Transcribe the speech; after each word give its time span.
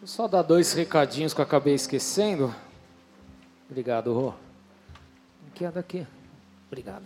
Deixa 0.00 0.14
eu 0.14 0.16
só 0.16 0.26
dar 0.26 0.40
dois 0.40 0.72
recadinhos 0.72 1.34
que 1.34 1.42
eu 1.42 1.44
acabei 1.44 1.74
esquecendo. 1.74 2.54
Obrigado, 3.68 4.14
Rô. 4.14 4.32
Aqui 5.48 5.62
é 5.62 5.70
daqui. 5.70 6.06
Obrigado. 6.68 7.04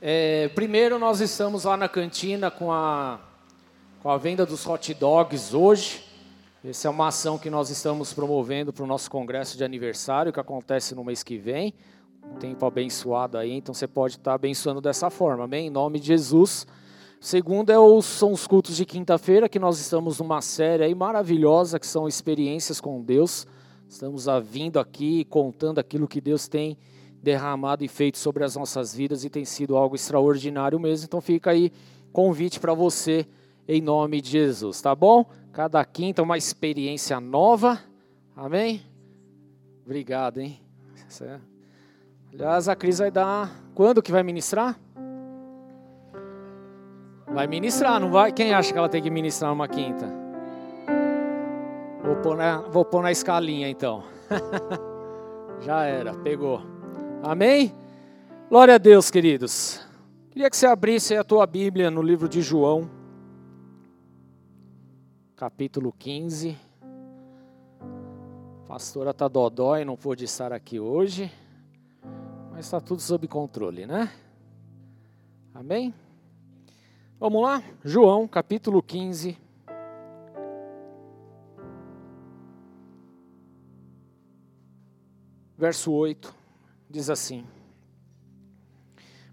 É, 0.00 0.46
primeiro, 0.54 1.00
nós 1.00 1.20
estamos 1.20 1.64
lá 1.64 1.76
na 1.76 1.88
cantina 1.88 2.48
com 2.48 2.70
a, 2.70 3.18
com 4.00 4.08
a 4.08 4.16
venda 4.16 4.46
dos 4.46 4.64
hot 4.64 4.94
dogs 4.94 5.52
hoje. 5.52 6.04
Essa 6.64 6.86
é 6.86 6.90
uma 6.92 7.08
ação 7.08 7.36
que 7.36 7.50
nós 7.50 7.70
estamos 7.70 8.12
promovendo 8.12 8.72
para 8.72 8.84
o 8.84 8.86
nosso 8.86 9.10
congresso 9.10 9.58
de 9.58 9.64
aniversário, 9.64 10.32
que 10.32 10.38
acontece 10.38 10.94
no 10.94 11.02
mês 11.02 11.24
que 11.24 11.38
vem. 11.38 11.74
Um 12.24 12.36
tempo 12.36 12.64
abençoado 12.64 13.36
aí, 13.36 13.50
então 13.50 13.74
você 13.74 13.88
pode 13.88 14.14
estar 14.14 14.34
abençoando 14.34 14.80
dessa 14.80 15.10
forma, 15.10 15.42
amém? 15.42 15.66
Em 15.66 15.70
nome 15.70 15.98
de 15.98 16.06
Jesus. 16.06 16.68
Segundo 17.22 17.70
é 17.70 17.78
os, 17.78 18.04
são 18.04 18.32
os 18.32 18.48
cultos 18.48 18.74
de 18.76 18.84
quinta-feira, 18.84 19.48
que 19.48 19.60
nós 19.60 19.78
estamos 19.78 20.18
numa 20.18 20.40
série 20.42 20.82
aí 20.82 20.92
maravilhosa, 20.92 21.78
que 21.78 21.86
são 21.86 22.08
experiências 22.08 22.80
com 22.80 23.00
Deus. 23.00 23.46
Estamos 23.88 24.26
vindo 24.42 24.80
aqui 24.80 25.24
contando 25.26 25.78
aquilo 25.78 26.08
que 26.08 26.20
Deus 26.20 26.48
tem 26.48 26.76
derramado 27.22 27.84
e 27.84 27.88
feito 27.88 28.18
sobre 28.18 28.42
as 28.42 28.56
nossas 28.56 28.92
vidas 28.92 29.24
e 29.24 29.30
tem 29.30 29.44
sido 29.44 29.76
algo 29.76 29.94
extraordinário 29.94 30.80
mesmo. 30.80 31.04
Então 31.04 31.20
fica 31.20 31.52
aí 31.52 31.70
convite 32.12 32.58
para 32.58 32.74
você 32.74 33.24
em 33.68 33.80
nome 33.80 34.20
de 34.20 34.30
Jesus, 34.30 34.82
tá 34.82 34.92
bom? 34.92 35.24
Cada 35.52 35.84
quinta 35.84 36.24
uma 36.24 36.36
experiência 36.36 37.20
nova. 37.20 37.78
Amém? 38.34 38.82
Obrigado, 39.86 40.40
hein? 40.40 40.60
É- 41.20 41.38
Aliás, 42.34 42.68
a 42.68 42.74
Cris 42.74 42.98
vai 42.98 43.12
dar. 43.12 43.62
Quando 43.76 44.02
que 44.02 44.10
vai 44.10 44.24
ministrar? 44.24 44.76
Vai 47.34 47.46
ministrar, 47.46 47.98
não 47.98 48.10
vai? 48.10 48.30
Quem 48.30 48.52
acha 48.52 48.70
que 48.70 48.78
ela 48.78 48.90
tem 48.90 49.02
que 49.02 49.08
ministrar 49.08 49.50
uma 49.52 49.66
quinta? 49.66 50.06
Vou 52.04 52.16
pôr 52.16 52.36
na, 52.36 52.60
vou 52.60 52.84
pôr 52.84 53.02
na 53.02 53.10
escalinha 53.10 53.70
então. 53.70 54.04
Já 55.60 55.84
era, 55.84 56.12
pegou. 56.12 56.60
Amém? 57.22 57.74
Glória 58.50 58.74
a 58.74 58.78
Deus, 58.78 59.10
queridos. 59.10 59.80
Queria 60.30 60.50
que 60.50 60.56
você 60.56 60.66
abrisse 60.66 61.16
a 61.16 61.24
tua 61.24 61.46
Bíblia 61.46 61.90
no 61.90 62.02
livro 62.02 62.28
de 62.28 62.42
João, 62.42 62.90
capítulo 65.34 65.90
15. 65.98 66.54
A 67.80 68.68
pastora 68.68 69.14
tá 69.14 69.26
dodói, 69.26 69.86
não 69.86 69.96
pôde 69.96 70.24
estar 70.26 70.52
aqui 70.52 70.78
hoje, 70.78 71.32
mas 72.50 72.66
está 72.66 72.78
tudo 72.78 73.00
sob 73.00 73.26
controle, 73.26 73.86
né? 73.86 74.10
Amém? 75.54 75.94
Vamos 77.22 77.40
lá? 77.40 77.62
João, 77.84 78.26
capítulo 78.26 78.82
15. 78.82 79.38
Verso 85.56 85.92
8 85.92 86.34
diz 86.90 87.08
assim: 87.08 87.46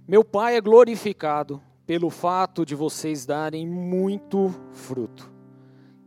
Meu 0.08 0.24
Pai 0.24 0.56
é 0.56 0.62
glorificado 0.62 1.60
pelo 1.88 2.12
fato 2.12 2.64
de 2.64 2.76
vocês 2.76 3.26
darem 3.26 3.68
muito 3.68 4.54
fruto, 4.72 5.28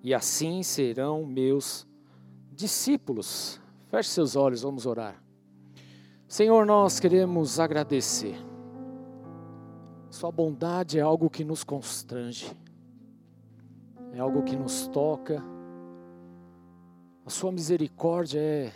e 0.05 0.15
assim 0.15 0.63
serão 0.63 1.27
meus 1.27 1.85
discípulos. 2.53 3.61
Feche 3.89 4.11
seus 4.11 4.37
olhos, 4.37 4.63
vamos 4.63 4.87
orar. 4.87 5.21
Senhor, 6.29 6.65
nós 6.65 7.01
queremos 7.01 7.59
agradecer 7.59 8.37
sua 10.23 10.31
bondade 10.31 11.01
é 11.01 11.03
algo 11.03 11.29
que 11.29 11.43
nos 11.43 11.65
constrange, 11.65 12.57
é 14.13 14.21
algo 14.21 14.45
que 14.45 14.55
nos 14.55 14.87
toca. 14.87 15.43
A 17.27 17.29
Sua 17.29 17.51
misericórdia 17.51 18.39
é, 18.39 18.73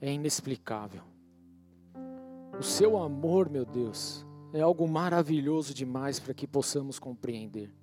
é 0.00 0.12
inexplicável. 0.12 1.02
O 2.56 2.62
Seu 2.62 2.96
amor, 3.02 3.50
meu 3.50 3.64
Deus, 3.64 4.24
é 4.52 4.60
algo 4.60 4.86
maravilhoso 4.86 5.74
demais 5.74 6.20
para 6.20 6.32
que 6.32 6.46
possamos 6.46 7.00
compreender. 7.00 7.74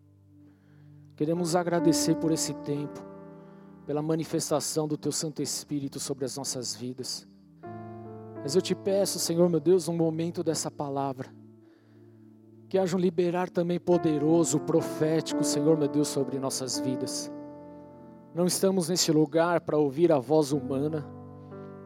Queremos 1.18 1.58
agradecer 1.58 2.16
por 2.16 2.32
esse 2.32 2.54
tempo, 2.54 3.04
pela 3.86 4.02
manifestação 4.02 4.88
do 4.88 4.98
Teu 4.98 5.12
Santo 5.12 5.42
Espírito 5.42 6.00
sobre 6.00 6.24
as 6.24 6.38
nossas 6.38 6.74
vidas. 6.74 7.28
Mas 8.42 8.56
eu 8.56 8.62
te 8.62 8.74
peço, 8.74 9.20
Senhor 9.20 9.50
meu 9.50 9.60
Deus, 9.60 9.90
um 9.90 9.98
momento 9.98 10.42
dessa 10.42 10.72
palavra 10.72 11.36
que 12.70 12.78
haja 12.78 12.98
um 12.98 13.00
liberar 13.00 13.50
também 13.50 13.80
poderoso, 13.80 14.60
profético, 14.60 15.44
Senhor 15.44 15.78
meu 15.78 15.88
Deus, 15.88 16.08
sobre 16.08 16.38
nossas 16.38 16.80
vidas. 16.80 17.32
Não 18.34 18.46
estamos 18.46 18.90
neste 18.90 19.12
lugar 19.12 19.62
para 19.62 19.78
ouvir 19.78 20.12
a 20.12 20.20
voz 20.20 20.52
humana. 20.52 21.06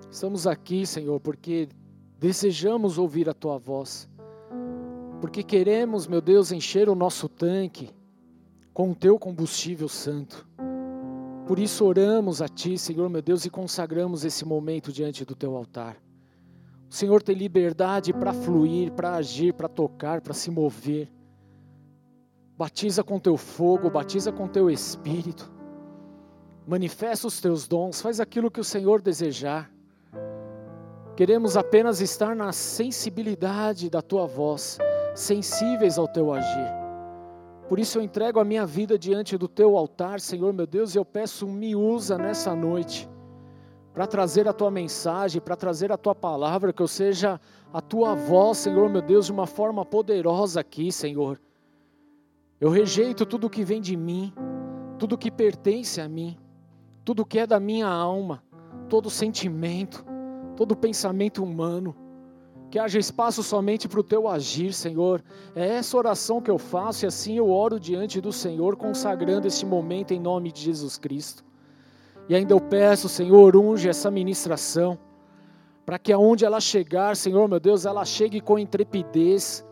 Estamos 0.09 0.47
aqui, 0.47 0.85
Senhor, 0.85 1.19
porque 1.19 1.69
desejamos 2.17 2.97
ouvir 2.97 3.29
a 3.29 3.33
tua 3.33 3.57
voz. 3.57 4.09
Porque 5.21 5.43
queremos, 5.43 6.07
meu 6.07 6.19
Deus, 6.19 6.51
encher 6.51 6.89
o 6.89 6.95
nosso 6.95 7.29
tanque 7.29 7.89
com 8.73 8.91
o 8.91 8.95
teu 8.95 9.19
combustível 9.19 9.87
santo. 9.87 10.47
Por 11.45 11.59
isso 11.59 11.85
oramos 11.85 12.41
a 12.41 12.47
ti, 12.47 12.77
Senhor 12.77 13.09
meu 13.09 13.21
Deus, 13.21 13.45
e 13.45 13.49
consagramos 13.49 14.25
esse 14.25 14.43
momento 14.45 14.91
diante 14.91 15.23
do 15.23 15.35
teu 15.35 15.55
altar. 15.55 15.97
O 16.91 16.93
Senhor 16.93 17.23
tem 17.23 17.33
liberdade 17.33 18.11
para 18.11 18.33
fluir, 18.33 18.91
para 18.91 19.13
agir, 19.13 19.53
para 19.53 19.69
tocar, 19.69 20.19
para 20.19 20.33
se 20.33 20.51
mover. 20.51 21.09
Batiza 22.57 23.01
com 23.01 23.17
teu 23.17 23.37
fogo, 23.37 23.89
batiza 23.89 24.29
com 24.29 24.45
teu 24.45 24.69
espírito. 24.69 25.49
Manifesta 26.67 27.27
os 27.27 27.39
teus 27.39 27.65
dons, 27.65 28.01
faz 28.01 28.19
aquilo 28.19 28.51
que 28.51 28.59
o 28.59 28.63
Senhor 28.63 29.01
desejar. 29.01 29.71
Queremos 31.15 31.55
apenas 31.55 32.01
estar 32.01 32.35
na 32.35 32.51
sensibilidade 32.51 33.89
da 33.89 34.01
tua 34.01 34.27
voz, 34.27 34.77
sensíveis 35.15 35.97
ao 35.97 36.09
teu 36.09 36.33
agir. 36.33 36.73
Por 37.69 37.79
isso 37.79 37.99
eu 37.99 38.03
entrego 38.03 38.37
a 38.37 38.43
minha 38.43 38.65
vida 38.65 38.99
diante 38.99 39.37
do 39.37 39.47
teu 39.47 39.77
altar, 39.77 40.19
Senhor 40.19 40.51
meu 40.51 40.67
Deus, 40.67 40.93
e 40.93 40.97
eu 40.97 41.05
peço, 41.05 41.47
me 41.47 41.73
usa 41.73 42.17
nessa 42.17 42.53
noite 42.53 43.09
para 43.93 44.07
trazer 44.07 44.47
a 44.47 44.53
tua 44.53 44.71
mensagem, 44.71 45.41
para 45.41 45.55
trazer 45.55 45.91
a 45.91 45.97
tua 45.97 46.15
palavra, 46.15 46.71
que 46.71 46.81
eu 46.81 46.87
seja 46.87 47.39
a 47.73 47.81
tua 47.81 48.15
voz, 48.15 48.59
Senhor 48.59 48.89
meu 48.89 49.01
Deus, 49.01 49.25
de 49.25 49.31
uma 49.31 49.45
forma 49.45 49.85
poderosa 49.85 50.61
aqui, 50.61 50.91
Senhor. 50.91 51.39
Eu 52.59 52.69
rejeito 52.69 53.25
tudo 53.25 53.49
que 53.49 53.63
vem 53.63 53.81
de 53.81 53.97
mim, 53.97 54.33
tudo 54.97 55.17
que 55.17 55.31
pertence 55.31 55.99
a 55.99 56.07
mim, 56.07 56.37
tudo 57.03 57.25
que 57.25 57.39
é 57.39 57.47
da 57.47 57.59
minha 57.59 57.87
alma, 57.87 58.43
todo 58.87 59.09
sentimento, 59.09 60.05
todo 60.55 60.75
pensamento 60.75 61.43
humano. 61.43 61.95
Que 62.69 62.79
haja 62.79 62.97
espaço 62.97 63.43
somente 63.43 63.89
para 63.89 63.99
o 63.99 64.03
teu 64.03 64.29
agir, 64.29 64.71
Senhor. 64.71 65.21
É 65.53 65.67
essa 65.67 65.97
oração 65.97 66.39
que 66.41 66.49
eu 66.49 66.57
faço 66.57 67.03
e 67.03 67.07
assim 67.07 67.35
eu 67.35 67.49
oro 67.49 67.77
diante 67.77 68.21
do 68.21 68.31
Senhor, 68.31 68.77
consagrando 68.77 69.45
este 69.45 69.65
momento 69.65 70.13
em 70.13 70.19
nome 70.19 70.53
de 70.53 70.61
Jesus 70.61 70.97
Cristo. 70.97 71.43
E 72.31 72.35
ainda 72.35 72.53
eu 72.53 72.61
peço, 72.61 73.09
Senhor, 73.09 73.57
unge 73.57 73.89
essa 73.89 74.09
ministração, 74.09 74.97
para 75.85 75.99
que 75.99 76.13
aonde 76.13 76.45
ela 76.45 76.61
chegar, 76.61 77.13
Senhor 77.13 77.45
meu 77.45 77.59
Deus, 77.59 77.85
ela 77.85 78.05
chegue 78.05 78.39
com 78.39 78.57
intrepidez, 78.57 79.65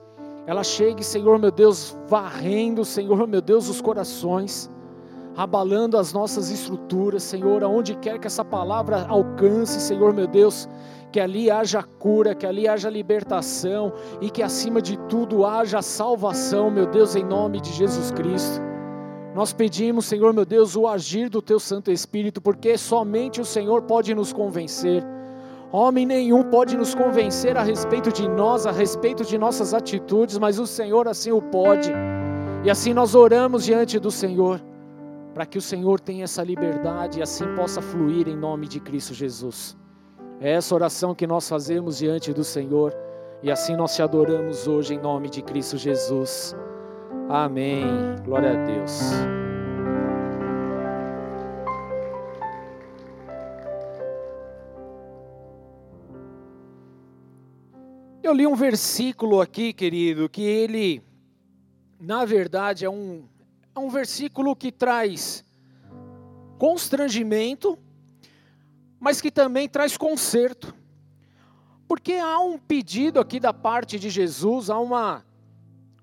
ela 0.46 0.62
chegue, 0.62 1.02
Senhor 1.02 1.40
meu 1.40 1.52
Deus, 1.52 1.98
varrendo, 2.10 2.84
Senhor 2.84 3.26
meu 3.26 3.40
Deus, 3.40 3.70
os 3.70 3.80
corações, 3.80 4.70
abalando 5.38 5.98
as 5.98 6.12
nossas 6.12 6.52
estruturas, 6.52 7.24
Senhor, 7.24 7.64
aonde 7.64 7.96
quer 7.96 8.20
que 8.20 8.28
essa 8.28 8.44
palavra 8.44 9.06
alcance, 9.08 9.80
Senhor 9.80 10.14
meu 10.14 10.28
Deus, 10.28 10.68
que 11.14 11.22
ali 11.22 11.50
haja 11.50 11.82
cura, 11.82 12.36
que 12.36 12.46
ali 12.46 12.68
haja 12.68 12.90
libertação 12.90 13.94
e 14.20 14.30
que 14.30 14.44
acima 14.44 14.82
de 14.82 14.98
tudo 15.08 15.46
haja 15.46 15.82
salvação, 15.82 16.70
meu 16.70 16.88
Deus, 16.88 17.16
em 17.16 17.24
nome 17.24 17.62
de 17.62 17.72
Jesus 17.72 18.12
Cristo. 18.12 18.60
Nós 19.34 19.54
pedimos, 19.54 20.06
Senhor 20.06 20.34
meu 20.34 20.46
Deus, 20.46 20.76
o 20.76 20.88
agir 20.88 21.30
do 21.30 21.42
Teu 21.42 21.60
Santo 21.60 21.92
Espírito, 21.92 22.42
porque 22.42 22.78
somente 22.78 23.40
o 23.40 23.46
Senhor 23.46 23.84
pode 23.84 24.14
nos 24.16 24.34
convencer. 24.34 25.04
Homem 25.72 26.04
nenhum 26.04 26.44
pode 26.44 26.76
nos 26.76 26.96
convencer 26.96 27.56
a 27.56 27.62
respeito 27.62 28.12
de 28.12 28.28
nós, 28.28 28.66
a 28.66 28.72
respeito 28.72 29.24
de 29.24 29.38
nossas 29.38 29.72
atitudes, 29.72 30.40
mas 30.40 30.58
o 30.58 30.66
Senhor 30.66 31.08
assim 31.08 31.32
o 31.32 31.42
pode. 31.42 31.92
E 32.64 32.72
assim 32.72 32.92
nós 32.92 33.14
oramos 33.14 33.66
diante 33.66 34.00
do 34.00 34.10
Senhor, 34.10 34.60
para 35.34 35.46
que 35.46 35.60
o 35.60 35.62
Senhor 35.62 36.00
tenha 36.00 36.24
essa 36.24 36.44
liberdade 36.44 37.20
e 37.20 37.22
assim 37.22 37.46
possa 37.56 37.82
fluir 37.82 38.28
em 38.28 38.36
nome 38.36 38.68
de 38.68 38.80
Cristo 38.80 39.14
Jesus. 39.14 39.78
É 40.42 40.54
essa 40.54 40.74
oração 40.74 41.14
que 41.14 41.28
nós 41.28 41.48
fazemos 41.48 42.00
diante 42.00 42.34
do 42.34 42.44
Senhor, 42.44 42.96
e 43.44 43.52
assim 43.52 43.76
nós 43.76 43.96
te 43.96 44.02
adoramos 44.02 44.68
hoje 44.68 44.96
em 44.96 45.00
nome 45.00 45.30
de 45.30 45.44
Cristo 45.44 45.78
Jesus. 45.78 46.56
Amém. 47.32 47.86
Glória 48.26 48.60
a 48.60 48.66
Deus. 48.66 49.02
Eu 58.24 58.34
li 58.34 58.48
um 58.48 58.56
versículo 58.56 59.40
aqui, 59.42 59.72
querido, 59.74 60.28
que 60.28 60.42
ele, 60.42 61.04
na 62.00 62.26
verdade, 62.26 62.84
é 62.84 62.90
um, 62.90 63.24
é 63.76 63.80
um 63.80 63.90
versículo 63.90 64.56
que 64.56 64.72
traz 64.72 65.46
constrangimento, 66.58 67.78
mas 69.00 69.22
que 69.22 69.30
também 69.30 69.70
traz 69.70 69.96
conserto. 69.96 70.74
Porque 71.88 72.14
há 72.14 72.40
um 72.40 72.58
pedido 72.58 73.20
aqui 73.20 73.40
da 73.40 73.54
parte 73.54 74.00
de 74.00 74.10
Jesus, 74.10 74.72
há 74.72 74.80
uma, 74.80 75.24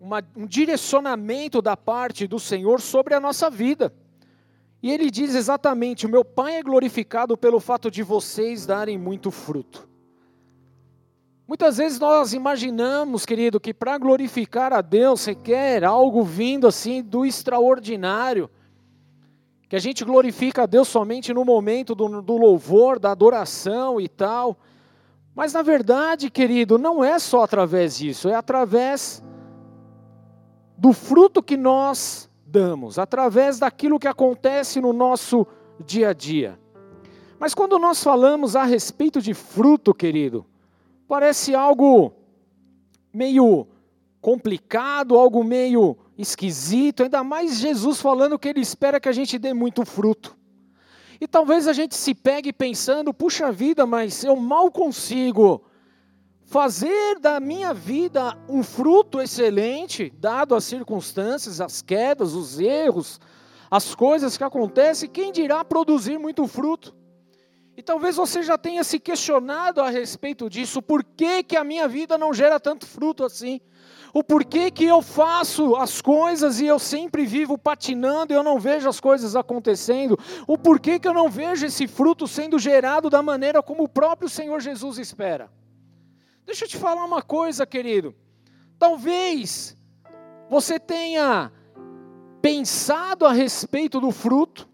uma, 0.00 0.22
um 0.36 0.46
direcionamento 0.46 1.60
da 1.62 1.76
parte 1.76 2.26
do 2.26 2.38
Senhor 2.38 2.80
sobre 2.80 3.14
a 3.14 3.20
nossa 3.20 3.50
vida. 3.50 3.92
E 4.82 4.90
ele 4.90 5.10
diz 5.10 5.34
exatamente: 5.34 6.06
O 6.06 6.08
meu 6.08 6.24
Pai 6.24 6.56
é 6.56 6.62
glorificado 6.62 7.36
pelo 7.36 7.60
fato 7.60 7.90
de 7.90 8.02
vocês 8.02 8.66
darem 8.66 8.98
muito 8.98 9.30
fruto. 9.30 9.88
Muitas 11.48 11.76
vezes 11.76 12.00
nós 12.00 12.32
imaginamos, 12.32 13.24
querido, 13.24 13.60
que 13.60 13.72
para 13.72 13.96
glorificar 13.98 14.72
a 14.72 14.80
Deus 14.80 15.24
requer 15.24 15.84
algo 15.84 16.24
vindo 16.24 16.66
assim 16.66 17.02
do 17.02 17.24
extraordinário, 17.24 18.50
que 19.68 19.76
a 19.76 19.78
gente 19.78 20.04
glorifica 20.04 20.64
a 20.64 20.66
Deus 20.66 20.88
somente 20.88 21.32
no 21.32 21.44
momento 21.44 21.94
do, 21.94 22.20
do 22.20 22.36
louvor, 22.36 22.98
da 22.98 23.12
adoração 23.12 24.00
e 24.00 24.08
tal. 24.08 24.58
Mas 25.36 25.52
na 25.52 25.62
verdade, 25.62 26.30
querido, 26.30 26.78
não 26.78 27.04
é 27.04 27.18
só 27.18 27.44
através 27.44 27.98
disso, 27.98 28.28
é 28.28 28.34
através 28.34 29.22
do 30.76 30.92
fruto 30.92 31.42
que 31.42 31.56
nós 31.56 32.28
damos, 32.46 32.98
através 32.98 33.58
daquilo 33.58 33.98
que 33.98 34.08
acontece 34.08 34.80
no 34.80 34.92
nosso 34.92 35.46
dia 35.84 36.10
a 36.10 36.12
dia. 36.12 36.58
Mas 37.38 37.54
quando 37.54 37.78
nós 37.78 38.02
falamos 38.02 38.56
a 38.56 38.64
respeito 38.64 39.20
de 39.20 39.34
fruto, 39.34 39.92
querido, 39.94 40.46
parece 41.06 41.54
algo 41.54 42.12
meio 43.12 43.66
complicado, 44.20 45.16
algo 45.16 45.44
meio 45.44 45.96
esquisito, 46.16 47.02
ainda 47.02 47.22
mais 47.22 47.58
Jesus 47.58 48.00
falando 48.00 48.38
que 48.38 48.48
ele 48.48 48.60
espera 48.60 48.98
que 48.98 49.08
a 49.08 49.12
gente 49.12 49.38
dê 49.38 49.52
muito 49.52 49.84
fruto. 49.84 50.36
E 51.20 51.26
talvez 51.26 51.66
a 51.66 51.72
gente 51.72 51.94
se 51.94 52.14
pegue 52.14 52.52
pensando, 52.52 53.12
puxa 53.12 53.50
vida, 53.50 53.86
mas 53.86 54.24
eu 54.24 54.36
mal 54.36 54.70
consigo 54.70 55.62
fazer 56.46 57.18
da 57.18 57.40
minha 57.40 57.74
vida 57.74 58.38
um 58.48 58.62
fruto 58.62 59.20
excelente, 59.20 60.12
dado 60.16 60.54
as 60.54 60.64
circunstâncias, 60.64 61.60
as 61.60 61.82
quedas, 61.82 62.34
os 62.34 62.60
erros, 62.60 63.20
as 63.68 63.94
coisas 63.94 64.36
que 64.36 64.44
acontecem, 64.44 65.08
quem 65.08 65.32
dirá 65.32 65.64
produzir 65.64 66.18
muito 66.18 66.46
fruto? 66.46 66.94
E 67.76 67.82
talvez 67.82 68.16
você 68.16 68.42
já 68.42 68.56
tenha 68.56 68.82
se 68.84 68.98
questionado 68.98 69.82
a 69.82 69.90
respeito 69.90 70.48
disso, 70.48 70.80
por 70.80 71.04
que, 71.04 71.42
que 71.42 71.56
a 71.56 71.64
minha 71.64 71.86
vida 71.88 72.16
não 72.16 72.32
gera 72.32 72.58
tanto 72.58 72.86
fruto 72.86 73.24
assim? 73.24 73.60
O 74.14 74.22
porquê 74.24 74.70
que 74.70 74.84
eu 74.84 75.02
faço 75.02 75.76
as 75.76 76.00
coisas 76.00 76.60
e 76.60 76.66
eu 76.66 76.78
sempre 76.78 77.26
vivo 77.26 77.58
patinando 77.58 78.32
e 78.32 78.36
eu 78.36 78.42
não 78.42 78.58
vejo 78.58 78.88
as 78.88 78.98
coisas 79.00 79.36
acontecendo? 79.36 80.18
O 80.46 80.56
porquê 80.56 80.98
que 80.98 81.08
eu 81.08 81.12
não 81.12 81.28
vejo 81.28 81.66
esse 81.66 81.86
fruto 81.86 82.26
sendo 82.26 82.58
gerado 82.58 83.10
da 83.10 83.20
maneira 83.20 83.62
como 83.62 83.82
o 83.82 83.88
próprio 83.88 84.28
Senhor 84.28 84.58
Jesus 84.60 84.96
espera? 84.96 85.50
Deixa 86.46 86.64
eu 86.64 86.68
te 86.68 86.76
falar 86.76 87.04
uma 87.04 87.20
coisa, 87.20 87.66
querido. 87.66 88.14
Talvez 88.78 89.76
você 90.48 90.78
tenha 90.78 91.52
pensado 92.40 93.26
a 93.26 93.32
respeito 93.32 94.00
do 94.00 94.12
fruto, 94.12 94.68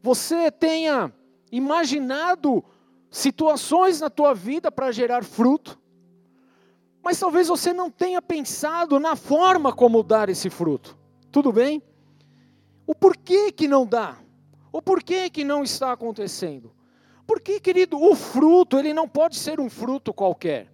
você 0.00 0.48
tenha 0.52 1.12
imaginado 1.50 2.64
situações 3.10 4.00
na 4.00 4.08
tua 4.08 4.32
vida 4.34 4.70
para 4.70 4.92
gerar 4.92 5.24
fruto, 5.24 5.76
mas 7.02 7.18
talvez 7.18 7.48
você 7.48 7.72
não 7.72 7.90
tenha 7.90 8.22
pensado 8.22 9.00
na 9.00 9.16
forma 9.16 9.72
como 9.72 10.04
dar 10.04 10.28
esse 10.28 10.48
fruto. 10.48 10.96
Tudo 11.32 11.52
bem? 11.52 11.82
O 12.86 12.94
porquê 12.94 13.50
que 13.50 13.66
não 13.66 13.84
dá? 13.84 14.16
O 14.70 14.80
porquê 14.80 15.28
que 15.28 15.42
não 15.42 15.64
está 15.64 15.90
acontecendo? 15.90 16.75
Porque, 17.26 17.58
querido, 17.58 18.00
o 18.00 18.14
fruto, 18.14 18.78
ele 18.78 18.94
não 18.94 19.08
pode 19.08 19.36
ser 19.36 19.58
um 19.58 19.68
fruto 19.68 20.14
qualquer. 20.14 20.68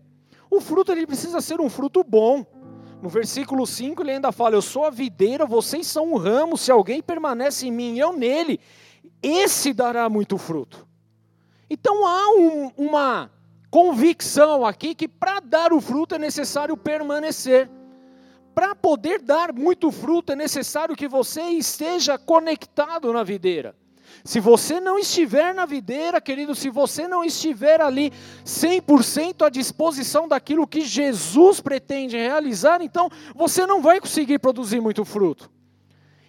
O 0.50 0.60
fruto, 0.60 0.92
ele 0.92 1.06
precisa 1.06 1.40
ser 1.40 1.60
um 1.60 1.70
fruto 1.70 2.04
bom. 2.04 2.44
No 3.02 3.08
versículo 3.08 3.66
5 3.66 4.00
ele 4.00 4.12
ainda 4.12 4.30
fala: 4.30 4.54
Eu 4.54 4.62
sou 4.62 4.84
a 4.84 4.90
videira, 4.90 5.44
vocês 5.44 5.88
são 5.88 6.12
um 6.12 6.16
ramo, 6.16 6.56
se 6.56 6.70
alguém 6.70 7.02
permanece 7.02 7.66
em 7.66 7.72
mim 7.72 7.94
e 7.94 7.98
eu 7.98 8.12
nele, 8.12 8.60
esse 9.20 9.72
dará 9.72 10.08
muito 10.08 10.38
fruto. 10.38 10.86
Então 11.68 12.06
há 12.06 12.28
um, 12.36 12.70
uma 12.76 13.30
convicção 13.70 14.64
aqui 14.64 14.94
que 14.94 15.08
para 15.08 15.40
dar 15.40 15.72
o 15.72 15.80
fruto 15.80 16.14
é 16.14 16.18
necessário 16.18 16.76
permanecer. 16.76 17.68
Para 18.54 18.74
poder 18.74 19.20
dar 19.20 19.52
muito 19.52 19.90
fruto 19.90 20.32
é 20.32 20.36
necessário 20.36 20.94
que 20.94 21.08
você 21.08 21.40
esteja 21.42 22.18
conectado 22.18 23.12
na 23.12 23.24
videira. 23.24 23.74
Se 24.24 24.40
você 24.40 24.80
não 24.80 24.98
estiver 24.98 25.54
na 25.54 25.66
videira, 25.66 26.20
querido, 26.20 26.54
se 26.54 26.70
você 26.70 27.08
não 27.08 27.24
estiver 27.24 27.80
ali 27.80 28.12
100% 28.44 29.46
à 29.46 29.48
disposição 29.48 30.28
daquilo 30.28 30.66
que 30.66 30.82
Jesus 30.82 31.60
pretende 31.60 32.16
realizar, 32.16 32.80
então 32.82 33.08
você 33.34 33.66
não 33.66 33.82
vai 33.82 34.00
conseguir 34.00 34.38
produzir 34.38 34.80
muito 34.80 35.04
fruto. 35.04 35.50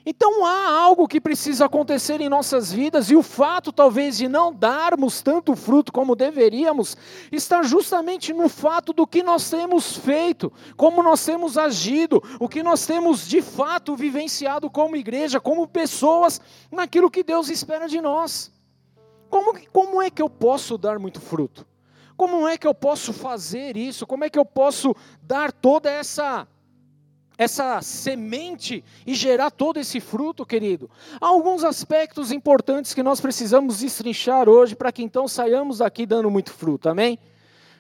Então 0.06 0.46
há 0.46 0.70
algo 0.82 1.08
que 1.08 1.22
precisa 1.22 1.66
acontecer 1.66 2.20
em 2.20 2.28
nossas 2.28 2.72
vidas, 2.72 3.10
e 3.10 3.16
o 3.16 3.24
fato 3.24 3.72
talvez 3.72 4.18
de 4.18 4.28
não 4.28 4.54
darmos 4.54 5.22
tanto 5.22 5.56
fruto 5.56 5.94
como 5.94 6.16
deveríamos, 6.16 6.98
está 7.32 7.64
justamente 7.64 8.34
no 8.34 8.50
fato 8.50 8.92
do 8.92 9.08
que 9.08 9.24
nós 9.24 9.50
temos 9.50 9.96
feito, 9.96 10.52
como 10.76 11.02
nós 11.02 11.24
temos 11.24 11.58
agido, 11.58 12.22
o 12.38 12.50
que 12.50 12.62
nós 12.62 12.86
temos 12.86 13.26
de 13.26 13.42
fato 13.42 13.96
vivenciado 13.96 14.70
como 14.70 14.98
igreja, 14.98 15.40
como 15.40 15.66
pessoas, 15.68 16.42
naquilo 16.70 17.10
que 17.10 17.24
Deus 17.24 17.50
espera 17.50 17.88
de 17.88 18.02
nós. 18.02 18.52
Como, 19.30 19.58
como 19.72 20.02
é 20.02 20.10
que 20.10 20.22
eu 20.22 20.30
posso 20.30 20.78
dar 20.78 21.00
muito 21.00 21.22
fruto? 21.22 21.66
Como 22.16 22.48
é 22.48 22.58
que 22.58 22.68
eu 22.68 22.74
posso 22.74 23.12
fazer 23.12 23.76
isso? 23.76 24.06
Como 24.06 24.24
é 24.24 24.30
que 24.30 24.38
eu 24.38 24.46
posso 24.46 24.96
dar 25.22 25.52
toda 25.52 25.90
essa 25.90 26.48
essa 27.38 27.82
semente 27.82 28.84
e 29.06 29.14
gerar 29.14 29.52
todo 29.52 29.80
esse 29.80 30.00
fruto, 30.00 30.46
querido. 30.46 30.90
Há 31.20 31.28
alguns 31.28 31.64
aspectos 31.64 32.32
importantes 32.32 32.94
que 32.94 33.04
nós 33.04 33.20
precisamos 33.20 33.80
destrinchar 33.80 34.48
hoje 34.48 34.76
para 34.76 34.92
que 34.92 35.04
então 35.04 35.28
saiamos 35.28 35.80
daqui 35.80 36.06
dando 36.06 36.30
muito 36.30 36.52
fruto, 36.52 36.90
amém? 36.90 37.18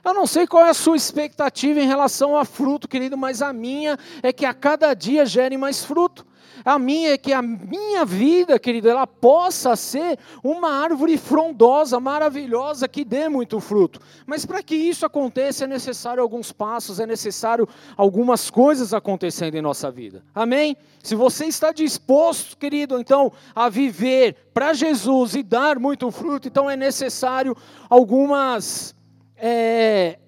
Eu 0.04 0.14
não 0.14 0.28
sei 0.28 0.46
qual 0.46 0.66
é 0.66 0.70
a 0.70 0.74
sua 0.74 0.98
expectativa 0.98 1.80
em 1.80 1.88
relação 1.88 2.36
a 2.36 2.44
fruto, 2.44 2.90
querido, 2.90 3.18
mas 3.18 3.42
a 3.42 3.54
minha 3.54 3.98
é 4.22 4.34
que 4.34 4.46
a 4.46 4.54
cada 4.54 4.94
dia 4.94 5.26
gere 5.26 5.56
mais 5.56 5.86
fruto. 5.86 6.26
A 6.65 6.80
minha 6.80 7.13
é 7.13 7.18
que 7.18 7.33
a 7.33 7.42
minha 7.42 8.06
vida, 8.06 8.57
querido, 8.57 8.89
ela 8.89 9.06
possa 9.06 9.75
ser 9.75 10.18
uma 10.44 10.69
árvore 10.69 11.18
frondosa, 11.18 11.99
maravilhosa, 11.99 12.88
que 12.88 13.04
dê 13.04 13.28
muito 13.28 13.59
fruto. 13.59 13.99
Mas 14.26 14.45
para 14.45 14.64
que 14.64 14.76
isso 14.76 15.06
aconteça, 15.06 15.66
é 15.66 15.68
necessário 15.68 16.23
alguns 16.23 16.52
passos, 16.52 16.99
é 16.99 17.06
necessário 17.06 17.68
algumas 17.97 18.49
coisas 18.49 18.94
acontecendo 18.94 19.56
em 19.56 19.61
nossa 19.61 19.92
vida. 19.92 20.23
Amém? 20.33 20.78
Se 21.04 21.16
você 21.16 21.45
está 21.45 21.71
disposto, 21.71 22.57
querido, 22.57 22.99
então, 22.99 23.31
a 23.54 23.68
viver 23.68 24.38
para 24.54 24.73
Jesus 24.73 25.35
e 25.35 25.44
dar 25.44 25.78
muito 25.78 26.09
fruto, 26.11 26.47
então 26.47 26.69
é 26.69 26.78
necessário 26.78 27.56
algumas. 27.90 28.95
É, 29.35 30.19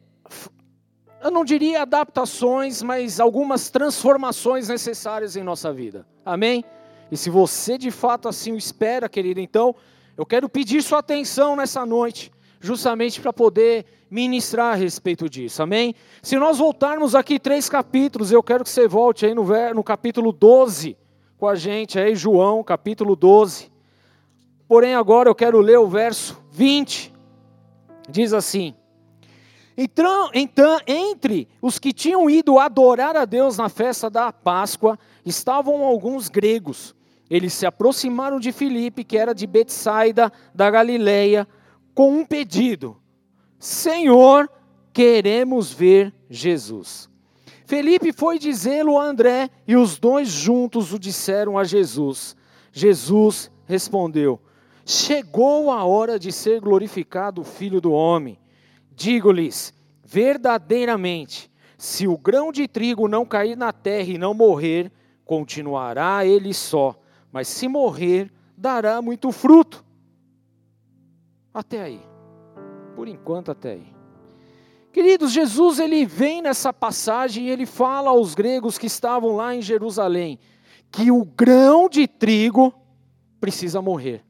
eu 1.26 1.32
não 1.32 1.44
diria 1.44 1.82
adaptações, 1.82 2.84
mas 2.84 3.20
algumas 3.20 3.72
transformações 3.72 4.70
necessárias 4.70 5.36
em 5.36 5.42
nossa 5.42 5.74
vida. 5.74 6.06
Amém? 6.24 6.64
E 7.12 7.18
se 7.18 7.32
você 7.32 7.80
de 7.80 7.90
fato 7.90 8.30
assim 8.30 8.52
o 8.52 8.58
espera, 8.58 9.10
querido, 9.10 9.40
então 9.40 9.76
eu 10.16 10.24
quero 10.24 10.48
pedir 10.48 10.84
sua 10.84 11.00
atenção 11.00 11.56
nessa 11.56 11.84
noite, 11.84 12.32
justamente 12.60 13.20
para 13.20 13.34
poder 13.34 13.88
ministrar 14.08 14.74
a 14.74 14.76
respeito 14.76 15.28
disso. 15.28 15.64
Amém? 15.64 15.96
Se 16.22 16.38
nós 16.38 16.60
voltarmos 16.60 17.16
aqui 17.16 17.40
três 17.40 17.68
capítulos, 17.68 18.32
eu 18.32 18.44
quero 18.44 18.64
que 18.64 18.70
você 18.70 18.88
volte 18.88 19.26
aí 19.26 19.34
no, 19.34 19.44
no 19.74 19.84
capítulo 19.84 20.32
12 20.32 20.96
com 21.40 21.48
a 21.48 21.56
gente, 21.56 21.98
aí 21.98 22.16
João, 22.16 22.64
capítulo 22.64 23.16
12. 23.16 23.72
Porém, 24.68 24.94
agora 24.94 25.28
eu 25.28 25.34
quero 25.34 25.60
ler 25.60 25.80
o 25.80 25.88
verso 25.88 26.40
20. 26.52 27.12
Diz 28.08 28.32
assim: 28.32 28.76
então, 29.78 30.30
então, 30.34 30.80
entre 30.88 31.50
os 31.62 31.78
que 31.78 31.92
tinham 31.92 32.30
ido 32.30 32.60
adorar 32.60 33.18
a 33.18 33.26
Deus 33.26 33.58
na 33.58 33.68
festa 33.68 34.10
da 34.10 34.32
Páscoa, 34.32 34.98
estavam 35.26 35.84
alguns 35.84 36.30
gregos. 36.30 36.96
Eles 37.30 37.54
se 37.54 37.66
aproximaram 37.66 38.40
de 38.40 38.52
Filipe, 38.52 39.04
que 39.04 39.18
era 39.18 39.34
de 39.34 39.46
Betsaida, 39.46 40.32
da 40.54 40.70
Galileia, 40.70 41.46
com 41.94 42.20
um 42.20 42.26
pedido: 42.26 42.96
Senhor, 43.60 44.50
queremos 44.94 45.74
ver 45.74 46.14
Jesus. 46.30 47.10
Felipe 47.66 48.14
foi 48.14 48.40
dizê-lo 48.40 48.98
a 48.98 49.04
André, 49.04 49.50
e 49.68 49.76
os 49.76 49.98
dois 49.98 50.30
juntos 50.30 50.94
o 50.94 51.00
disseram 51.00 51.58
a 51.58 51.66
Jesus. 51.66 52.36
Jesus 52.72 53.52
respondeu: 53.66 54.40
Chegou 54.86 55.70
a 55.70 55.84
hora 55.84 56.18
de 56.18 56.32
ser 56.32 56.62
glorificado 56.62 57.42
o 57.42 57.46
Filho 57.46 57.82
do 57.82 57.92
Homem. 57.92 58.38
Digo-lhes 58.96 59.74
verdadeiramente: 60.04 61.52
se 61.78 62.08
o 62.08 62.18
grão 62.18 62.52
de 62.52 62.68
trigo 62.68 63.08
não 63.08 63.26
cair 63.26 63.58
na 63.58 63.74
terra 63.74 64.10
e 64.10 64.18
não 64.18 64.34
morrer, 64.34 64.92
continuará 65.24 66.26
ele 66.26 66.54
só, 66.54 67.00
mas 67.32 67.48
se 67.48 67.68
morrer, 67.68 68.32
dará 68.58 69.02
muito 69.02 69.32
fruto. 69.32 69.84
Até 71.54 71.82
aí. 71.82 72.02
Por 72.96 73.08
enquanto, 73.08 73.52
até 73.52 73.74
aí. 73.74 73.96
Queridos, 74.92 75.32
Jesus 75.32 75.80
ele 75.80 76.06
vem 76.06 76.42
nessa 76.42 76.72
passagem 76.72 77.46
e 77.46 77.50
ele 77.50 77.66
fala 77.66 78.12
aos 78.12 78.34
gregos 78.34 78.78
que 78.78 78.88
estavam 78.88 79.36
lá 79.36 79.54
em 79.54 79.62
Jerusalém 79.62 80.40
que 80.90 81.12
o 81.12 81.26
grão 81.26 81.90
de 81.90 82.08
trigo 82.08 82.74
precisa 83.42 83.82
morrer. 83.82 84.25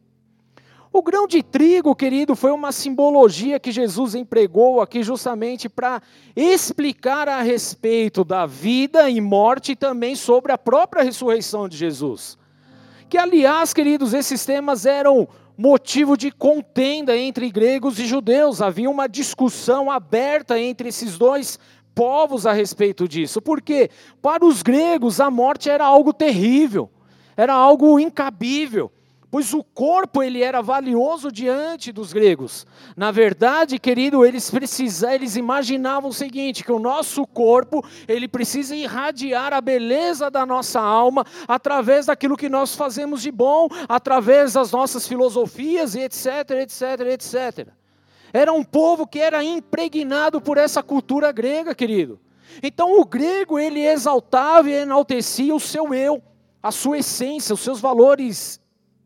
O 0.98 1.02
grão 1.02 1.28
de 1.28 1.44
trigo, 1.44 1.94
querido, 1.94 2.38
foi 2.38 2.52
uma 2.52 2.72
simbologia 2.72 3.60
que 3.60 3.70
Jesus 3.70 4.16
empregou 4.16 4.80
aqui 4.80 5.04
justamente 5.04 5.68
para 5.68 6.02
explicar 6.34 7.28
a 7.28 7.42
respeito 7.42 8.24
da 8.24 8.46
vida 8.46 9.10
e 9.10 9.20
morte 9.20 9.74
e 9.74 9.76
também 9.76 10.16
sobre 10.16 10.54
a 10.54 10.58
própria 10.58 11.04
ressurreição 11.04 11.68
de 11.68 11.76
Jesus. 11.76 12.38
Que, 13.10 13.18
aliás, 13.18 13.74
queridos, 13.74 14.14
esses 14.14 14.46
temas 14.46 14.86
eram 14.86 15.28
motivo 15.58 16.16
de 16.16 16.32
contenda 16.32 17.18
entre 17.18 17.52
gregos 17.52 18.00
e 18.00 18.06
judeus. 18.06 18.62
Havia 18.62 18.90
uma 18.90 19.10
discussão 19.10 19.92
aberta 19.92 20.58
entre 20.58 20.88
esses 20.88 21.18
dois 21.18 21.60
povos 21.94 22.46
a 22.46 22.54
respeito 22.54 23.06
disso. 23.06 23.42
Porque 23.42 23.90
para 24.22 24.46
os 24.46 24.64
gregos 24.64 25.20
a 25.20 25.30
morte 25.30 25.70
era 25.70 25.84
algo 25.84 26.14
terrível, 26.14 26.90
era 27.36 27.54
algo 27.54 28.00
incabível 28.00 28.90
pois 29.36 29.54
o 29.54 29.62
corpo 29.62 30.24
ele 30.24 30.42
era 30.42 30.62
valioso 30.62 31.30
diante 31.30 31.92
dos 31.92 32.14
gregos. 32.14 32.66
Na 32.96 33.12
verdade, 33.12 33.78
querido, 33.78 34.26
eles 34.26 34.50
precisavam, 34.50 35.14
eles 35.14 35.36
imaginavam 35.36 36.10
o 36.10 36.14
seguinte, 36.14 36.64
que 36.64 36.72
o 36.72 36.80
nosso 36.80 37.28
corpo, 37.28 37.84
ele 38.08 38.30
precisa 38.30 38.74
irradiar 38.74 39.52
a 39.52 39.60
beleza 39.60 40.32
da 40.32 40.46
nossa 40.46 40.80
alma 40.80 41.26
através 41.50 42.06
daquilo 42.06 42.38
que 42.38 42.48
nós 42.48 42.76
fazemos 42.76 43.22
de 43.22 43.30
bom, 43.30 43.68
através 43.90 44.54
das 44.54 44.72
nossas 44.72 45.06
filosofias 45.06 45.96
e 45.96 46.00
etc, 46.00 46.52
etc, 46.52 47.02
etc. 47.12 47.68
Era 48.32 48.54
um 48.54 48.64
povo 48.64 49.06
que 49.06 49.20
era 49.20 49.44
impregnado 49.44 50.40
por 50.40 50.58
essa 50.58 50.82
cultura 50.82 51.34
grega, 51.34 51.76
querido. 51.76 52.22
Então 52.64 53.02
o 53.02 53.04
grego 53.04 53.60
ele 53.60 53.86
exaltava 53.86 54.70
e 54.70 54.76
enaltecia 54.76 55.54
o 55.54 55.60
seu 55.60 55.94
eu, 55.94 56.24
a 56.64 56.72
sua 56.72 57.00
essência, 57.00 57.54
os 57.54 57.60
seus 57.60 57.82
valores 57.82 58.64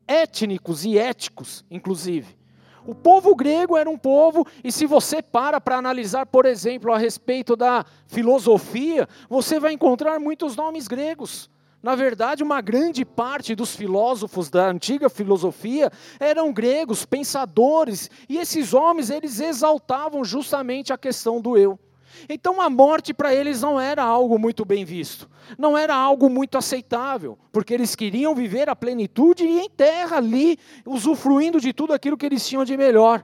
étnicos 0.09 0.83
e 0.83 0.97
éticos, 0.97 1.63
inclusive. 1.69 2.35
O 2.83 2.95
povo 2.95 3.35
grego 3.35 3.77
era 3.77 3.87
um 3.87 3.97
povo, 3.97 4.47
e 4.63 4.71
se 4.71 4.87
você 4.87 5.21
para 5.21 5.61
para 5.61 5.77
analisar, 5.77 6.25
por 6.25 6.47
exemplo, 6.47 6.91
a 6.91 6.97
respeito 6.97 7.55
da 7.55 7.85
filosofia, 8.07 9.07
você 9.29 9.59
vai 9.59 9.73
encontrar 9.73 10.19
muitos 10.19 10.55
nomes 10.55 10.87
gregos. 10.87 11.51
Na 11.83 11.95
verdade, 11.95 12.43
uma 12.43 12.59
grande 12.59 13.05
parte 13.05 13.53
dos 13.53 13.75
filósofos 13.75 14.49
da 14.49 14.67
antiga 14.67 15.09
filosofia 15.09 15.91
eram 16.19 16.51
gregos, 16.51 17.05
pensadores, 17.05 18.09
e 18.27 18.37
esses 18.37 18.73
homens 18.73 19.11
eles 19.11 19.39
exaltavam 19.39 20.25
justamente 20.25 20.91
a 20.91 20.97
questão 20.97 21.39
do 21.39 21.55
eu. 21.55 21.79
Então 22.27 22.61
a 22.61 22.69
morte 22.69 23.13
para 23.13 23.33
eles 23.33 23.61
não 23.61 23.79
era 23.79 24.03
algo 24.03 24.37
muito 24.37 24.65
bem 24.65 24.85
visto, 24.85 25.29
não 25.57 25.77
era 25.77 25.95
algo 25.95 26.29
muito 26.29 26.57
aceitável, 26.57 27.37
porque 27.51 27.73
eles 27.73 27.95
queriam 27.95 28.35
viver 28.35 28.69
a 28.69 28.75
plenitude 28.75 29.45
e 29.45 29.59
em 29.59 29.69
terra 29.69 30.17
ali, 30.17 30.57
usufruindo 30.85 31.59
de 31.59 31.73
tudo 31.73 31.93
aquilo 31.93 32.17
que 32.17 32.25
eles 32.25 32.47
tinham 32.47 32.65
de 32.65 32.75
melhor. 32.75 33.23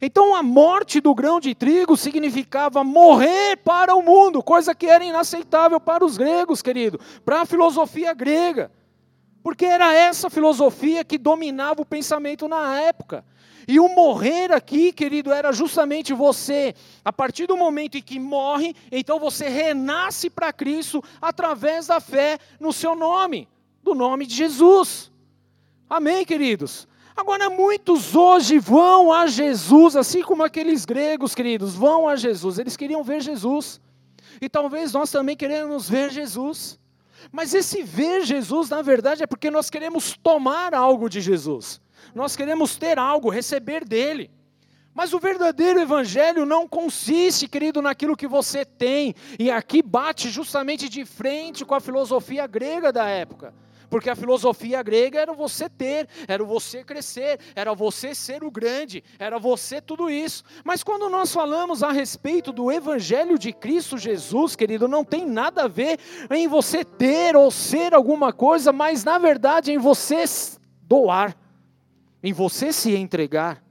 Então 0.00 0.34
a 0.34 0.42
morte 0.42 1.00
do 1.00 1.14
grão 1.14 1.38
de 1.38 1.54
trigo 1.54 1.96
significava 1.96 2.82
morrer 2.82 3.56
para 3.58 3.94
o 3.94 4.02
mundo, 4.02 4.42
coisa 4.42 4.74
que 4.74 4.86
era 4.86 5.04
inaceitável 5.04 5.78
para 5.78 6.04
os 6.04 6.16
gregos, 6.16 6.60
querido, 6.60 6.98
para 7.24 7.42
a 7.42 7.46
filosofia 7.46 8.12
grega. 8.12 8.72
Porque 9.42 9.64
era 9.64 9.94
essa 9.94 10.28
filosofia 10.28 11.04
que 11.04 11.18
dominava 11.18 11.82
o 11.82 11.86
pensamento 11.86 12.48
na 12.48 12.80
época. 12.80 13.24
E 13.66 13.78
o 13.78 13.88
morrer 13.88 14.52
aqui, 14.52 14.92
querido, 14.92 15.32
era 15.32 15.52
justamente 15.52 16.12
você, 16.12 16.74
a 17.04 17.12
partir 17.12 17.46
do 17.46 17.56
momento 17.56 17.96
em 17.96 18.02
que 18.02 18.18
morre, 18.18 18.74
então 18.90 19.18
você 19.18 19.48
renasce 19.48 20.28
para 20.28 20.52
Cristo 20.52 21.02
através 21.20 21.86
da 21.86 22.00
fé 22.00 22.38
no 22.58 22.72
seu 22.72 22.94
nome, 22.94 23.48
do 23.82 23.94
nome 23.94 24.26
de 24.26 24.34
Jesus. 24.34 25.10
Amém, 25.88 26.24
queridos? 26.24 26.88
Agora, 27.16 27.50
muitos 27.50 28.16
hoje 28.16 28.58
vão 28.58 29.12
a 29.12 29.26
Jesus, 29.26 29.96
assim 29.96 30.22
como 30.22 30.42
aqueles 30.42 30.84
gregos, 30.84 31.34
queridos, 31.34 31.74
vão 31.74 32.08
a 32.08 32.16
Jesus, 32.16 32.58
eles 32.58 32.76
queriam 32.76 33.04
ver 33.04 33.20
Jesus. 33.20 33.80
E 34.40 34.48
talvez 34.48 34.92
nós 34.92 35.10
também 35.10 35.36
queremos 35.36 35.88
ver 35.88 36.10
Jesus. 36.10 36.80
Mas 37.30 37.54
esse 37.54 37.84
ver 37.84 38.24
Jesus, 38.24 38.70
na 38.70 38.82
verdade, 38.82 39.22
é 39.22 39.26
porque 39.26 39.50
nós 39.50 39.70
queremos 39.70 40.18
tomar 40.20 40.74
algo 40.74 41.08
de 41.08 41.20
Jesus 41.20 41.80
nós 42.14 42.36
queremos 42.36 42.76
ter 42.76 42.98
algo, 42.98 43.30
receber 43.30 43.84
dele. 43.84 44.30
Mas 44.94 45.14
o 45.14 45.18
verdadeiro 45.18 45.80
evangelho 45.80 46.44
não 46.44 46.68
consiste, 46.68 47.48
querido, 47.48 47.80
naquilo 47.80 48.16
que 48.16 48.28
você 48.28 48.64
tem, 48.64 49.14
e 49.38 49.50
aqui 49.50 49.82
bate 49.82 50.28
justamente 50.28 50.88
de 50.88 51.04
frente 51.04 51.64
com 51.64 51.74
a 51.74 51.80
filosofia 51.80 52.46
grega 52.46 52.92
da 52.92 53.06
época. 53.08 53.54
Porque 53.88 54.08
a 54.08 54.16
filosofia 54.16 54.82
grega 54.82 55.20
era 55.20 55.34
você 55.34 55.68
ter, 55.68 56.08
era 56.26 56.42
você 56.42 56.82
crescer, 56.82 57.38
era 57.54 57.74
você 57.74 58.14
ser 58.14 58.42
o 58.42 58.50
grande, 58.50 59.04
era 59.18 59.38
você 59.38 59.82
tudo 59.82 60.08
isso. 60.08 60.44
Mas 60.64 60.82
quando 60.82 61.10
nós 61.10 61.30
falamos 61.32 61.82
a 61.82 61.92
respeito 61.92 62.52
do 62.52 62.72
evangelho 62.72 63.38
de 63.38 63.52
Cristo 63.52 63.98
Jesus, 63.98 64.56
querido, 64.56 64.88
não 64.88 65.04
tem 65.04 65.26
nada 65.26 65.64
a 65.64 65.68
ver 65.68 65.98
em 66.30 66.48
você 66.48 66.84
ter 66.84 67.36
ou 67.36 67.50
ser 67.50 67.92
alguma 67.92 68.32
coisa, 68.32 68.72
mas 68.72 69.04
na 69.04 69.18
verdade 69.18 69.72
em 69.72 69.78
você 69.78 70.24
doar 70.82 71.36
em 72.22 72.32
você 72.32 72.72
se 72.72 72.94
entregar 72.94 73.62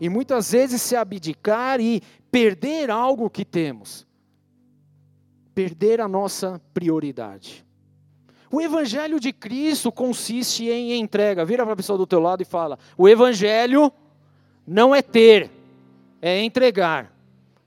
e 0.00 0.08
muitas 0.08 0.52
vezes 0.52 0.80
se 0.80 0.96
abdicar 0.96 1.80
e 1.80 2.02
perder 2.30 2.90
algo 2.90 3.28
que 3.28 3.44
temos, 3.44 4.06
perder 5.54 6.00
a 6.00 6.08
nossa 6.08 6.60
prioridade. 6.72 7.64
O 8.50 8.60
evangelho 8.60 9.20
de 9.20 9.32
Cristo 9.32 9.92
consiste 9.92 10.68
em 10.68 11.00
entrega. 11.00 11.44
Vira 11.44 11.64
para 11.64 11.72
a 11.72 11.76
pessoa 11.76 11.96
do 11.96 12.06
teu 12.06 12.20
lado 12.20 12.42
e 12.42 12.44
fala: 12.44 12.78
"O 12.96 13.08
evangelho 13.08 13.92
não 14.66 14.94
é 14.94 15.00
ter, 15.00 15.50
é 16.20 16.42
entregar. 16.42 17.12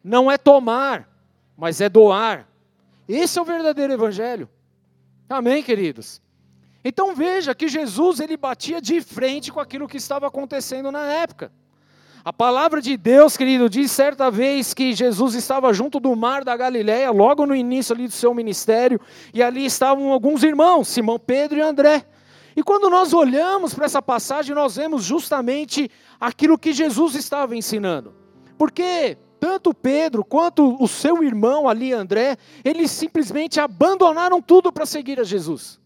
Não 0.03 0.29
é 0.29 0.38
tomar, 0.38 1.10
mas 1.58 1.82
é 1.82 1.89
doar. 1.89 2.48
Esse 3.08 3.39
é 3.39 3.41
o 3.41 3.46
verdadeiro 3.46 3.94
evangelho." 3.94 4.50
Amém, 5.27 5.63
queridos. 5.63 6.22
Então 6.88 7.15
veja 7.15 7.56
que 7.56 7.68
Jesus 7.68 8.20
ele 8.20 8.38
batia 8.38 8.80
de 8.80 9.01
frente 9.01 9.51
com 9.51 9.60
aquilo 9.60 9.88
que 9.88 9.98
estava 9.98 10.27
acontecendo 10.27 10.92
na 10.92 11.04
época. 11.04 11.51
A 12.24 12.32
palavra 12.32 12.80
de 12.80 12.96
Deus, 12.96 13.36
querido, 13.36 13.68
diz 13.68 13.92
certa 13.92 14.30
vez 14.30 14.72
que 14.72 14.94
Jesus 14.94 15.34
estava 15.34 15.74
junto 15.74 16.00
do 16.00 16.15
mar 16.15 16.44
da 16.44 16.56
Galileia, 16.56 17.10
logo 17.10 17.44
no 17.48 17.56
início 17.56 17.96
ali 17.96 18.08
do 18.08 18.13
seu 18.13 18.36
ministério, 18.36 19.01
e 19.34 19.42
ali 19.42 19.65
estavam 19.65 20.12
alguns 20.12 20.44
irmãos, 20.44 20.88
Simão 20.88 21.18
Pedro 21.18 21.58
e 21.58 21.62
André. 21.62 22.06
E 22.56 22.62
quando 22.62 22.88
nós 22.88 23.13
olhamos 23.13 23.74
para 23.74 23.86
essa 23.86 24.01
passagem, 24.01 24.54
nós 24.54 24.75
vemos 24.75 25.04
justamente 25.04 25.89
aquilo 26.20 26.58
que 26.58 26.72
Jesus 26.72 27.15
estava 27.15 27.56
ensinando. 27.56 28.13
Porque 28.60 29.18
tanto 29.39 29.74
Pedro 29.74 30.24
quanto 30.24 30.77
o 30.80 30.88
seu 30.88 31.24
irmão 31.24 31.68
ali, 31.68 31.94
André, 31.94 32.38
eles 32.63 32.92
simplesmente 32.92 33.60
abandonaram 33.60 34.39
tudo 34.39 34.72
para 34.72 34.86
seguir 34.86 35.20
a 35.20 35.24
Jesus. 35.24 35.84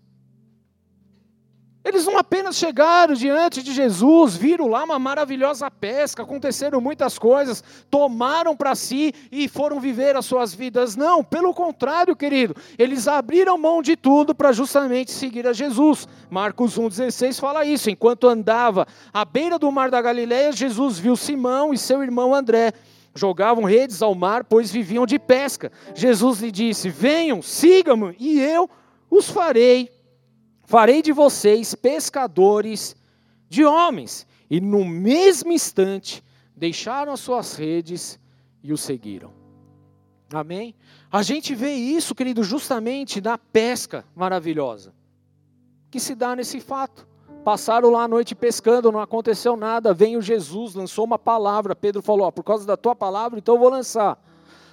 Eles 1.84 2.06
não 2.06 2.18
apenas 2.18 2.58
chegaram 2.58 3.14
diante 3.14 3.64
de 3.64 3.72
Jesus, 3.72 4.36
viram 4.36 4.68
lá 4.68 4.84
uma 4.84 5.00
maravilhosa 5.00 5.72
pesca, 5.72 6.24
aconteceram 6.24 6.82
muitas 6.82 7.18
coisas, 7.18 7.64
tomaram 7.90 8.54
para 8.56 8.76
si 8.76 9.14
e 9.32 9.48
foram 9.48 9.80
viver 9.80 10.14
as 10.18 10.26
suas 10.26 10.54
vidas. 10.54 10.98
Não, 10.98 11.24
pelo 11.24 11.54
contrário, 11.54 12.18
querido, 12.18 12.54
eles 12.78 13.08
abriram 13.08 13.58
mão 13.58 13.82
de 13.82 13.96
tudo 13.96 14.36
para 14.36 14.52
justamente 14.52 15.12
seguir 15.12 15.48
a 15.48 15.54
Jesus. 15.54 16.06
Marcos 16.30 16.78
1,16 16.78 17.40
fala 17.40 17.64
isso. 17.64 17.90
Enquanto 17.90 18.28
andava 18.28 18.86
à 19.14 19.24
beira 19.24 19.58
do 19.58 19.72
mar 19.72 19.90
da 19.90 20.02
Galileia, 20.02 20.52
Jesus 20.52 21.00
viu 21.00 21.16
Simão 21.16 21.74
e 21.74 21.78
seu 21.78 22.04
irmão 22.04 22.36
André. 22.36 22.74
Jogavam 23.16 23.64
redes 23.64 24.02
ao 24.02 24.14
mar, 24.14 24.44
pois 24.44 24.70
viviam 24.70 25.06
de 25.06 25.18
pesca. 25.18 25.72
Jesus 25.96 26.42
lhe 26.42 26.52
disse: 26.52 26.90
Venham, 26.90 27.42
sigam-me, 27.42 28.16
e 28.20 28.40
eu 28.40 28.70
os 29.10 29.30
farei 29.30 29.90
Farei 30.70 31.02
de 31.02 31.12
vocês 31.12 31.74
pescadores 31.74 32.96
de 33.50 33.66
homens. 33.66 34.28
E 34.48 34.62
no 34.62 34.86
mesmo 34.86 35.52
instante, 35.52 36.24
deixaram 36.56 37.12
as 37.12 37.22
suas 37.22 37.56
redes 37.56 38.20
e 38.62 38.72
o 38.72 38.78
seguiram. 38.78 39.34
Amém? 40.32 40.76
A 41.12 41.24
gente 41.24 41.56
vê 41.56 41.74
isso, 41.74 42.14
querido, 42.14 42.44
justamente 42.44 43.20
na 43.20 43.36
pesca 43.36 44.06
maravilhosa 44.16 44.94
que 45.90 46.00
se 46.00 46.14
dá 46.14 46.36
nesse 46.36 46.60
fato. 46.60 47.08
Passaram 47.44 47.90
lá 47.90 48.04
a 48.04 48.08
noite 48.08 48.36
pescando, 48.36 48.92
não 48.92 49.00
aconteceu 49.00 49.58
nada. 49.58 49.92
Veio 49.92 50.22
Jesus, 50.22 50.76
lançou 50.76 51.04
uma 51.04 51.18
palavra. 51.18 51.76
Pedro 51.76 52.04
falou: 52.04 52.28
ó, 52.28 52.32
por 52.32 52.44
causa 52.44 52.68
da 52.68 52.78
tua 52.78 52.96
palavra, 52.96 53.40
então 53.40 53.56
eu 53.56 53.60
vou 53.60 53.70
lançar. 53.70 54.24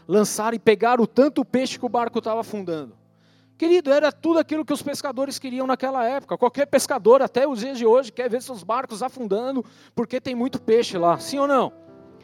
Lançaram 0.07 0.57
e 0.57 0.59
pegaram 0.59 1.07
tanto 1.07 1.43
peixe 1.43 1.79
que 1.79 1.87
o 1.87 1.88
barco 1.88 2.19
estava 2.19 2.41
afundando. 2.43 3.06
Querido, 3.57 3.91
era 3.91 4.13
tudo 4.13 4.39
aquilo 4.39 4.65
que 4.65 4.73
os 4.73 4.83
pescadores 4.83 5.39
queriam 5.39 5.67
naquela 5.67 6.05
época. 6.05 6.37
Qualquer 6.37 6.67
pescador, 6.67 7.23
até 7.23 7.49
os 7.49 7.61
dias 7.61 7.79
de 7.79 7.87
hoje, 7.87 8.13
quer 8.13 8.29
ver 8.29 8.43
seus 8.43 8.63
barcos 8.63 9.03
afundando 9.03 9.65
porque 9.95 10.21
tem 10.21 10.35
muito 10.35 10.61
peixe 10.61 10.99
lá, 10.99 11.19
sim 11.19 11.39
ou 11.39 11.47
não? 11.47 11.73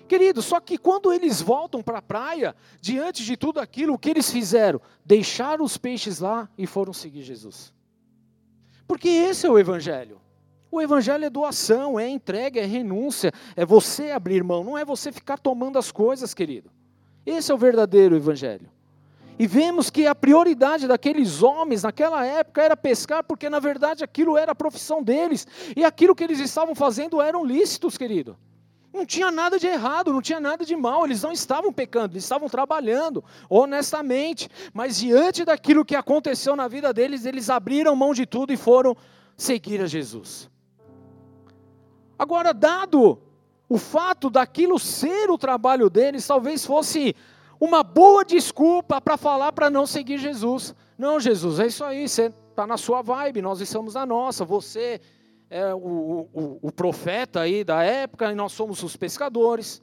Querido, 0.06 0.42
só 0.42 0.60
que 0.60 0.76
quando 0.76 1.10
eles 1.10 1.40
voltam 1.40 1.82
para 1.82 1.98
a 1.98 2.02
praia, 2.02 2.54
diante 2.82 3.24
de 3.24 3.34
tudo 3.34 3.60
aquilo, 3.60 3.94
o 3.94 3.98
que 3.98 4.10
eles 4.10 4.30
fizeram? 4.30 4.78
Deixaram 5.04 5.64
os 5.64 5.78
peixes 5.78 6.18
lá 6.18 6.50
e 6.58 6.66
foram 6.66 6.92
seguir 6.92 7.22
Jesus. 7.22 7.72
Porque 8.86 9.08
esse 9.08 9.46
é 9.46 9.50
o 9.50 9.58
Evangelho. 9.58 10.20
O 10.70 10.80
Evangelho 10.80 11.24
é 11.24 11.30
doação, 11.30 12.00
é 12.00 12.08
entrega, 12.08 12.60
é 12.60 12.64
renúncia, 12.64 13.30
é 13.54 13.64
você 13.64 14.10
abrir 14.10 14.42
mão, 14.42 14.64
não 14.64 14.76
é 14.76 14.84
você 14.84 15.12
ficar 15.12 15.38
tomando 15.38 15.78
as 15.78 15.90
coisas, 15.90 16.34
querido. 16.34 16.70
Esse 17.24 17.52
é 17.52 17.54
o 17.54 17.58
verdadeiro 17.58 18.16
Evangelho. 18.16 18.71
E 19.42 19.46
vemos 19.48 19.90
que 19.90 20.06
a 20.06 20.14
prioridade 20.14 20.86
daqueles 20.86 21.42
homens 21.42 21.82
naquela 21.82 22.24
época 22.24 22.62
era 22.62 22.76
pescar, 22.76 23.24
porque 23.24 23.50
na 23.50 23.58
verdade 23.58 24.04
aquilo 24.04 24.38
era 24.38 24.52
a 24.52 24.54
profissão 24.54 25.02
deles, 25.02 25.48
e 25.76 25.84
aquilo 25.84 26.14
que 26.14 26.22
eles 26.22 26.38
estavam 26.38 26.76
fazendo 26.76 27.20
eram 27.20 27.44
lícitos, 27.44 27.98
querido. 27.98 28.38
Não 28.94 29.04
tinha 29.04 29.32
nada 29.32 29.58
de 29.58 29.66
errado, 29.66 30.12
não 30.12 30.22
tinha 30.22 30.38
nada 30.38 30.64
de 30.64 30.76
mal, 30.76 31.04
eles 31.04 31.20
não 31.22 31.32
estavam 31.32 31.72
pecando, 31.72 32.12
eles 32.12 32.22
estavam 32.22 32.48
trabalhando 32.48 33.24
honestamente, 33.50 34.48
mas 34.72 34.98
diante 34.98 35.44
daquilo 35.44 35.84
que 35.84 35.96
aconteceu 35.96 36.54
na 36.54 36.68
vida 36.68 36.92
deles, 36.92 37.24
eles 37.24 37.50
abriram 37.50 37.96
mão 37.96 38.14
de 38.14 38.24
tudo 38.24 38.52
e 38.52 38.56
foram 38.56 38.96
seguir 39.36 39.80
a 39.80 39.88
Jesus. 39.88 40.48
Agora, 42.16 42.54
dado 42.54 43.18
o 43.68 43.76
fato 43.76 44.30
daquilo 44.30 44.78
ser 44.78 45.32
o 45.32 45.36
trabalho 45.36 45.90
deles, 45.90 46.24
talvez 46.24 46.64
fosse 46.64 47.16
uma 47.64 47.84
boa 47.84 48.24
desculpa 48.24 49.00
para 49.00 49.16
falar 49.16 49.52
para 49.52 49.70
não 49.70 49.86
seguir 49.86 50.18
Jesus. 50.18 50.74
Não, 50.98 51.20
Jesus, 51.20 51.60
é 51.60 51.68
isso 51.68 51.84
aí, 51.84 52.08
você 52.08 52.32
está 52.50 52.66
na 52.66 52.76
sua 52.76 53.02
vibe, 53.02 53.40
nós 53.40 53.60
estamos 53.60 53.94
na 53.94 54.04
nossa, 54.04 54.44
você 54.44 55.00
é 55.48 55.72
o, 55.72 56.28
o, 56.32 56.58
o 56.60 56.72
profeta 56.72 57.42
aí 57.42 57.62
da 57.62 57.84
época 57.84 58.32
e 58.32 58.34
nós 58.34 58.50
somos 58.50 58.82
os 58.82 58.96
pescadores. 58.96 59.80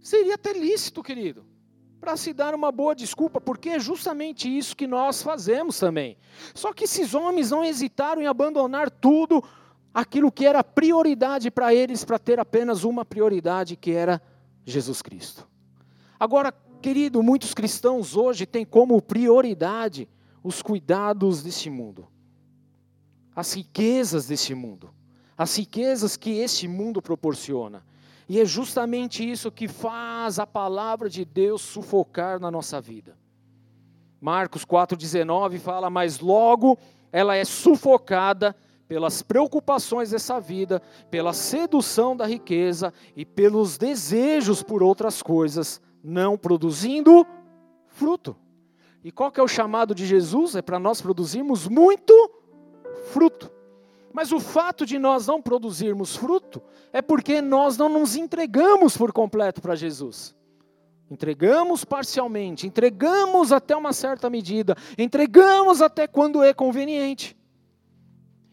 Seria 0.00 0.36
até 0.36 0.52
lícito, 0.52 1.02
querido, 1.02 1.44
para 2.00 2.16
se 2.16 2.32
dar 2.32 2.54
uma 2.54 2.70
boa 2.70 2.94
desculpa, 2.94 3.40
porque 3.40 3.70
é 3.70 3.80
justamente 3.80 4.48
isso 4.48 4.76
que 4.76 4.86
nós 4.86 5.20
fazemos 5.24 5.80
também. 5.80 6.16
Só 6.54 6.72
que 6.72 6.84
esses 6.84 7.14
homens 7.14 7.50
não 7.50 7.64
hesitaram 7.64 8.22
em 8.22 8.28
abandonar 8.28 8.92
tudo 8.92 9.42
aquilo 9.92 10.30
que 10.30 10.46
era 10.46 10.62
prioridade 10.62 11.50
para 11.50 11.74
eles, 11.74 12.04
para 12.04 12.16
ter 12.16 12.38
apenas 12.38 12.84
uma 12.84 13.04
prioridade, 13.04 13.74
que 13.74 13.90
era 13.90 14.22
Jesus 14.64 15.02
Cristo. 15.02 15.48
Agora, 16.18 16.52
querido, 16.86 17.22
muitos 17.22 17.52
cristãos 17.52 18.16
hoje 18.16 18.46
têm 18.46 18.64
como 18.64 19.00
prioridade 19.02 20.08
os 20.42 20.62
cuidados 20.62 21.42
deste 21.42 21.68
mundo 21.68 22.06
as 23.36 23.52
riquezas 23.52 24.26
deste 24.26 24.54
mundo, 24.54 24.88
as 25.36 25.58
riquezas 25.58 26.16
que 26.16 26.38
este 26.38 26.66
mundo 26.66 27.02
proporciona. 27.02 27.84
E 28.26 28.40
é 28.40 28.46
justamente 28.46 29.30
isso 29.30 29.52
que 29.52 29.68
faz 29.68 30.38
a 30.38 30.46
palavra 30.46 31.10
de 31.10 31.22
Deus 31.22 31.60
sufocar 31.60 32.40
na 32.40 32.50
nossa 32.50 32.80
vida. 32.80 33.14
Marcos 34.18 34.64
4,19 34.64 35.58
fala: 35.58 35.90
Mas 35.90 36.18
logo 36.18 36.78
ela 37.12 37.36
é 37.36 37.44
sufocada 37.44 38.56
pelas 38.88 39.20
preocupações 39.20 40.10
dessa 40.10 40.40
vida, 40.40 40.80
pela 41.10 41.34
sedução 41.34 42.16
da 42.16 42.26
riqueza 42.26 42.92
e 43.14 43.24
pelos 43.26 43.76
desejos 43.76 44.62
por 44.62 44.82
outras 44.82 45.22
coisas, 45.22 45.80
não 46.06 46.38
produzindo 46.38 47.26
fruto. 47.88 48.36
E 49.02 49.10
qual 49.10 49.32
que 49.32 49.40
é 49.40 49.42
o 49.42 49.48
chamado 49.48 49.92
de 49.92 50.06
Jesus? 50.06 50.54
É 50.54 50.62
para 50.62 50.78
nós 50.78 51.02
produzirmos 51.02 51.66
muito 51.66 52.30
fruto. 53.12 53.50
Mas 54.12 54.30
o 54.30 54.38
fato 54.38 54.86
de 54.86 54.98
nós 54.98 55.26
não 55.26 55.42
produzirmos 55.42 56.14
fruto 56.14 56.62
é 56.92 57.02
porque 57.02 57.42
nós 57.42 57.76
não 57.76 57.88
nos 57.88 58.14
entregamos 58.14 58.96
por 58.96 59.12
completo 59.12 59.60
para 59.60 59.74
Jesus. 59.74 60.34
Entregamos 61.10 61.84
parcialmente, 61.84 62.66
entregamos 62.66 63.52
até 63.52 63.76
uma 63.76 63.92
certa 63.92 64.30
medida, 64.30 64.76
entregamos 64.96 65.82
até 65.82 66.06
quando 66.06 66.42
é 66.42 66.54
conveniente. 66.54 67.36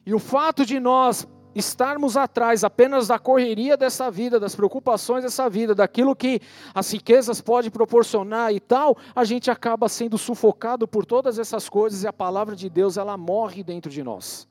E 0.05 0.13
o 0.13 0.19
fato 0.19 0.65
de 0.65 0.79
nós 0.79 1.27
estarmos 1.55 2.17
atrás 2.17 2.63
apenas 2.63 3.07
da 3.07 3.19
correria 3.19 3.77
dessa 3.77 4.09
vida, 4.09 4.39
das 4.39 4.55
preocupações 4.55 5.23
dessa 5.23 5.49
vida, 5.49 5.75
daquilo 5.75 6.15
que 6.15 6.41
as 6.73 6.91
riquezas 6.91 7.41
podem 7.41 7.69
proporcionar 7.69 8.53
e 8.53 8.59
tal, 8.59 8.97
a 9.15 9.23
gente 9.23 9.51
acaba 9.51 9.87
sendo 9.87 10.17
sufocado 10.17 10.87
por 10.87 11.05
todas 11.05 11.37
essas 11.39 11.69
coisas 11.69 12.03
e 12.03 12.07
a 12.07 12.13
palavra 12.13 12.55
de 12.55 12.69
Deus 12.69 12.97
ela 12.97 13.17
morre 13.17 13.63
dentro 13.63 13.91
de 13.91 14.03
nós. 14.03 14.47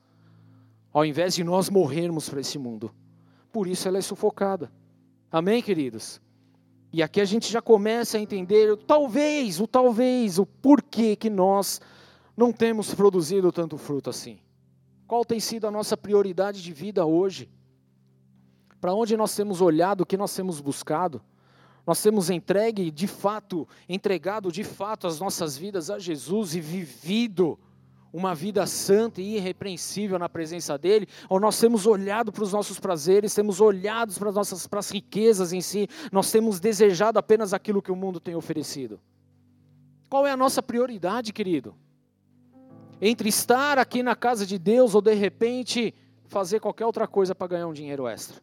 Ao 0.91 1.05
invés 1.05 1.35
de 1.35 1.43
nós 1.43 1.69
morrermos 1.69 2.29
para 2.29 2.41
esse 2.41 2.57
mundo. 2.57 2.93
Por 3.51 3.67
isso 3.67 3.87
ela 3.87 3.97
é 3.97 4.01
sufocada. 4.01 4.71
Amém, 5.31 5.61
queridos? 5.61 6.21
E 6.91 7.01
aqui 7.01 7.19
a 7.19 7.25
gente 7.25 7.51
já 7.51 7.59
começa 7.59 8.17
a 8.17 8.21
entender, 8.21 8.77
talvez, 8.85 9.59
o 9.59 9.65
talvez, 9.65 10.37
o 10.37 10.45
porquê 10.45 11.15
que 11.15 11.29
nós 11.29 11.81
não 12.37 12.51
temos 12.51 12.93
produzido 12.93 13.51
tanto 13.51 13.77
fruto 13.77 14.11
assim. 14.11 14.39
Qual 15.07 15.25
tem 15.25 15.39
sido 15.39 15.67
a 15.67 15.71
nossa 15.71 15.95
prioridade 15.95 16.61
de 16.61 16.73
vida 16.73 17.05
hoje? 17.05 17.49
Para 18.79 18.93
onde 18.93 19.15
nós 19.15 19.35
temos 19.35 19.61
olhado, 19.61 20.01
o 20.01 20.05
que 20.05 20.17
nós 20.17 20.35
temos 20.35 20.59
buscado? 20.59 21.21
Nós 21.85 22.01
temos 22.01 22.29
entregue 22.29 22.89
de 22.89 23.07
fato, 23.07 23.67
entregado 23.87 24.51
de 24.51 24.63
fato 24.63 25.05
as 25.05 25.19
nossas 25.19 25.57
vidas 25.57 25.89
a 25.89 25.99
Jesus 25.99 26.55
e 26.55 26.61
vivido 26.61 27.59
uma 28.13 28.35
vida 28.35 28.65
santa 28.67 29.19
e 29.19 29.37
irrepreensível 29.37 30.19
na 30.19 30.29
presença 30.29 30.77
dele, 30.77 31.07
ou 31.27 31.39
nós 31.39 31.59
temos 31.59 31.87
olhado 31.87 32.31
para 32.31 32.43
os 32.43 32.53
nossos 32.53 32.79
prazeres, 32.79 33.33
temos 33.33 33.59
olhado 33.59 34.13
para 34.13 34.29
as 34.29 34.35
nossas 34.35 34.67
para 34.67 34.79
as 34.79 34.91
riquezas 34.91 35.51
em 35.51 35.61
si, 35.61 35.89
nós 36.11 36.31
temos 36.31 36.59
desejado 36.59 37.17
apenas 37.17 37.53
aquilo 37.53 37.81
que 37.81 37.91
o 37.91 37.95
mundo 37.95 38.19
tem 38.19 38.35
oferecido. 38.35 39.01
Qual 40.07 40.27
é 40.27 40.31
a 40.31 40.37
nossa 40.37 40.61
prioridade, 40.61 41.33
querido? 41.33 41.75
Entre 43.01 43.29
estar 43.29 43.77
aqui 43.77 44.01
na 44.01 44.15
casa 44.15 44.45
de 44.45 44.57
Deus 44.57 44.95
ou 44.95 45.01
de 45.01 45.13
repente 45.13 45.93
fazer 46.27 46.59
qualquer 46.59 46.85
outra 46.85 47.07
coisa 47.07 47.35
para 47.35 47.47
ganhar 47.47 47.67
um 47.67 47.73
dinheiro 47.73 48.07
extra. 48.07 48.41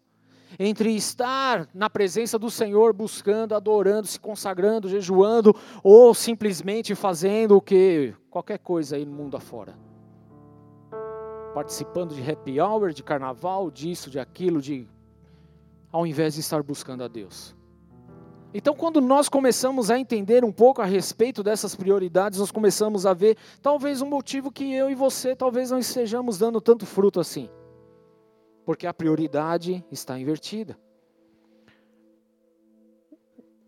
Entre 0.59 0.95
estar 0.95 1.69
na 1.73 1.89
presença 1.89 2.39
do 2.39 2.51
Senhor, 2.51 2.93
buscando, 2.93 3.55
adorando, 3.55 4.07
se 4.07 4.19
consagrando, 4.19 4.89
jejuando, 4.89 5.55
ou 5.83 6.13
simplesmente 6.13 6.95
fazendo 6.95 7.57
o 7.57 7.61
que? 7.61 8.15
Qualquer 8.29 8.59
coisa 8.59 8.97
aí 8.97 9.05
no 9.05 9.13
mundo 9.13 9.37
afora. 9.37 9.77
Participando 11.55 12.15
de 12.15 12.31
happy 12.31 12.61
hour, 12.61 12.93
de 12.93 13.03
carnaval, 13.03 13.71
disso, 13.71 14.11
de 14.11 14.19
aquilo, 14.19 14.61
de. 14.61 14.89
Ao 15.93 16.07
invés 16.07 16.35
de 16.35 16.41
estar 16.41 16.63
buscando 16.63 17.03
a 17.03 17.09
Deus. 17.09 17.57
Então, 18.53 18.75
quando 18.75 19.01
nós 19.01 19.29
começamos 19.29 19.93
a 19.93 19.99
entender 19.99 20.45
um 20.45 20.51
pouco 20.51 20.83
a 20.83 20.85
respeito 20.85 21.43
dessas 21.43 21.77
prioridades, 21.77 22.41
nós 22.41 22.51
começamos 22.51 23.07
a 23.07 23.15
ver 23.15 23.37
talvez 23.63 24.03
um 24.03 24.07
motivo 24.07 24.51
que 24.51 24.75
eu 24.75 24.91
e 24.91 24.95
você 24.95 25.37
talvez 25.37 25.71
não 25.71 25.79
estejamos 25.79 26.37
dando 26.37 26.61
tanto 26.61 26.85
fruto 26.85 27.21
assim. 27.21 27.49
Porque 28.65 28.89
a 28.89 28.95
prioridade 28.95 29.85
está 29.91 30.19
invertida. 30.19 30.77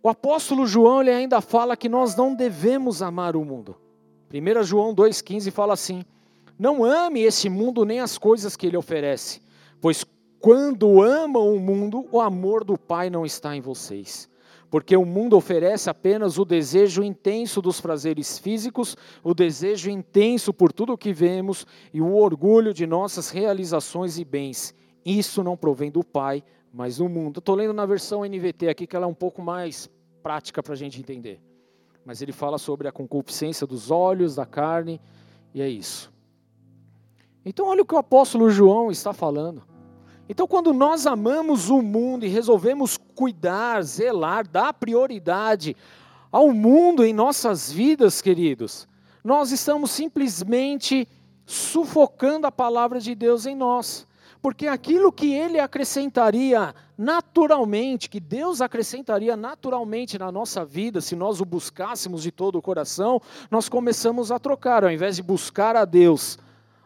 O 0.02 0.08
apóstolo 0.08 0.66
João 0.66 1.00
ele 1.00 1.10
ainda 1.10 1.40
fala 1.40 1.76
que 1.76 1.88
nós 1.88 2.16
não 2.16 2.34
devemos 2.34 3.02
amar 3.02 3.36
o 3.36 3.44
mundo. 3.44 3.76
1 4.34 4.64
João 4.64 4.92
2,15 4.92 5.52
fala 5.52 5.74
assim: 5.74 6.04
Não 6.58 6.84
ame 6.84 7.20
esse 7.20 7.48
mundo 7.48 7.84
nem 7.84 8.00
as 8.00 8.18
coisas 8.18 8.56
que 8.56 8.66
ele 8.66 8.76
oferece, 8.76 9.40
pois 9.80 10.04
quando 10.40 11.00
amam 11.00 11.54
o 11.54 11.60
mundo, 11.60 12.04
o 12.10 12.20
amor 12.20 12.64
do 12.64 12.76
Pai 12.76 13.08
não 13.08 13.24
está 13.24 13.54
em 13.54 13.60
vocês 13.60 14.31
porque 14.72 14.96
o 14.96 15.04
mundo 15.04 15.36
oferece 15.36 15.90
apenas 15.90 16.38
o 16.38 16.46
desejo 16.46 17.02
intenso 17.02 17.60
dos 17.60 17.78
prazeres 17.78 18.38
físicos, 18.38 18.96
o 19.22 19.34
desejo 19.34 19.90
intenso 19.90 20.50
por 20.50 20.72
tudo 20.72 20.94
o 20.94 20.98
que 20.98 21.12
vemos 21.12 21.66
e 21.92 22.00
o 22.00 22.14
orgulho 22.16 22.72
de 22.72 22.86
nossas 22.86 23.28
realizações 23.28 24.16
e 24.16 24.24
bens. 24.24 24.74
Isso 25.04 25.44
não 25.44 25.58
provém 25.58 25.90
do 25.90 26.02
Pai, 26.02 26.42
mas 26.72 26.96
do 26.96 27.06
mundo. 27.06 27.40
Estou 27.40 27.54
lendo 27.54 27.74
na 27.74 27.84
versão 27.84 28.24
NVT 28.24 28.70
aqui, 28.70 28.86
que 28.86 28.96
ela 28.96 29.04
é 29.04 29.08
um 29.08 29.12
pouco 29.12 29.42
mais 29.42 29.90
prática 30.22 30.62
para 30.62 30.72
a 30.72 30.76
gente 30.76 30.98
entender. 30.98 31.38
Mas 32.02 32.22
ele 32.22 32.32
fala 32.32 32.56
sobre 32.56 32.88
a 32.88 32.92
concupiscência 32.92 33.66
dos 33.66 33.90
olhos, 33.90 34.36
da 34.36 34.46
carne, 34.46 34.98
e 35.52 35.60
é 35.60 35.68
isso. 35.68 36.10
Então, 37.44 37.66
olha 37.66 37.82
o 37.82 37.84
que 37.84 37.94
o 37.94 37.98
apóstolo 37.98 38.48
João 38.48 38.90
está 38.90 39.12
falando. 39.12 39.62
Então, 40.28 40.46
quando 40.46 40.72
nós 40.72 41.06
amamos 41.06 41.68
o 41.68 41.82
mundo 41.82 42.24
e 42.24 42.28
resolvemos 42.28 42.96
cuidar, 43.14 43.82
zelar, 43.82 44.48
dar 44.48 44.72
prioridade 44.72 45.76
ao 46.30 46.52
mundo 46.52 47.04
em 47.04 47.12
nossas 47.12 47.70
vidas, 47.70 48.22
queridos, 48.22 48.88
nós 49.22 49.52
estamos 49.52 49.90
simplesmente 49.90 51.06
sufocando 51.44 52.46
a 52.46 52.52
palavra 52.52 53.00
de 53.00 53.14
Deus 53.14 53.46
em 53.46 53.54
nós. 53.54 54.06
porque 54.42 54.66
aquilo 54.66 55.12
que 55.12 55.32
ele 55.32 55.60
acrescentaria 55.60 56.74
naturalmente, 56.98 58.10
que 58.10 58.18
Deus 58.18 58.60
acrescentaria 58.60 59.36
naturalmente 59.36 60.18
na 60.18 60.32
nossa 60.32 60.64
vida, 60.64 61.00
se 61.00 61.14
nós 61.14 61.40
o 61.40 61.44
buscássemos 61.44 62.24
de 62.24 62.32
todo 62.32 62.58
o 62.58 62.62
coração, 62.62 63.22
nós 63.48 63.68
começamos 63.68 64.32
a 64.32 64.40
trocar, 64.40 64.82
ao 64.82 64.90
invés 64.90 65.14
de 65.14 65.22
buscar 65.22 65.76
a 65.76 65.84
Deus, 65.84 66.38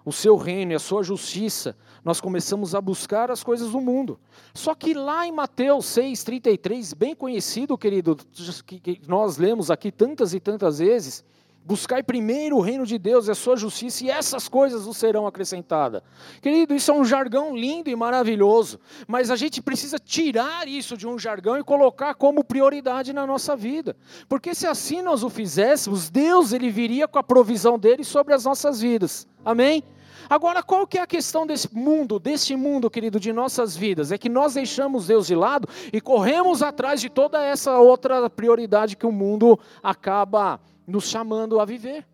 o 0.07 0.12
seu 0.12 0.37
reino 0.37 0.71
e 0.71 0.75
a 0.77 0.79
sua 0.79 1.03
justiça, 1.03 1.77
nós 2.05 2.21
começamos 2.21 2.77
a 2.77 2.81
buscar 2.81 3.29
as 3.29 3.42
coisas 3.42 3.73
do 3.73 3.81
mundo. 3.81 4.21
Só 4.55 4.73
que 4.73 4.95
lá 4.95 5.27
em 5.27 5.33
Mateus 5.33 5.85
6,33, 5.87 6.95
bem 6.95 7.12
conhecido, 7.12 7.77
querido, 7.77 8.16
que 8.64 9.01
nós 9.09 9.37
lemos 9.37 9.69
aqui 9.69 9.90
tantas 9.90 10.33
e 10.33 10.38
tantas 10.38 10.79
vezes, 10.79 11.25
Buscai 11.66 12.01
primeiro 12.01 12.59
o 12.59 12.61
reino 12.61 12.87
de 12.87 12.97
Deus 12.97 13.27
e 13.27 13.33
a 13.33 13.35
sua 13.35 13.57
justiça, 13.57 14.05
e 14.05 14.09
essas 14.09 14.49
coisas 14.49 14.85
vos 14.85 14.97
serão 14.97 15.27
acrescentadas. 15.27 16.01
Querido, 16.40 16.73
isso 16.73 16.92
é 16.92 16.95
um 16.95 17.05
jargão 17.05 17.57
lindo 17.57 17.90
e 17.90 17.97
maravilhoso, 17.97 18.79
mas 19.09 19.33
a 19.33 19.37
gente 19.37 19.61
precisa 19.61 19.99
tirar 19.99 20.69
isso 20.69 20.97
de 20.97 21.09
um 21.09 21.19
jargão 21.19 21.59
e 21.59 21.64
colocar 21.64 22.14
como 22.14 22.45
prioridade 22.45 23.12
na 23.12 23.27
nossa 23.27 23.57
vida. 23.57 23.97
Porque 24.29 24.55
se 24.55 24.64
assim 24.64 25.03
nós 25.03 25.25
o 25.25 25.29
fizéssemos, 25.29 26.09
Deus 26.09 26.53
ele 26.53 26.71
viria 26.71 27.09
com 27.09 27.19
a 27.19 27.23
provisão 27.25 27.77
dele 27.77 28.05
sobre 28.05 28.33
as 28.33 28.45
nossas 28.45 28.81
vidas. 28.81 29.27
Amém? 29.45 29.83
Agora, 30.29 30.62
qual 30.62 30.87
que 30.87 30.99
é 30.99 31.03
a 31.03 31.07
questão 31.07 31.47
desse 31.47 31.75
mundo, 31.75 32.19
deste 32.19 32.57
mundo, 32.57 32.91
querido, 32.91 33.21
de 33.21 33.33
nossas 33.33 33.77
vidas? 33.77 34.11
É 34.11 34.19
que 34.19 34.29
nós 34.29 34.55
deixamos 34.55 35.07
Deus 35.07 35.27
de 35.27 35.35
lado 35.35 35.69
e 35.93 36.01
corremos 36.01 36.62
atrás 36.62 37.01
de 37.01 37.09
toda 37.09 37.43
essa 37.43 37.79
outra 37.79 38.29
prioridade 38.29 38.97
que 38.97 39.07
o 39.07 39.12
mundo 39.12 39.59
acaba 39.83 40.61
nos 40.87 41.09
chamando 41.09 41.61
a 41.61 41.65
viver. 41.65 42.07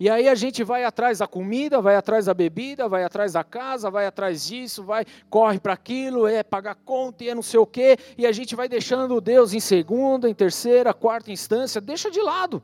E 0.00 0.08
aí 0.08 0.28
a 0.28 0.34
gente 0.36 0.62
vai 0.62 0.84
atrás 0.84 1.18
da 1.18 1.26
comida, 1.26 1.80
vai 1.80 1.96
atrás 1.96 2.26
da 2.26 2.34
bebida, 2.34 2.88
vai 2.88 3.02
atrás 3.02 3.32
da 3.32 3.42
casa, 3.42 3.90
vai 3.90 4.06
atrás 4.06 4.46
disso, 4.46 4.84
vai, 4.84 5.04
corre 5.28 5.58
para 5.58 5.72
aquilo, 5.72 6.28
é 6.28 6.44
pagar 6.44 6.76
conta 6.76 7.24
e 7.24 7.28
é 7.28 7.34
não 7.34 7.42
sei 7.42 7.58
o 7.58 7.66
quê, 7.66 7.96
e 8.16 8.24
a 8.24 8.30
gente 8.30 8.54
vai 8.54 8.68
deixando 8.68 9.20
Deus 9.20 9.52
em 9.52 9.60
segunda, 9.60 10.30
em 10.30 10.34
terceira, 10.34 10.94
quarta 10.94 11.32
instância, 11.32 11.80
deixa 11.80 12.12
de 12.12 12.20
lado. 12.22 12.62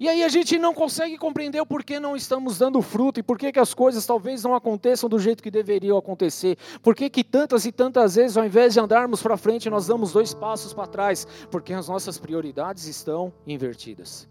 E 0.00 0.08
aí 0.08 0.24
a 0.24 0.30
gente 0.30 0.58
não 0.58 0.72
consegue 0.72 1.18
compreender 1.18 1.60
o 1.60 1.66
porquê 1.66 2.00
não 2.00 2.16
estamos 2.16 2.56
dando 2.56 2.80
fruto 2.80 3.20
e 3.20 3.22
por 3.22 3.36
que 3.36 3.58
as 3.58 3.74
coisas 3.74 4.06
talvez 4.06 4.42
não 4.42 4.54
aconteçam 4.54 5.10
do 5.10 5.18
jeito 5.18 5.42
que 5.42 5.50
deveriam 5.50 5.98
acontecer. 5.98 6.56
Por 6.82 6.94
que 6.94 7.22
tantas 7.22 7.66
e 7.66 7.70
tantas 7.70 8.14
vezes, 8.14 8.38
ao 8.38 8.46
invés 8.46 8.72
de 8.72 8.80
andarmos 8.80 9.22
para 9.22 9.36
frente, 9.36 9.68
nós 9.68 9.86
damos 9.86 10.12
dois 10.12 10.32
passos 10.32 10.72
para 10.72 10.86
trás? 10.86 11.26
Porque 11.50 11.74
as 11.74 11.86
nossas 11.86 12.16
prioridades 12.16 12.86
estão 12.86 13.30
invertidas. 13.46 14.26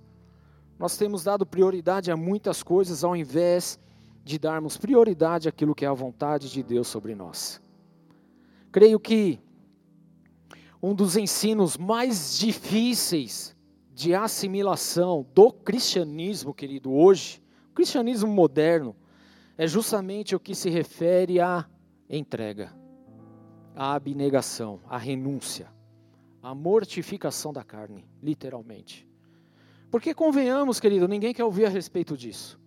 Nós 0.80 0.98
temos 0.98 1.24
dado 1.24 1.46
prioridade 1.46 2.10
a 2.10 2.18
muitas 2.18 2.64
coisas 2.64 3.04
ao 3.04 3.16
invés 3.16 3.78
de 4.24 4.40
darmos 4.40 4.76
prioridade 4.76 5.48
àquilo 5.48 5.76
que 5.76 5.86
é 5.86 5.88
a 5.88 5.94
vontade 5.94 6.50
de 6.50 6.64
Deus 6.64 6.88
sobre 6.88 7.14
nós. 7.14 7.62
Creio 8.72 9.00
que 9.00 9.40
um 10.82 10.96
dos 10.96 11.16
ensinos 11.16 11.78
mais 11.78 12.40
difíceis 12.40 13.56
de 14.00 14.16
assimilação 14.16 15.28
do 15.36 15.52
cristianismo, 15.52 16.54
querido, 16.54 16.90
hoje, 16.90 17.44
o 17.70 17.74
cristianismo 17.74 18.32
moderno, 18.32 18.96
é 19.58 19.68
justamente 19.68 20.34
o 20.34 20.40
que 20.40 20.56
se 20.56 20.70
refere 20.70 21.42
à 21.42 21.70
entrega, 22.10 22.74
à 23.76 23.96
abnegação, 23.96 24.80
à 24.88 24.98
renúncia, 24.98 25.68
à 26.42 26.56
mortificação 26.56 27.52
da 27.52 27.62
carne, 27.62 28.08
literalmente. 28.24 29.06
Porque 29.92 30.14
convenhamos, 30.14 30.80
querido, 30.80 31.06
ninguém 31.06 31.34
quer 31.34 31.44
ouvir 31.44 31.66
a 31.66 31.70
respeito 31.70 32.16
disso. 32.16 32.58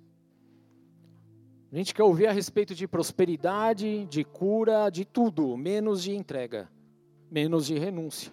A 1.72 1.76
gente 1.76 1.94
quer 1.94 2.02
ouvir 2.02 2.26
a 2.26 2.32
respeito 2.32 2.74
de 2.74 2.86
prosperidade, 2.86 4.04
de 4.04 4.22
cura, 4.22 4.90
de 4.90 5.06
tudo, 5.06 5.56
menos 5.56 6.02
de 6.02 6.14
entrega, 6.14 6.70
menos 7.30 7.64
de 7.64 7.78
renúncia. 7.78 8.30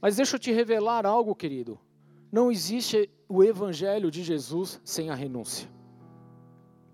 Mas 0.00 0.16
deixa 0.16 0.36
eu 0.36 0.40
te 0.40 0.52
revelar 0.52 1.04
algo, 1.04 1.34
querido. 1.34 1.78
Não 2.30 2.50
existe 2.50 3.10
o 3.28 3.42
evangelho 3.42 4.10
de 4.10 4.22
Jesus 4.22 4.80
sem 4.84 5.10
a 5.10 5.14
renúncia. 5.14 5.68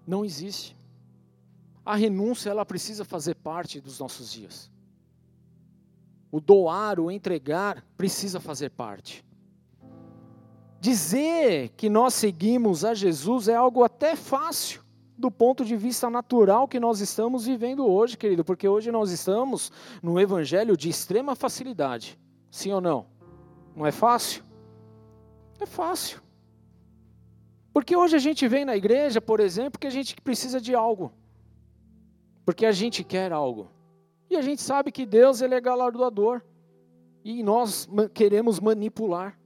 Não 0.06 0.24
existe. 0.24 0.76
A 1.84 1.96
renúncia 1.96 2.50
ela 2.50 2.64
precisa 2.64 3.04
fazer 3.04 3.34
parte 3.34 3.80
dos 3.80 3.98
nossos 3.98 4.32
dias. 4.32 4.70
O 6.30 6.40
doar, 6.40 6.98
o 6.98 7.10
entregar 7.10 7.84
precisa 7.96 8.40
fazer 8.40 8.70
parte. 8.70 9.24
Dizer 10.80 11.70
que 11.76 11.88
nós 11.88 12.14
seguimos 12.14 12.84
a 12.84 12.94
Jesus 12.94 13.48
é 13.48 13.54
algo 13.54 13.84
até 13.84 14.16
fácil 14.16 14.82
do 15.16 15.30
ponto 15.30 15.64
de 15.64 15.76
vista 15.76 16.10
natural 16.10 16.66
que 16.66 16.80
nós 16.80 17.00
estamos 17.00 17.46
vivendo 17.46 17.86
hoje, 17.86 18.16
querido, 18.16 18.44
porque 18.44 18.68
hoje 18.68 18.90
nós 18.90 19.10
estamos 19.10 19.70
no 20.02 20.18
evangelho 20.18 20.76
de 20.76 20.88
extrema 20.88 21.36
facilidade. 21.36 22.18
Sim 22.54 22.72
ou 22.72 22.80
não? 22.80 23.04
Não 23.74 23.84
é 23.84 23.90
fácil? 23.90 24.44
É 25.58 25.66
fácil. 25.66 26.22
Porque 27.72 27.96
hoje 27.96 28.14
a 28.14 28.20
gente 28.20 28.46
vem 28.46 28.64
na 28.64 28.76
igreja, 28.76 29.20
por 29.20 29.40
exemplo, 29.40 29.72
porque 29.72 29.88
a 29.88 29.90
gente 29.90 30.14
precisa 30.20 30.60
de 30.60 30.72
algo. 30.72 31.12
Porque 32.44 32.64
a 32.64 32.70
gente 32.70 33.02
quer 33.02 33.32
algo. 33.32 33.68
E 34.30 34.36
a 34.36 34.40
gente 34.40 34.62
sabe 34.62 34.92
que 34.92 35.04
Deus 35.04 35.40
ele 35.40 35.56
é 35.56 35.60
galardoador. 35.60 36.42
E 37.24 37.42
nós 37.42 37.88
queremos 38.14 38.60
manipular. 38.60 39.36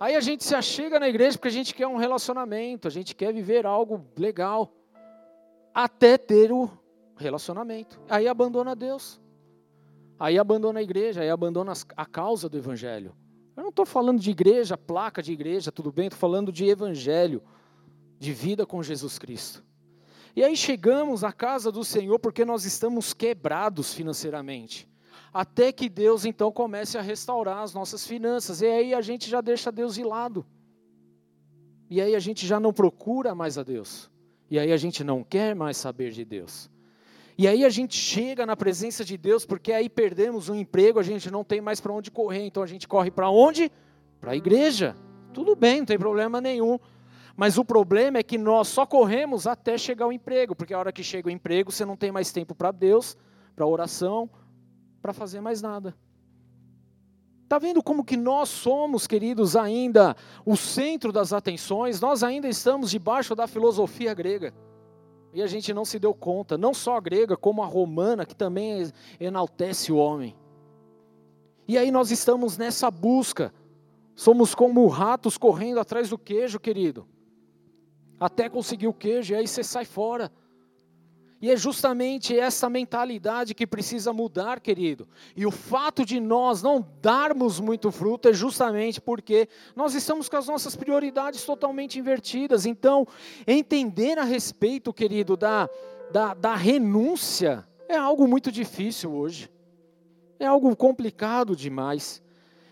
Aí 0.00 0.16
a 0.16 0.20
gente 0.20 0.42
se 0.42 0.56
achega 0.56 0.98
na 0.98 1.08
igreja 1.08 1.38
porque 1.38 1.54
a 1.54 1.58
gente 1.58 1.72
quer 1.72 1.86
um 1.86 1.98
relacionamento, 1.98 2.88
a 2.88 2.90
gente 2.90 3.14
quer 3.14 3.32
viver 3.32 3.64
algo 3.64 4.04
legal. 4.18 4.72
Até 5.72 6.18
ter 6.18 6.50
o 6.50 6.68
relacionamento. 7.16 8.00
Aí 8.08 8.26
abandona 8.26 8.74
Deus. 8.74 9.22
Aí 10.24 10.38
abandona 10.38 10.80
a 10.80 10.82
igreja, 10.82 11.20
aí 11.20 11.28
abandona 11.28 11.74
a 11.94 12.06
causa 12.06 12.48
do 12.48 12.56
evangelho. 12.56 13.14
Eu 13.54 13.62
não 13.62 13.68
estou 13.68 13.84
falando 13.84 14.18
de 14.18 14.30
igreja, 14.30 14.74
placa 14.74 15.22
de 15.22 15.30
igreja, 15.30 15.70
tudo 15.70 15.92
bem, 15.92 16.06
estou 16.06 16.18
falando 16.18 16.50
de 16.50 16.64
evangelho, 16.64 17.42
de 18.18 18.32
vida 18.32 18.64
com 18.64 18.82
Jesus 18.82 19.18
Cristo. 19.18 19.62
E 20.34 20.42
aí 20.42 20.56
chegamos 20.56 21.22
à 21.24 21.30
casa 21.30 21.70
do 21.70 21.84
Senhor 21.84 22.18
porque 22.18 22.42
nós 22.42 22.64
estamos 22.64 23.12
quebrados 23.12 23.92
financeiramente. 23.92 24.88
Até 25.30 25.70
que 25.70 25.90
Deus 25.90 26.24
então 26.24 26.50
comece 26.50 26.96
a 26.96 27.02
restaurar 27.02 27.58
as 27.58 27.74
nossas 27.74 28.06
finanças. 28.06 28.62
E 28.62 28.66
aí 28.66 28.94
a 28.94 29.02
gente 29.02 29.28
já 29.28 29.42
deixa 29.42 29.70
Deus 29.70 29.94
de 29.94 30.04
lado. 30.04 30.46
E 31.90 32.00
aí 32.00 32.14
a 32.14 32.18
gente 32.18 32.46
já 32.46 32.58
não 32.58 32.72
procura 32.72 33.34
mais 33.34 33.58
a 33.58 33.62
Deus. 33.62 34.10
E 34.50 34.58
aí 34.58 34.72
a 34.72 34.78
gente 34.78 35.04
não 35.04 35.22
quer 35.22 35.54
mais 35.54 35.76
saber 35.76 36.12
de 36.12 36.24
Deus. 36.24 36.70
E 37.36 37.48
aí 37.48 37.64
a 37.64 37.68
gente 37.68 37.96
chega 37.96 38.46
na 38.46 38.56
presença 38.56 39.04
de 39.04 39.16
Deus, 39.16 39.44
porque 39.44 39.72
aí 39.72 39.88
perdemos 39.88 40.48
um 40.48 40.54
emprego, 40.54 41.00
a 41.00 41.02
gente 41.02 41.30
não 41.30 41.42
tem 41.42 41.60
mais 41.60 41.80
para 41.80 41.92
onde 41.92 42.10
correr, 42.10 42.46
então 42.46 42.62
a 42.62 42.66
gente 42.66 42.86
corre 42.86 43.10
para 43.10 43.28
onde? 43.28 43.70
Para 44.20 44.32
a 44.32 44.36
igreja. 44.36 44.94
Tudo 45.32 45.56
bem, 45.56 45.78
não 45.78 45.86
tem 45.86 45.98
problema 45.98 46.40
nenhum. 46.40 46.78
Mas 47.36 47.58
o 47.58 47.64
problema 47.64 48.18
é 48.18 48.22
que 48.22 48.38
nós 48.38 48.68
só 48.68 48.86
corremos 48.86 49.48
até 49.48 49.76
chegar 49.76 50.06
o 50.06 50.12
emprego, 50.12 50.54
porque 50.54 50.72
a 50.72 50.78
hora 50.78 50.92
que 50.92 51.02
chega 51.02 51.28
o 51.28 51.30
emprego, 51.30 51.72
você 51.72 51.84
não 51.84 51.96
tem 51.96 52.12
mais 52.12 52.30
tempo 52.30 52.54
para 52.54 52.70
Deus, 52.70 53.16
para 53.56 53.66
oração, 53.66 54.30
para 55.02 55.12
fazer 55.12 55.40
mais 55.40 55.60
nada. 55.60 55.96
Está 57.42 57.58
vendo 57.58 57.82
como 57.82 58.04
que 58.04 58.16
nós 58.16 58.48
somos, 58.48 59.06
queridos, 59.06 59.56
ainda 59.56 60.16
o 60.46 60.56
centro 60.56 61.12
das 61.12 61.32
atenções? 61.32 62.00
Nós 62.00 62.22
ainda 62.22 62.48
estamos 62.48 62.90
debaixo 62.90 63.34
da 63.34 63.48
filosofia 63.48 64.14
grega. 64.14 64.54
E 65.34 65.42
a 65.42 65.48
gente 65.48 65.74
não 65.74 65.84
se 65.84 65.98
deu 65.98 66.14
conta, 66.14 66.56
não 66.56 66.72
só 66.72 66.96
a 66.96 67.00
grega, 67.00 67.36
como 67.36 67.60
a 67.60 67.66
romana, 67.66 68.24
que 68.24 68.36
também 68.36 68.88
enaltece 69.18 69.90
o 69.90 69.96
homem. 69.96 70.36
E 71.66 71.76
aí 71.76 71.90
nós 71.90 72.12
estamos 72.12 72.56
nessa 72.56 72.88
busca. 72.88 73.52
Somos 74.14 74.54
como 74.54 74.86
ratos 74.86 75.36
correndo 75.36 75.80
atrás 75.80 76.08
do 76.08 76.16
queijo, 76.16 76.60
querido. 76.60 77.04
Até 78.20 78.48
conseguir 78.48 78.86
o 78.86 78.94
queijo, 78.94 79.32
e 79.32 79.36
aí 79.36 79.48
você 79.48 79.64
sai 79.64 79.84
fora. 79.84 80.30
E 81.44 81.50
é 81.50 81.58
justamente 81.58 82.34
essa 82.38 82.70
mentalidade 82.70 83.54
que 83.54 83.66
precisa 83.66 84.14
mudar, 84.14 84.60
querido. 84.60 85.06
E 85.36 85.44
o 85.44 85.50
fato 85.50 86.02
de 86.02 86.18
nós 86.18 86.62
não 86.62 86.82
darmos 87.02 87.60
muito 87.60 87.90
fruto 87.90 88.30
é 88.30 88.32
justamente 88.32 88.98
porque 88.98 89.46
nós 89.76 89.94
estamos 89.94 90.26
com 90.26 90.38
as 90.38 90.46
nossas 90.46 90.74
prioridades 90.74 91.44
totalmente 91.44 91.98
invertidas. 91.98 92.64
Então, 92.64 93.06
entender 93.46 94.18
a 94.18 94.24
respeito, 94.24 94.90
querido, 94.90 95.36
da, 95.36 95.68
da, 96.10 96.32
da 96.32 96.54
renúncia 96.54 97.68
é 97.90 97.94
algo 97.98 98.26
muito 98.26 98.50
difícil 98.50 99.12
hoje. 99.12 99.50
É 100.38 100.46
algo 100.46 100.74
complicado 100.74 101.54
demais. 101.54 102.22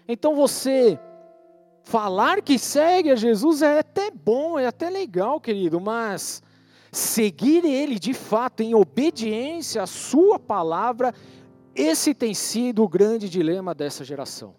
Então, 0.09 0.35
você 0.35 0.99
falar 1.83 2.41
que 2.41 2.59
segue 2.59 3.11
a 3.11 3.17
Jesus 3.17 3.61
é 3.61 3.81
até 3.81 4.11
bom, 4.11 4.59
é 4.59 4.67
até 4.67 4.89
legal, 4.89 5.39
querido, 5.39 5.79
mas 5.79 6.43
seguir 6.93 7.65
Ele 7.65 7.99
de 7.99 8.13
fato 8.13 8.63
em 8.63 8.75
obediência 8.75 9.83
à 9.83 9.87
Sua 9.87 10.39
palavra, 10.39 11.15
esse 11.75 12.13
tem 12.13 12.35
sido 12.35 12.85
o 12.85 12.89
grande 12.89 13.31
dilema 13.31 13.75
dessa 13.75 14.05
geração. 14.05 14.55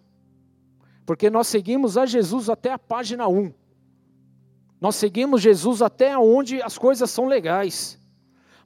Porque 1.06 1.30
nós 1.30 1.46
seguimos 1.46 1.96
a 1.96 2.04
Jesus 2.04 2.50
até 2.50 2.72
a 2.72 2.78
página 2.78 3.28
1. 3.28 3.52
Nós 4.80 4.96
seguimos 4.96 5.40
Jesus 5.40 5.80
até 5.80 6.18
onde 6.18 6.60
as 6.60 6.76
coisas 6.76 7.08
são 7.10 7.26
legais. 7.26 8.00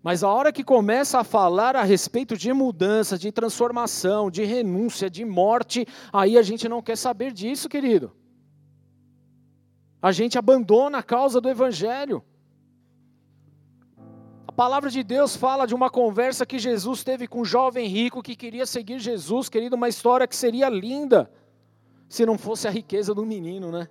Mas 0.02 0.22
a 0.22 0.28
hora 0.28 0.52
que 0.52 0.64
começa 0.64 1.18
a 1.18 1.24
falar 1.24 1.76
a 1.76 1.83
respeito 1.83 2.37
de 2.37 2.52
mudança, 2.52 3.18
de 3.18 3.31
transformação, 3.31 4.31
de 4.31 4.44
renúncia, 4.44 5.11
de 5.11 5.24
morte, 5.24 5.87
aí 6.12 6.38
a 6.38 6.42
gente 6.42 6.68
não 6.68 6.81
quer 6.81 6.96
saber 6.96 7.33
disso, 7.33 7.68
querido. 7.68 8.12
A 10.00 10.12
gente 10.12 10.38
abandona 10.38 10.98
a 10.98 11.02
causa 11.02 11.40
do 11.40 11.48
Evangelho. 11.48 12.24
Palavra 14.59 14.90
de 14.90 15.05
Deus 15.05 15.37
fala 15.37 15.66
de 15.66 15.73
uma 15.73 15.88
conversa 15.88 16.44
que 16.44 16.59
Jesus 16.59 17.05
teve 17.05 17.29
com 17.29 17.42
um 17.42 17.44
jovem 17.44 17.87
rico 17.87 18.21
que 18.21 18.35
queria 18.35 18.66
seguir 18.66 18.99
Jesus, 18.99 19.49
querido, 19.49 19.77
uma 19.77 19.88
história 19.88 20.27
que 20.27 20.35
seria 20.35 20.68
linda, 20.68 21.31
se 22.09 22.27
não 22.27 22.37
fosse 22.37 22.66
a 22.66 22.71
riqueza 22.73 23.14
do 23.14 23.25
menino, 23.25 23.71
né? 23.71 23.88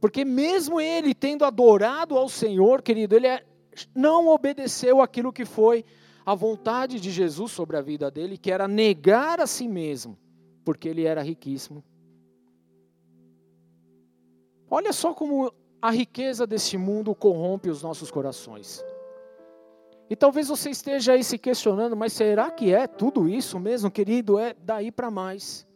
Porque 0.00 0.24
mesmo 0.24 0.80
ele 0.80 1.12
tendo 1.12 1.44
adorado 1.44 2.16
ao 2.16 2.28
Senhor, 2.28 2.82
querido, 2.82 3.16
ele 3.16 3.26
é 3.26 3.44
não 3.92 4.28
obedeceu 4.28 5.00
aquilo 5.02 5.32
que 5.32 5.44
foi 5.44 5.84
a 6.24 6.36
vontade 6.36 7.00
de 7.00 7.10
Jesus 7.10 7.50
sobre 7.50 7.76
a 7.76 7.80
vida 7.80 8.12
dele, 8.12 8.38
que 8.38 8.52
era 8.52 8.68
negar 8.68 9.40
a 9.40 9.46
si 9.48 9.66
mesmo, 9.66 10.16
porque 10.64 10.88
ele 10.88 11.04
era 11.04 11.20
riquíssimo. 11.20 11.82
Olha 14.70 14.92
só 14.92 15.12
como 15.12 15.52
a 15.80 15.90
riqueza 15.90 16.46
deste 16.46 16.78
mundo 16.78 17.12
corrompe 17.12 17.68
os 17.68 17.82
nossos 17.82 18.08
corações. 18.08 18.84
E 20.10 20.16
talvez 20.16 20.48
você 20.48 20.70
esteja 20.70 21.12
aí 21.12 21.24
se 21.24 21.38
questionando, 21.38 21.96
mas 21.96 22.12
será 22.12 22.50
que 22.50 22.74
é 22.74 22.86
tudo 22.86 23.28
isso 23.28 23.58
mesmo, 23.58 23.90
querido? 23.90 24.38
É 24.38 24.54
daí 24.62 24.92
para 24.92 25.10
mais. 25.10 25.66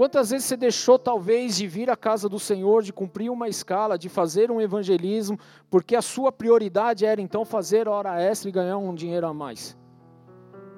Quantas 0.00 0.30
vezes 0.30 0.46
você 0.46 0.56
deixou, 0.56 0.98
talvez, 0.98 1.56
de 1.56 1.66
vir 1.66 1.90
à 1.90 1.96
casa 1.96 2.28
do 2.28 2.38
Senhor, 2.38 2.82
de 2.82 2.92
cumprir 2.92 3.30
uma 3.30 3.48
escala, 3.48 3.98
de 3.98 4.08
fazer 4.08 4.50
um 4.50 4.60
evangelismo, 4.60 5.38
porque 5.70 5.94
a 5.94 6.02
sua 6.02 6.32
prioridade 6.32 7.04
era 7.04 7.20
então 7.20 7.44
fazer 7.44 7.86
hora 7.86 8.20
extra 8.20 8.48
e 8.48 8.52
ganhar 8.52 8.78
um 8.78 8.94
dinheiro 8.94 9.26
a 9.26 9.34
mais? 9.34 9.76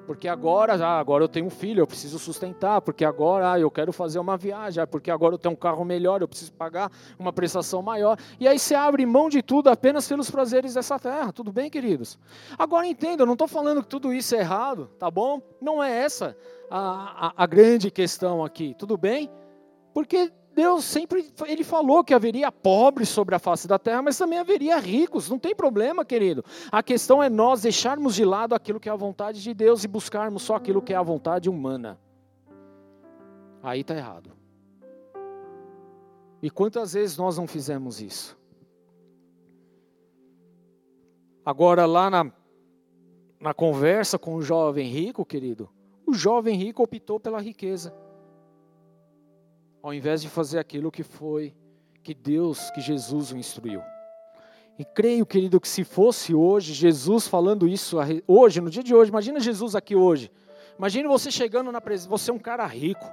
Porque 0.05 0.27
agora, 0.27 0.73
ah, 0.75 0.99
agora 0.99 1.23
eu 1.23 1.27
tenho 1.27 1.45
um 1.45 1.49
filho, 1.49 1.81
eu 1.81 1.87
preciso 1.87 2.19
sustentar, 2.19 2.81
porque 2.81 3.05
agora 3.05 3.53
ah, 3.53 3.59
eu 3.59 3.71
quero 3.71 3.93
fazer 3.93 4.19
uma 4.19 4.37
viagem, 4.37 4.83
ah, 4.83 4.87
porque 4.87 5.09
agora 5.09 5.35
eu 5.35 5.37
tenho 5.37 5.53
um 5.53 5.57
carro 5.57 5.83
melhor, 5.85 6.21
eu 6.21 6.27
preciso 6.27 6.51
pagar 6.53 6.91
uma 7.17 7.31
prestação 7.31 7.81
maior. 7.81 8.17
E 8.39 8.47
aí 8.47 8.59
você 8.59 8.75
abre 8.75 9.05
mão 9.05 9.29
de 9.29 9.41
tudo 9.41 9.69
apenas 9.69 10.07
pelos 10.07 10.29
prazeres 10.29 10.73
dessa 10.73 10.99
terra. 10.99 11.31
Tudo 11.31 11.51
bem, 11.51 11.69
queridos? 11.69 12.19
Agora 12.57 12.85
entenda, 12.85 13.23
eu 13.23 13.27
não 13.27 13.33
estou 13.33 13.47
falando 13.47 13.81
que 13.81 13.89
tudo 13.89 14.13
isso 14.13 14.35
é 14.35 14.39
errado, 14.39 14.89
tá 14.99 15.09
bom? 15.09 15.41
Não 15.61 15.81
é 15.81 15.91
essa 16.03 16.35
a, 16.69 17.27
a, 17.27 17.43
a 17.43 17.45
grande 17.47 17.89
questão 17.89 18.43
aqui, 18.43 18.75
tudo 18.77 18.97
bem? 18.97 19.29
Porque 19.93 20.31
Deus 20.53 20.85
sempre 20.85 21.31
ele 21.47 21.63
falou 21.63 22.03
que 22.03 22.13
haveria 22.13 22.51
pobres 22.51 23.09
sobre 23.09 23.33
a 23.33 23.39
face 23.39 23.67
da 23.67 23.79
terra, 23.79 24.03
mas 24.03 24.17
também 24.17 24.37
haveria 24.37 24.77
ricos, 24.77 25.29
não 25.29 25.39
tem 25.39 25.55
problema, 25.55 26.05
querido. 26.05 26.45
A 26.71 26.83
questão 26.83 27.23
é 27.23 27.29
nós 27.29 27.61
deixarmos 27.61 28.13
de 28.13 28.23
lado 28.23 28.53
aquilo 28.53 28.79
que 28.79 28.87
é 28.87 28.91
a 28.91 28.95
vontade 28.95 29.41
de 29.41 29.53
Deus 29.53 29.83
e 29.83 29.87
buscarmos 29.87 30.43
só 30.43 30.55
aquilo 30.55 30.81
que 30.81 30.93
é 30.93 30.95
a 30.95 31.01
vontade 31.01 31.49
humana. 31.49 31.99
Aí 33.63 33.81
está 33.81 33.95
errado. 33.95 34.31
E 36.41 36.49
quantas 36.49 36.93
vezes 36.93 37.17
nós 37.17 37.37
não 37.37 37.47
fizemos 37.47 37.99
isso? 37.99 38.37
Agora, 41.43 41.85
lá 41.85 42.09
na, 42.09 42.31
na 43.39 43.53
conversa 43.53 44.19
com 44.19 44.35
o 44.35 44.41
jovem 44.41 44.87
rico, 44.87 45.25
querido, 45.25 45.69
o 46.05 46.13
jovem 46.13 46.55
rico 46.55 46.83
optou 46.83 47.19
pela 47.19 47.41
riqueza 47.41 48.02
ao 49.83 49.93
invés 49.93 50.21
de 50.21 50.29
fazer 50.29 50.59
aquilo 50.59 50.89
que 50.89 51.03
foi 51.03 51.53
que 52.01 52.13
Deus, 52.13 52.71
que 52.71 52.81
Jesus 52.81 53.31
o 53.31 53.37
instruiu. 53.37 53.81
E 54.79 54.83
creio, 54.83 55.25
querido, 55.25 55.59
que 55.59 55.67
se 55.67 55.83
fosse 55.83 56.33
hoje, 56.33 56.73
Jesus 56.73 57.27
falando 57.27 57.67
isso, 57.67 57.97
hoje, 58.27 58.59
no 58.59 58.69
dia 58.69 58.83
de 58.83 58.95
hoje, 58.95 59.11
imagina 59.11 59.39
Jesus 59.39 59.75
aqui 59.75 59.95
hoje. 59.95 60.31
Imagine 60.77 61.07
você 61.07 61.29
chegando 61.29 61.71
na 61.71 61.79
presença, 61.79 62.09
você 62.09 62.31
é 62.31 62.33
um 62.33 62.39
cara 62.39 62.65
rico. 62.65 63.05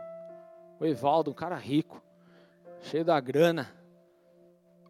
O 0.80 0.87
Evaldo, 0.87 1.30
um 1.30 1.35
cara 1.35 1.56
rico, 1.56 2.02
cheio 2.80 3.04
da 3.04 3.20
grana. 3.20 3.70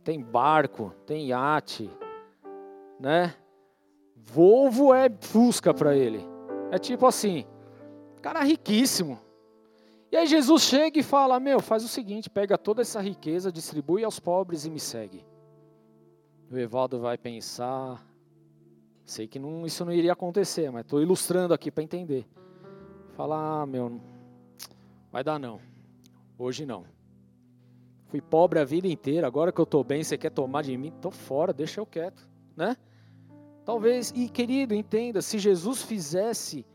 Tem 0.05 0.23
barco, 0.23 0.95
tem 1.05 1.29
iate, 1.29 1.91
né? 2.99 3.35
Volvo 4.17 4.95
é 4.95 5.11
Fusca 5.21 5.75
para 5.75 5.97
ele. 5.97 6.25
É 6.71 6.79
tipo 6.79 7.07
assim, 7.07 7.45
cara 8.23 8.43
riquíssimo. 8.43 9.19
E 10.13 10.17
aí 10.17 10.27
Jesus 10.27 10.63
chega 10.63 10.99
e 10.99 11.03
fala: 11.03 11.39
Meu, 11.39 11.61
faz 11.61 11.85
o 11.85 11.89
seguinte, 11.89 12.29
pega 12.29 12.59
toda 12.59 12.83
essa 12.83 13.01
riqueza, 13.01 13.53
distribui 13.53 14.03
aos 14.03 14.19
pobres 14.19 14.65
e 14.65 14.71
me 14.71 14.81
segue. 14.81 15.25
O 16.51 16.59
Evaldo 16.59 16.99
vai 16.99 17.17
pensar, 17.17 18.05
sei 19.05 19.29
que 19.29 19.39
não, 19.39 19.65
isso 19.65 19.85
não 19.85 19.93
iria 19.93 20.13
acontecer, 20.13 20.69
mas 20.73 20.83
estou 20.83 21.01
ilustrando 21.01 21.55
aqui 21.55 21.71
para 21.71 21.85
entender. 21.85 22.27
Fala, 23.13 23.63
ah, 23.63 23.67
meu, 23.67 24.01
vai 25.13 25.23
dar 25.23 25.39
não, 25.39 25.61
hoje 26.37 26.67
não. 26.67 26.85
Fui 28.07 28.21
pobre 28.21 28.59
a 28.59 28.65
vida 28.65 28.89
inteira, 28.89 29.29
agora 29.29 29.53
que 29.53 29.61
eu 29.61 29.65
estou 29.65 29.85
bem, 29.85 30.03
você 30.03 30.19
quer 30.19 30.31
tomar 30.31 30.63
de 30.63 30.77
mim? 30.77 30.89
Estou 30.89 31.13
fora, 31.13 31.53
deixa 31.53 31.81
eu 31.81 31.87
quieto, 31.87 32.29
né? 32.57 32.77
Talvez, 33.65 34.13
e 34.17 34.29
querido, 34.29 34.75
entenda, 34.75 35.23
se 35.23 35.39
Jesus 35.39 35.83
fizesse 35.83 36.67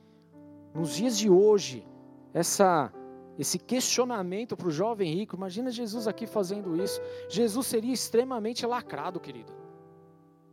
nos 0.73 0.95
dias 0.95 1.17
de 1.17 1.29
hoje 1.29 1.85
essa 2.33 2.93
esse 3.37 3.59
questionamento 3.59 4.55
para 4.55 4.67
o 4.67 4.71
jovem 4.71 5.13
rico. 5.13 5.35
Imagina 5.35 5.69
Jesus 5.69 6.07
aqui 6.07 6.25
fazendo 6.25 6.81
isso. 6.81 7.01
Jesus 7.29 7.67
seria 7.67 7.93
extremamente 7.93 8.65
lacrado, 8.65 9.19
querido. 9.19 9.53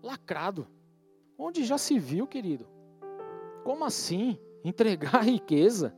Lacrado. 0.02 0.66
Onde 1.38 1.64
já 1.64 1.78
se 1.78 1.98
viu, 1.98 2.26
querido? 2.26 2.66
Como 3.64 3.84
assim? 3.84 4.38
Entregar 4.64 5.16
a 5.16 5.22
riqueza? 5.22 5.94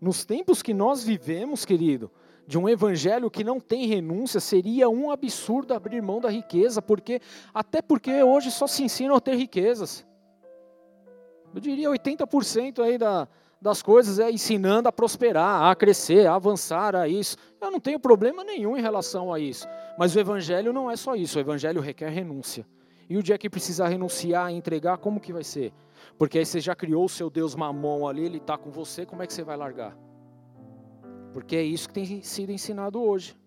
Nos 0.00 0.24
tempos 0.24 0.62
que 0.62 0.74
nós 0.74 1.04
vivemos, 1.04 1.64
querido, 1.64 2.10
de 2.46 2.58
um 2.58 2.68
evangelho 2.68 3.30
que 3.30 3.44
não 3.44 3.60
tem 3.60 3.86
renúncia, 3.86 4.40
seria 4.40 4.88
um 4.88 5.10
absurdo 5.10 5.72
abrir 5.72 6.02
mão 6.02 6.20
da 6.20 6.28
riqueza, 6.28 6.82
porque 6.82 7.20
até 7.54 7.80
porque 7.80 8.22
hoje 8.22 8.50
só 8.50 8.66
se 8.66 8.82
ensina 8.82 9.16
a 9.16 9.20
ter 9.20 9.36
riquezas. 9.36 10.04
Eu 11.54 11.60
diria 11.60 11.88
80% 11.88 12.80
aí 12.80 12.98
da, 12.98 13.28
das 13.62 13.80
coisas 13.80 14.18
é 14.18 14.28
ensinando 14.28 14.88
a 14.88 14.92
prosperar, 14.92 15.70
a 15.70 15.74
crescer, 15.76 16.26
a 16.26 16.34
avançar, 16.34 16.96
a 16.96 17.06
isso. 17.06 17.36
Eu 17.60 17.70
não 17.70 17.78
tenho 17.78 18.00
problema 18.00 18.42
nenhum 18.42 18.76
em 18.76 18.82
relação 18.82 19.32
a 19.32 19.38
isso. 19.38 19.68
Mas 19.96 20.16
o 20.16 20.18
evangelho 20.18 20.72
não 20.72 20.90
é 20.90 20.96
só 20.96 21.14
isso, 21.14 21.38
o 21.38 21.40
evangelho 21.40 21.80
requer 21.80 22.10
renúncia. 22.10 22.66
E 23.08 23.16
o 23.16 23.22
dia 23.22 23.38
que 23.38 23.48
precisar 23.48 23.86
renunciar 23.86 24.50
e 24.50 24.56
entregar, 24.56 24.98
como 24.98 25.20
que 25.20 25.32
vai 25.32 25.44
ser? 25.44 25.72
Porque 26.18 26.40
aí 26.40 26.44
você 26.44 26.58
já 26.58 26.74
criou 26.74 27.04
o 27.04 27.08
seu 27.08 27.30
Deus 27.30 27.54
mamão 27.54 28.08
ali, 28.08 28.24
ele 28.24 28.38
está 28.38 28.58
com 28.58 28.72
você, 28.72 29.06
como 29.06 29.22
é 29.22 29.28
que 29.28 29.32
você 29.32 29.44
vai 29.44 29.56
largar? 29.56 29.96
Porque 31.32 31.54
é 31.54 31.62
isso 31.62 31.86
que 31.86 31.94
tem 31.94 32.20
sido 32.20 32.50
ensinado 32.50 33.00
hoje. 33.00 33.38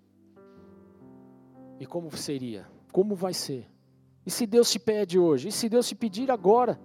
E 1.78 1.86
como 1.86 2.10
seria? 2.16 2.66
Como 2.90 3.16
vai 3.16 3.34
ser? 3.34 3.68
E 4.26 4.32
se 4.32 4.48
Deus 4.48 4.72
te 4.72 4.80
pede 4.80 5.20
hoje? 5.20 5.50
E 5.50 5.52
se 5.52 5.68
Deus 5.68 5.90
te 5.90 5.94
pedir 5.94 6.32
agora? 6.32 6.80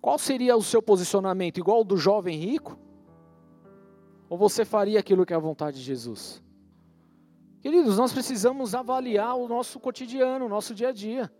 Qual 0.00 0.18
seria 0.18 0.56
o 0.56 0.62
seu 0.62 0.80
posicionamento? 0.80 1.58
Igual 1.58 1.78
ao 1.78 1.84
do 1.84 1.96
jovem 1.96 2.38
rico? 2.38 2.78
Ou 4.28 4.36
você 4.38 4.64
faria 4.64 5.00
aquilo 5.00 5.24
que 5.24 5.32
é 5.32 5.36
a 5.36 5.40
vontade 5.40 5.78
de 5.78 5.82
Jesus? 5.82 6.42
Queridos, 7.60 7.98
nós 7.98 8.12
precisamos 8.12 8.74
avaliar 8.74 9.36
o 9.36 9.48
nosso 9.48 9.80
cotidiano, 9.80 10.46
o 10.46 10.48
nosso 10.48 10.74
dia 10.74 10.90
a 10.90 10.92
dia, 10.92 11.32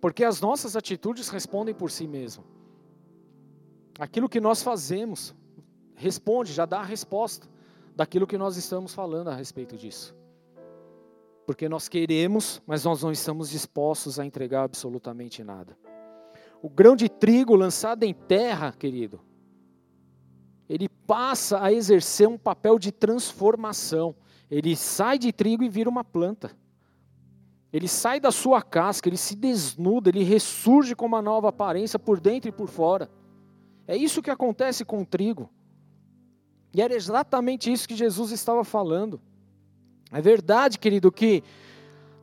porque 0.00 0.24
as 0.24 0.40
nossas 0.40 0.74
atitudes 0.74 1.28
respondem 1.28 1.74
por 1.74 1.90
si 1.90 2.08
mesmo. 2.08 2.44
Aquilo 3.98 4.28
que 4.28 4.40
nós 4.40 4.62
fazemos 4.62 5.34
responde, 5.94 6.52
já 6.52 6.64
dá 6.64 6.80
a 6.80 6.84
resposta 6.84 7.46
daquilo 7.94 8.26
que 8.26 8.38
nós 8.38 8.56
estamos 8.56 8.94
falando 8.94 9.28
a 9.28 9.34
respeito 9.34 9.76
disso. 9.76 10.16
Porque 11.46 11.68
nós 11.68 11.88
queremos, 11.88 12.62
mas 12.66 12.84
nós 12.84 13.02
não 13.02 13.12
estamos 13.12 13.50
dispostos 13.50 14.18
a 14.18 14.24
entregar 14.24 14.64
absolutamente 14.64 15.44
nada. 15.44 15.76
O 16.62 16.68
grão 16.68 16.94
de 16.94 17.08
trigo 17.08 17.54
lançado 17.54 18.02
em 18.02 18.12
terra, 18.12 18.72
querido, 18.72 19.20
ele 20.68 20.88
passa 20.88 21.62
a 21.62 21.72
exercer 21.72 22.28
um 22.28 22.38
papel 22.38 22.78
de 22.78 22.92
transformação. 22.92 24.14
Ele 24.50 24.76
sai 24.76 25.18
de 25.18 25.32
trigo 25.32 25.64
e 25.64 25.68
vira 25.68 25.90
uma 25.90 26.04
planta. 26.04 26.50
Ele 27.72 27.88
sai 27.88 28.20
da 28.20 28.30
sua 28.30 28.62
casca, 28.62 29.08
ele 29.08 29.16
se 29.16 29.34
desnuda, 29.34 30.08
ele 30.10 30.22
ressurge 30.22 30.94
com 30.94 31.06
uma 31.06 31.22
nova 31.22 31.48
aparência 31.48 31.98
por 31.98 32.20
dentro 32.20 32.48
e 32.48 32.52
por 32.52 32.68
fora. 32.68 33.10
É 33.86 33.96
isso 33.96 34.22
que 34.22 34.30
acontece 34.30 34.84
com 34.84 35.02
o 35.02 35.06
trigo. 35.06 35.50
E 36.74 36.80
era 36.80 36.94
exatamente 36.94 37.72
isso 37.72 37.88
que 37.88 37.96
Jesus 37.96 38.30
estava 38.30 38.64
falando. 38.64 39.20
É 40.12 40.20
verdade, 40.20 40.78
querido, 40.78 41.10
que 41.10 41.42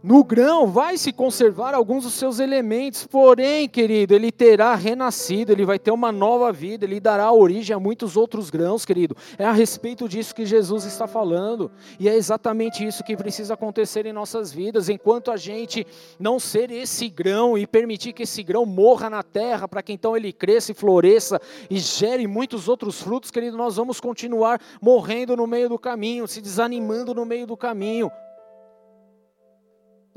No 0.03 0.23
grão 0.23 0.67
vai 0.67 0.95
se 0.95 1.11
conservar 1.11 1.73
alguns 1.73 2.03
dos 2.03 2.13
seus 2.13 2.39
elementos, 2.39 3.07
porém, 3.07 3.67
querido, 3.67 4.13
ele 4.13 4.31
terá 4.31 4.75
renascido, 4.75 5.51
ele 5.51 5.65
vai 5.65 5.79
ter 5.79 5.89
uma 5.89 6.11
nova 6.11 6.51
vida, 6.53 6.85
ele 6.85 6.99
dará 6.99 7.31
origem 7.31 7.75
a 7.75 7.79
muitos 7.79 8.15
outros 8.15 8.51
grãos, 8.51 8.85
querido. 8.85 9.17
É 9.39 9.43
a 9.43 9.51
respeito 9.51 10.07
disso 10.07 10.35
que 10.35 10.45
Jesus 10.45 10.85
está 10.85 11.07
falando, 11.07 11.71
e 11.99 12.07
é 12.07 12.15
exatamente 12.15 12.85
isso 12.85 13.03
que 13.03 13.17
precisa 13.17 13.55
acontecer 13.55 14.05
em 14.05 14.13
nossas 14.13 14.53
vidas. 14.53 14.87
Enquanto 14.87 15.31
a 15.31 15.35
gente 15.35 15.85
não 16.19 16.39
ser 16.39 16.69
esse 16.69 17.09
grão 17.09 17.57
e 17.57 17.65
permitir 17.65 18.13
que 18.13 18.21
esse 18.21 18.43
grão 18.43 18.67
morra 18.67 19.09
na 19.09 19.23
terra, 19.23 19.67
para 19.67 19.81
que 19.81 19.93
então 19.93 20.15
ele 20.15 20.31
cresça 20.31 20.73
e 20.73 20.75
floresça 20.75 21.41
e 21.71 21.79
gere 21.79 22.27
muitos 22.27 22.69
outros 22.69 23.01
frutos, 23.01 23.31
querido, 23.31 23.57
nós 23.57 23.77
vamos 23.77 23.99
continuar 23.99 24.61
morrendo 24.79 25.35
no 25.35 25.47
meio 25.47 25.67
do 25.67 25.79
caminho, 25.79 26.27
se 26.27 26.39
desanimando 26.39 27.15
no 27.15 27.25
meio 27.25 27.47
do 27.47 27.57
caminho. 27.57 28.11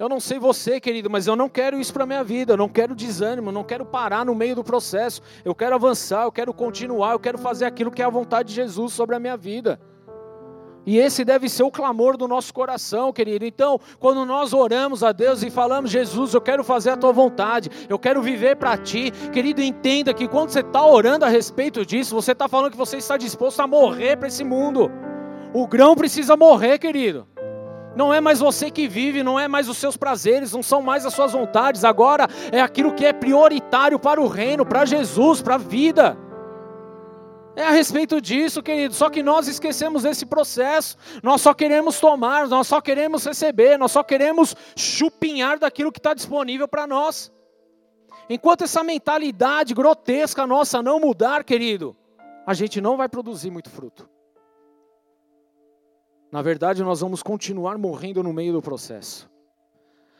Eu 0.00 0.08
não 0.08 0.18
sei 0.18 0.38
você, 0.38 0.80
querido, 0.80 1.10
mas 1.10 1.26
eu 1.26 1.36
não 1.36 1.46
quero 1.46 1.78
isso 1.78 1.92
para 1.92 2.04
a 2.04 2.06
minha 2.06 2.24
vida. 2.24 2.54
Eu 2.54 2.56
não 2.56 2.70
quero 2.70 2.94
desânimo, 2.94 3.52
não 3.52 3.62
quero 3.62 3.84
parar 3.84 4.24
no 4.24 4.34
meio 4.34 4.54
do 4.54 4.64
processo. 4.64 5.20
Eu 5.44 5.54
quero 5.54 5.74
avançar, 5.74 6.22
eu 6.22 6.32
quero 6.32 6.54
continuar, 6.54 7.12
eu 7.12 7.18
quero 7.20 7.36
fazer 7.36 7.66
aquilo 7.66 7.90
que 7.90 8.00
é 8.00 8.06
a 8.06 8.08
vontade 8.08 8.48
de 8.48 8.54
Jesus 8.54 8.94
sobre 8.94 9.14
a 9.14 9.20
minha 9.20 9.36
vida. 9.36 9.78
E 10.86 10.96
esse 10.96 11.22
deve 11.22 11.50
ser 11.50 11.64
o 11.64 11.70
clamor 11.70 12.16
do 12.16 12.26
nosso 12.26 12.54
coração, 12.54 13.12
querido. 13.12 13.44
Então, 13.44 13.78
quando 13.98 14.24
nós 14.24 14.54
oramos 14.54 15.04
a 15.04 15.12
Deus 15.12 15.42
e 15.42 15.50
falamos, 15.50 15.90
Jesus, 15.90 16.32
eu 16.32 16.40
quero 16.40 16.64
fazer 16.64 16.92
a 16.92 16.96
tua 16.96 17.12
vontade, 17.12 17.68
eu 17.86 17.98
quero 17.98 18.22
viver 18.22 18.56
para 18.56 18.78
ti, 18.78 19.10
querido, 19.30 19.60
entenda 19.60 20.14
que 20.14 20.26
quando 20.26 20.48
você 20.48 20.60
está 20.60 20.82
orando 20.82 21.26
a 21.26 21.28
respeito 21.28 21.84
disso, 21.84 22.14
você 22.14 22.32
está 22.32 22.48
falando 22.48 22.70
que 22.70 22.78
você 22.78 22.96
está 22.96 23.18
disposto 23.18 23.60
a 23.60 23.66
morrer 23.66 24.16
para 24.16 24.28
esse 24.28 24.44
mundo. 24.44 24.90
O 25.52 25.66
grão 25.66 25.94
precisa 25.94 26.38
morrer, 26.38 26.78
querido. 26.78 27.28
Não 28.00 28.14
é 28.14 28.18
mais 28.18 28.40
você 28.40 28.70
que 28.70 28.88
vive, 28.88 29.22
não 29.22 29.38
é 29.38 29.46
mais 29.46 29.68
os 29.68 29.76
seus 29.76 29.94
prazeres, 29.94 30.54
não 30.54 30.62
são 30.62 30.80
mais 30.80 31.04
as 31.04 31.12
suas 31.12 31.32
vontades, 31.32 31.84
agora 31.84 32.26
é 32.50 32.58
aquilo 32.58 32.94
que 32.94 33.04
é 33.04 33.12
prioritário 33.12 33.98
para 33.98 34.18
o 34.18 34.26
reino, 34.26 34.64
para 34.64 34.86
Jesus, 34.86 35.42
para 35.42 35.56
a 35.56 35.58
vida. 35.58 36.16
É 37.54 37.62
a 37.62 37.70
respeito 37.70 38.18
disso, 38.18 38.62
querido. 38.62 38.94
Só 38.94 39.10
que 39.10 39.22
nós 39.22 39.48
esquecemos 39.48 40.04
desse 40.04 40.24
processo. 40.24 40.96
Nós 41.22 41.42
só 41.42 41.52
queremos 41.52 42.00
tomar, 42.00 42.48
nós 42.48 42.66
só 42.66 42.80
queremos 42.80 43.22
receber, 43.26 43.76
nós 43.76 43.92
só 43.92 44.02
queremos 44.02 44.56
chupinhar 44.74 45.58
daquilo 45.58 45.92
que 45.92 45.98
está 45.98 46.14
disponível 46.14 46.66
para 46.66 46.86
nós. 46.86 47.30
Enquanto 48.30 48.64
essa 48.64 48.82
mentalidade 48.82 49.74
grotesca 49.74 50.46
nossa 50.46 50.82
não 50.82 50.98
mudar, 51.00 51.44
querido, 51.44 51.94
a 52.46 52.54
gente 52.54 52.80
não 52.80 52.96
vai 52.96 53.10
produzir 53.10 53.50
muito 53.50 53.68
fruto. 53.68 54.08
Na 56.30 56.42
verdade, 56.42 56.82
nós 56.82 57.00
vamos 57.00 57.22
continuar 57.22 57.76
morrendo 57.76 58.22
no 58.22 58.32
meio 58.32 58.52
do 58.52 58.62
processo. 58.62 59.28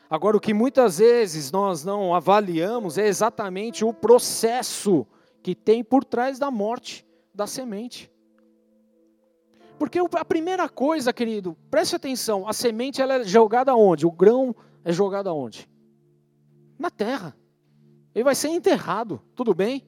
Agora, 0.09 0.35
o 0.35 0.41
que 0.41 0.53
muitas 0.53 0.97
vezes 0.97 1.51
nós 1.51 1.85
não 1.85 2.13
avaliamos 2.13 2.97
é 2.97 3.07
exatamente 3.07 3.85
o 3.85 3.93
processo 3.93 5.07
que 5.41 5.55
tem 5.55 5.83
por 5.83 6.03
trás 6.03 6.37
da 6.37 6.51
morte 6.51 7.05
da 7.33 7.47
semente. 7.47 8.11
Porque 9.79 9.99
a 9.99 10.25
primeira 10.25 10.67
coisa, 10.67 11.13
querido, 11.13 11.57
preste 11.71 11.95
atenção, 11.95 12.47
a 12.47 12.53
semente 12.53 13.01
ela 13.01 13.15
é 13.15 13.23
jogada 13.23 13.73
onde? 13.73 14.05
O 14.05 14.11
grão 14.11 14.53
é 14.83 14.91
jogado 14.91 15.29
aonde? 15.29 15.67
Na 16.77 16.91
terra. 16.91 17.35
Ele 18.13 18.25
vai 18.25 18.35
ser 18.35 18.49
enterrado, 18.49 19.21
tudo 19.33 19.55
bem? 19.55 19.83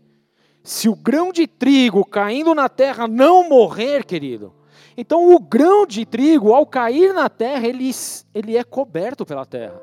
Se 0.64 0.88
o 0.88 0.96
grão 0.96 1.34
de 1.34 1.46
trigo 1.46 2.06
caindo 2.06 2.56
na 2.56 2.70
terra 2.70 3.08
não 3.08 3.50
morrer, 3.50 4.06
querido, 4.06 4.54
então 4.96 5.34
o 5.34 5.40
grão 5.40 5.86
de 5.86 6.06
trigo, 6.06 6.54
ao 6.54 6.66
cair 6.66 7.14
na 7.14 7.30
terra, 7.30 7.68
ele, 7.68 7.90
ele 8.34 8.58
é 8.58 8.64
coberto 8.64 9.26
pela 9.26 9.46
terra. 9.46 9.82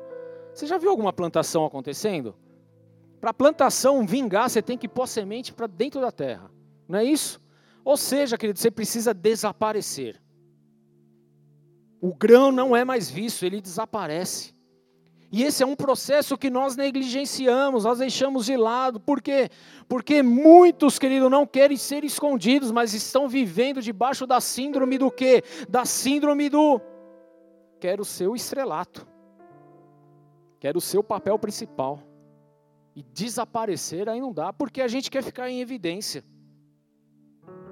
Você 0.53 0.65
já 0.65 0.77
viu 0.77 0.89
alguma 0.89 1.13
plantação 1.13 1.65
acontecendo? 1.65 2.35
Para 3.19 3.31
a 3.31 3.33
plantação 3.33 4.05
vingar, 4.05 4.49
você 4.49 4.61
tem 4.61 4.77
que 4.77 4.87
pôr 4.87 5.07
semente 5.07 5.53
para 5.53 5.67
dentro 5.67 6.01
da 6.01 6.11
terra. 6.11 6.49
Não 6.87 6.99
é 6.99 7.03
isso? 7.03 7.41
Ou 7.83 7.97
seja, 7.97 8.37
querido, 8.37 8.59
você 8.59 8.71
precisa 8.71 9.13
desaparecer. 9.13 10.21
O 11.99 12.13
grão 12.13 12.51
não 12.51 12.75
é 12.75 12.83
mais 12.83 13.09
visto, 13.09 13.45
ele 13.45 13.61
desaparece. 13.61 14.55
E 15.31 15.43
esse 15.43 15.63
é 15.63 15.65
um 15.65 15.77
processo 15.77 16.37
que 16.37 16.49
nós 16.49 16.75
negligenciamos, 16.75 17.85
nós 17.85 17.99
deixamos 17.99 18.47
de 18.47 18.57
lado. 18.57 18.99
Por 18.99 19.21
quê? 19.21 19.49
Porque 19.87 20.21
muitos, 20.21 20.99
querido, 20.99 21.29
não 21.29 21.47
querem 21.47 21.77
ser 21.77 22.03
escondidos, 22.03 22.69
mas 22.69 22.93
estão 22.93 23.29
vivendo 23.29 23.81
debaixo 23.81 24.27
da 24.27 24.41
síndrome 24.41 24.97
do 24.97 25.09
quê? 25.09 25.41
Da 25.69 25.85
síndrome 25.85 26.49
do 26.49 26.81
quero 27.79 28.03
o 28.03 28.35
estrelato. 28.35 29.07
Quero 30.59 30.79
o 30.79 30.81
seu 30.81 31.01
papel 31.01 31.39
principal. 31.39 32.03
E 32.93 33.01
desaparecer 33.01 34.09
aí 34.09 34.19
não 34.19 34.33
dá, 34.33 34.51
porque 34.51 34.81
a 34.81 34.87
gente 34.87 35.09
quer 35.09 35.23
ficar 35.23 35.49
em 35.49 35.61
evidência. 35.61 36.25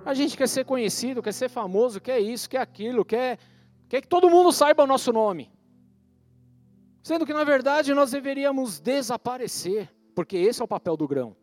A 0.06 0.14
gente 0.14 0.38
quer 0.38 0.48
ser 0.48 0.64
conhecido, 0.64 1.22
quer 1.22 1.34
ser 1.34 1.50
famoso, 1.50 2.00
quer 2.00 2.20
isso, 2.22 2.50
quer 2.50 2.62
aquilo, 2.62 3.04
quer, 3.04 3.38
quer 3.90 4.02
que 4.02 4.08
todo 4.08 4.30
mundo 4.30 4.50
saiba 4.54 4.84
o 4.84 4.88
nosso 4.88 5.12
nome. 5.12 5.52
Sendo 7.02 7.26
que, 7.26 7.34
na 7.34 7.44
verdade, 7.44 7.94
nós 7.94 8.12
deveríamos 8.12 8.80
desaparecer, 8.80 9.90
porque 10.14 10.38
esse 10.38 10.62
é 10.62 10.66
o 10.66 10.68
papel 10.68 10.98
do 10.98 11.08
grão, 11.08 11.36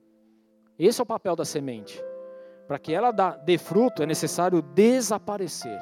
esse 0.78 1.00
é 1.00 1.02
o 1.02 1.06
papel 1.06 1.34
da 1.34 1.44
semente. 1.44 2.02
Para 2.66 2.78
que 2.78 2.92
ela 2.92 3.12
dê 3.12 3.56
fruto, 3.56 4.02
é 4.02 4.06
necessário 4.06 4.60
desaparecer. 4.60 5.80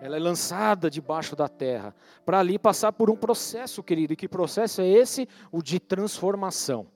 Ela 0.00 0.16
é 0.16 0.20
lançada 0.20 0.90
debaixo 0.90 1.36
da 1.36 1.48
terra, 1.48 1.94
para 2.24 2.38
ali 2.38 2.58
passar 2.58 2.92
por 2.92 3.10
um 3.10 3.16
processo, 3.16 3.82
querido. 3.82 4.12
E 4.12 4.16
que 4.16 4.28
processo 4.28 4.80
é 4.80 4.88
esse? 4.88 5.28
O 5.50 5.62
de 5.62 5.78
transformação. 5.78 6.86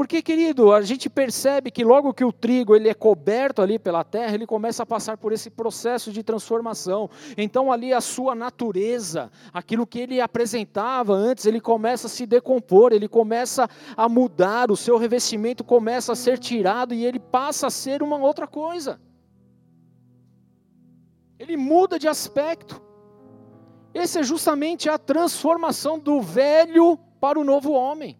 Porque, 0.00 0.22
querido, 0.22 0.72
a 0.72 0.80
gente 0.80 1.10
percebe 1.10 1.70
que 1.70 1.84
logo 1.84 2.14
que 2.14 2.24
o 2.24 2.32
trigo 2.32 2.74
ele 2.74 2.88
é 2.88 2.94
coberto 2.94 3.60
ali 3.60 3.78
pela 3.78 4.02
terra, 4.02 4.34
ele 4.34 4.46
começa 4.46 4.82
a 4.82 4.86
passar 4.86 5.18
por 5.18 5.30
esse 5.30 5.50
processo 5.50 6.10
de 6.10 6.22
transformação. 6.22 7.10
Então, 7.36 7.70
ali 7.70 7.92
a 7.92 8.00
sua 8.00 8.34
natureza, 8.34 9.30
aquilo 9.52 9.86
que 9.86 9.98
ele 9.98 10.18
apresentava 10.18 11.12
antes, 11.12 11.44
ele 11.44 11.60
começa 11.60 12.06
a 12.06 12.08
se 12.08 12.24
decompor, 12.24 12.94
ele 12.94 13.06
começa 13.08 13.68
a 13.94 14.08
mudar, 14.08 14.70
o 14.70 14.76
seu 14.76 14.96
revestimento 14.96 15.62
começa 15.62 16.14
a 16.14 16.16
ser 16.16 16.38
tirado 16.38 16.94
e 16.94 17.04
ele 17.04 17.20
passa 17.20 17.66
a 17.66 17.70
ser 17.70 18.02
uma 18.02 18.16
outra 18.16 18.46
coisa. 18.46 18.98
Ele 21.38 21.58
muda 21.58 21.98
de 21.98 22.08
aspecto. 22.08 22.80
Essa 23.92 24.20
é 24.20 24.22
justamente 24.22 24.88
a 24.88 24.96
transformação 24.96 25.98
do 25.98 26.22
velho 26.22 26.98
para 27.20 27.38
o 27.38 27.44
novo 27.44 27.72
homem. 27.72 28.18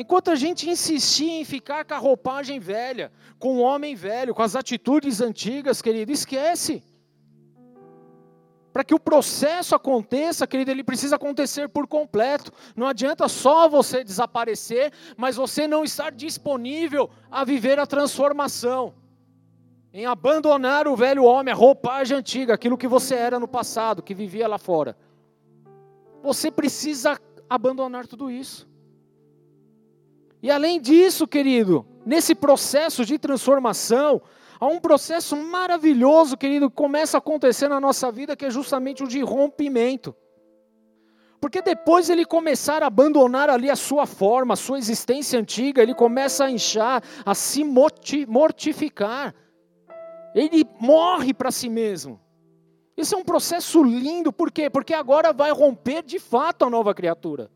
Enquanto 0.00 0.30
a 0.30 0.36
gente 0.36 0.70
insistia 0.70 1.40
em 1.40 1.44
ficar 1.44 1.84
com 1.84 1.92
a 1.92 1.98
roupagem 1.98 2.60
velha, 2.60 3.10
com 3.36 3.56
o 3.56 3.60
homem 3.60 3.96
velho, 3.96 4.32
com 4.32 4.42
as 4.42 4.54
atitudes 4.54 5.20
antigas, 5.20 5.82
querido, 5.82 6.12
esquece. 6.12 6.84
Para 8.72 8.84
que 8.84 8.94
o 8.94 9.00
processo 9.00 9.74
aconteça, 9.74 10.46
querido, 10.46 10.70
ele 10.70 10.84
precisa 10.84 11.16
acontecer 11.16 11.68
por 11.68 11.88
completo. 11.88 12.52
Não 12.76 12.86
adianta 12.86 13.26
só 13.26 13.68
você 13.68 14.04
desaparecer, 14.04 14.92
mas 15.16 15.34
você 15.34 15.66
não 15.66 15.82
estar 15.82 16.12
disponível 16.12 17.10
a 17.28 17.42
viver 17.44 17.80
a 17.80 17.86
transformação. 17.86 18.94
Em 19.92 20.06
abandonar 20.06 20.86
o 20.86 20.94
velho 20.94 21.24
homem, 21.24 21.52
a 21.52 21.56
roupagem 21.56 22.16
antiga, 22.16 22.54
aquilo 22.54 22.78
que 22.78 22.86
você 22.86 23.16
era 23.16 23.40
no 23.40 23.48
passado, 23.48 24.00
que 24.00 24.14
vivia 24.14 24.46
lá 24.46 24.58
fora. 24.58 24.96
Você 26.22 26.52
precisa 26.52 27.20
abandonar 27.50 28.06
tudo 28.06 28.30
isso. 28.30 28.67
E 30.42 30.50
além 30.50 30.80
disso, 30.80 31.26
querido, 31.26 31.84
nesse 32.06 32.34
processo 32.34 33.04
de 33.04 33.18
transformação, 33.18 34.22
há 34.60 34.66
um 34.66 34.78
processo 34.78 35.36
maravilhoso, 35.36 36.36
querido, 36.36 36.70
que 36.70 36.76
começa 36.76 37.16
a 37.16 37.18
acontecer 37.18 37.68
na 37.68 37.80
nossa 37.80 38.10
vida, 38.12 38.36
que 38.36 38.46
é 38.46 38.50
justamente 38.50 39.02
o 39.02 39.08
de 39.08 39.20
rompimento. 39.20 40.14
Porque 41.40 41.62
depois 41.62 42.10
ele 42.10 42.24
começar 42.24 42.82
a 42.82 42.86
abandonar 42.86 43.48
ali 43.48 43.70
a 43.70 43.76
sua 43.76 44.06
forma, 44.06 44.54
a 44.54 44.56
sua 44.56 44.78
existência 44.78 45.38
antiga, 45.38 45.82
ele 45.82 45.94
começa 45.94 46.44
a 46.44 46.50
inchar, 46.50 47.02
a 47.24 47.34
se 47.34 47.62
mortificar. 47.64 49.34
Ele 50.34 50.64
morre 50.80 51.32
para 51.32 51.50
si 51.50 51.68
mesmo. 51.68 52.20
Isso 52.96 53.14
é 53.14 53.18
um 53.18 53.24
processo 53.24 53.82
lindo, 53.84 54.32
por 54.32 54.50
quê? 54.50 54.68
Porque 54.68 54.92
agora 54.92 55.32
vai 55.32 55.52
romper 55.52 56.02
de 56.02 56.18
fato 56.18 56.64
a 56.64 56.70
nova 56.70 56.92
criatura. 56.92 57.48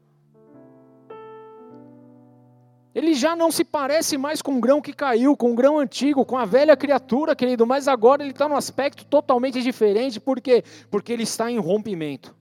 Ele 2.94 3.14
já 3.14 3.35
não 3.35 3.50
se 3.50 3.64
parece 3.64 4.18
mais 4.18 4.42
com 4.42 4.57
o 4.57 4.61
grão 4.61 4.81
que 4.81 4.92
caiu, 4.92 5.37
com 5.37 5.52
o 5.52 5.55
grão 5.55 5.78
antigo, 5.78 6.26
com 6.26 6.37
a 6.37 6.44
velha 6.44 6.76
criatura, 6.76 7.35
querido, 7.35 7.66
mas 7.66 7.88
agora 7.88 8.22
ele 8.22 8.33
está 8.33 8.48
num 8.48 8.57
aspecto 8.57 9.05
totalmente 9.07 9.62
diferente, 9.62 10.20
por 10.20 10.40
quê? 10.40 10.62
Porque 10.90 11.12
ele 11.12 11.22
está 11.22 11.51
em 11.51 11.59
rompimento. 11.59 12.34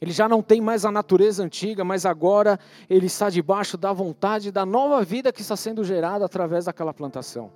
Ele 0.00 0.12
já 0.12 0.28
não 0.28 0.42
tem 0.42 0.60
mais 0.60 0.84
a 0.84 0.90
natureza 0.90 1.44
antiga, 1.44 1.84
mas 1.84 2.06
agora 2.06 2.58
ele 2.88 3.06
está 3.06 3.30
debaixo 3.30 3.76
da 3.76 3.92
vontade 3.92 4.50
da 4.50 4.64
nova 4.64 5.02
vida 5.02 5.32
que 5.32 5.42
está 5.42 5.56
sendo 5.56 5.84
gerada 5.84 6.24
através 6.24 6.66
daquela 6.66 6.94
plantação. 6.94 7.52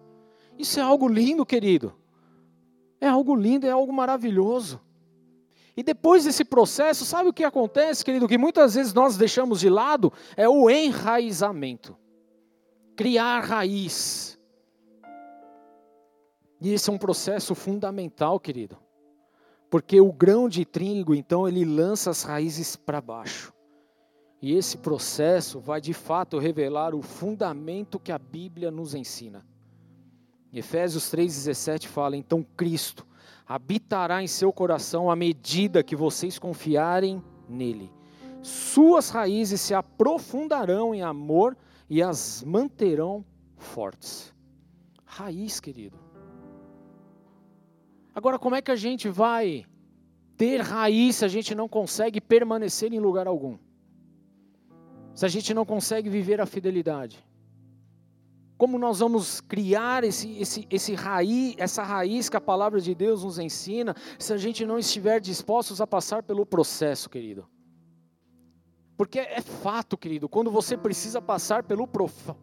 Isso 0.58 0.78
é 0.78 0.82
algo 0.82 1.08
lindo, 1.08 1.46
querido. 1.46 1.92
É 3.00 3.08
algo 3.08 3.34
lindo, 3.34 3.66
é 3.66 3.70
algo 3.70 3.92
maravilhoso. 3.92 4.80
E 5.76 5.82
depois 5.82 6.24
desse 6.24 6.44
processo, 6.44 7.04
sabe 7.04 7.30
o 7.30 7.32
que 7.32 7.44
acontece, 7.44 8.04
querido? 8.04 8.28
Que 8.28 8.36
muitas 8.36 8.74
vezes 8.74 8.92
nós 8.92 9.16
deixamos 9.16 9.60
de 9.60 9.70
lado 9.70 10.12
é 10.36 10.48
o 10.48 10.68
enraizamento. 10.68 11.96
Criar 12.94 13.40
raiz. 13.40 14.38
E 16.60 16.72
esse 16.72 16.90
é 16.90 16.92
um 16.92 16.98
processo 16.98 17.54
fundamental, 17.54 18.38
querido. 18.38 18.76
Porque 19.70 19.98
o 20.00 20.12
grão 20.12 20.48
de 20.48 20.66
trigo, 20.66 21.14
então, 21.14 21.48
ele 21.48 21.64
lança 21.64 22.10
as 22.10 22.22
raízes 22.22 22.76
para 22.76 23.00
baixo. 23.00 23.52
E 24.42 24.54
esse 24.54 24.76
processo 24.76 25.58
vai 25.58 25.80
de 25.80 25.94
fato 25.94 26.38
revelar 26.38 26.94
o 26.94 27.00
fundamento 27.00 27.98
que 27.98 28.12
a 28.12 28.18
Bíblia 28.18 28.70
nos 28.70 28.94
ensina. 28.94 29.46
Efésios 30.52 31.04
3,17 31.04 31.86
fala: 31.86 32.16
Então 32.16 32.42
Cristo 32.42 33.06
habitará 33.54 34.22
em 34.22 34.26
seu 34.26 34.50
coração 34.50 35.10
à 35.10 35.14
medida 35.14 35.82
que 35.82 35.94
vocês 35.94 36.38
confiarem 36.38 37.22
nele. 37.46 37.92
Suas 38.40 39.10
raízes 39.10 39.60
se 39.60 39.74
aprofundarão 39.74 40.94
em 40.94 41.02
amor 41.02 41.54
e 41.88 42.02
as 42.02 42.42
manterão 42.44 43.22
fortes. 43.58 44.34
Raiz, 45.04 45.60
querido. 45.60 45.98
Agora, 48.14 48.38
como 48.38 48.54
é 48.54 48.62
que 48.62 48.70
a 48.70 48.76
gente 48.76 49.10
vai 49.10 49.66
ter 50.34 50.62
raiz 50.62 51.16
se 51.16 51.24
a 51.26 51.28
gente 51.28 51.54
não 51.54 51.68
consegue 51.68 52.22
permanecer 52.22 52.90
em 52.94 53.00
lugar 53.00 53.26
algum? 53.26 53.58
Se 55.14 55.26
a 55.26 55.28
gente 55.28 55.52
não 55.52 55.66
consegue 55.66 56.08
viver 56.08 56.40
a 56.40 56.46
fidelidade? 56.46 57.22
Como 58.62 58.78
nós 58.78 59.00
vamos 59.00 59.40
criar 59.40 60.04
esse, 60.04 60.38
esse, 60.38 60.68
esse 60.70 60.94
raiz, 60.94 61.56
essa 61.58 61.82
raiz 61.82 62.28
que 62.28 62.36
a 62.36 62.40
palavra 62.40 62.80
de 62.80 62.94
Deus 62.94 63.24
nos 63.24 63.36
ensina, 63.36 63.92
se 64.16 64.32
a 64.32 64.36
gente 64.36 64.64
não 64.64 64.78
estiver 64.78 65.20
dispostos 65.20 65.80
a 65.80 65.86
passar 65.86 66.22
pelo 66.22 66.46
processo, 66.46 67.10
querido? 67.10 67.44
Porque 68.96 69.18
é 69.18 69.40
fato, 69.40 69.98
querido, 69.98 70.28
quando 70.28 70.48
você 70.48 70.76
precisa 70.76 71.20
passar 71.20 71.64
pelo, 71.64 71.88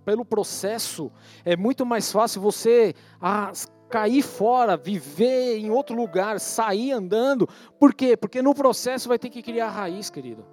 pelo 0.04 0.26
processo, 0.26 1.10
é 1.46 1.56
muito 1.56 1.86
mais 1.86 2.12
fácil 2.12 2.42
você 2.42 2.94
ah, 3.22 3.54
cair 3.90 4.22
fora, 4.22 4.76
viver 4.76 5.58
em 5.58 5.72
outro 5.72 5.96
lugar, 5.96 6.38
sair 6.42 6.92
andando. 6.92 7.48
Por 7.80 7.94
quê? 7.94 8.18
Porque 8.18 8.42
no 8.42 8.54
processo 8.54 9.08
vai 9.08 9.18
ter 9.18 9.30
que 9.30 9.42
criar 9.42 9.70
raiz, 9.70 10.10
querido. 10.10 10.46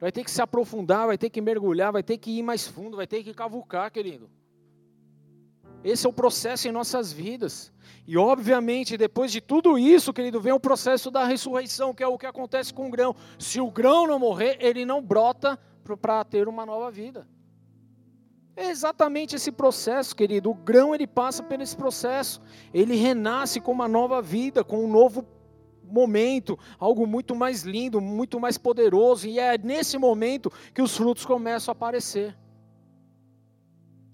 Vai 0.00 0.10
ter 0.10 0.24
que 0.24 0.30
se 0.32 0.42
aprofundar, 0.42 1.06
vai 1.06 1.16
ter 1.16 1.30
que 1.30 1.40
mergulhar, 1.40 1.92
vai 1.92 2.02
ter 2.02 2.18
que 2.18 2.32
ir 2.32 2.42
mais 2.42 2.66
fundo, 2.66 2.96
vai 2.96 3.06
ter 3.06 3.22
que 3.22 3.32
cavucar, 3.32 3.92
querido. 3.92 4.28
Esse 5.84 6.06
é 6.06 6.08
o 6.08 6.12
processo 6.12 6.66
em 6.68 6.72
nossas 6.72 7.12
vidas. 7.12 7.72
E 8.06 8.16
obviamente, 8.16 8.96
depois 8.96 9.32
de 9.32 9.40
tudo 9.40 9.78
isso, 9.78 10.12
querido, 10.12 10.40
vem 10.40 10.52
o 10.52 10.60
processo 10.60 11.10
da 11.10 11.24
ressurreição, 11.24 11.94
que 11.94 12.02
é 12.02 12.06
o 12.06 12.18
que 12.18 12.26
acontece 12.26 12.72
com 12.72 12.86
o 12.86 12.90
grão. 12.90 13.14
Se 13.38 13.60
o 13.60 13.70
grão 13.70 14.06
não 14.06 14.18
morrer, 14.18 14.56
ele 14.60 14.84
não 14.84 15.02
brota 15.02 15.58
para 16.00 16.24
ter 16.24 16.48
uma 16.48 16.66
nova 16.66 16.90
vida. 16.90 17.26
É 18.56 18.70
exatamente 18.70 19.36
esse 19.36 19.52
processo, 19.52 20.16
querido. 20.16 20.50
O 20.50 20.54
grão 20.54 20.94
ele 20.94 21.06
passa 21.06 21.42
por 21.42 21.60
esse 21.60 21.76
processo. 21.76 22.40
Ele 22.72 22.96
renasce 22.96 23.60
com 23.60 23.70
uma 23.70 23.86
nova 23.86 24.22
vida, 24.22 24.64
com 24.64 24.84
um 24.84 24.90
novo 24.90 25.26
momento, 25.82 26.58
algo 26.78 27.06
muito 27.06 27.34
mais 27.34 27.62
lindo, 27.62 28.00
muito 28.00 28.40
mais 28.40 28.58
poderoso, 28.58 29.28
e 29.28 29.38
é 29.38 29.56
nesse 29.56 29.96
momento 29.98 30.50
que 30.74 30.82
os 30.82 30.96
frutos 30.96 31.24
começam 31.24 31.70
a 31.70 31.76
aparecer. 31.76 32.36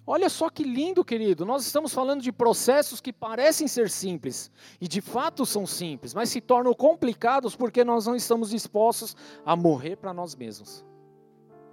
Olha 0.06 0.28
só 0.28 0.50
que 0.50 0.64
lindo, 0.64 1.04
querido. 1.04 1.44
Nós 1.44 1.64
estamos 1.64 1.94
falando 1.94 2.22
de 2.22 2.32
processos 2.32 3.00
que 3.00 3.12
parecem 3.12 3.68
ser 3.68 3.88
simples, 3.88 4.50
e 4.80 4.88
de 4.88 5.00
fato 5.00 5.46
são 5.46 5.66
simples, 5.66 6.12
mas 6.12 6.28
se 6.28 6.40
tornam 6.40 6.74
complicados 6.74 7.54
porque 7.54 7.84
nós 7.84 8.06
não 8.06 8.16
estamos 8.16 8.50
dispostos 8.50 9.16
a 9.44 9.54
morrer 9.54 9.96
para 9.96 10.12
nós 10.12 10.34
mesmos. 10.34 10.84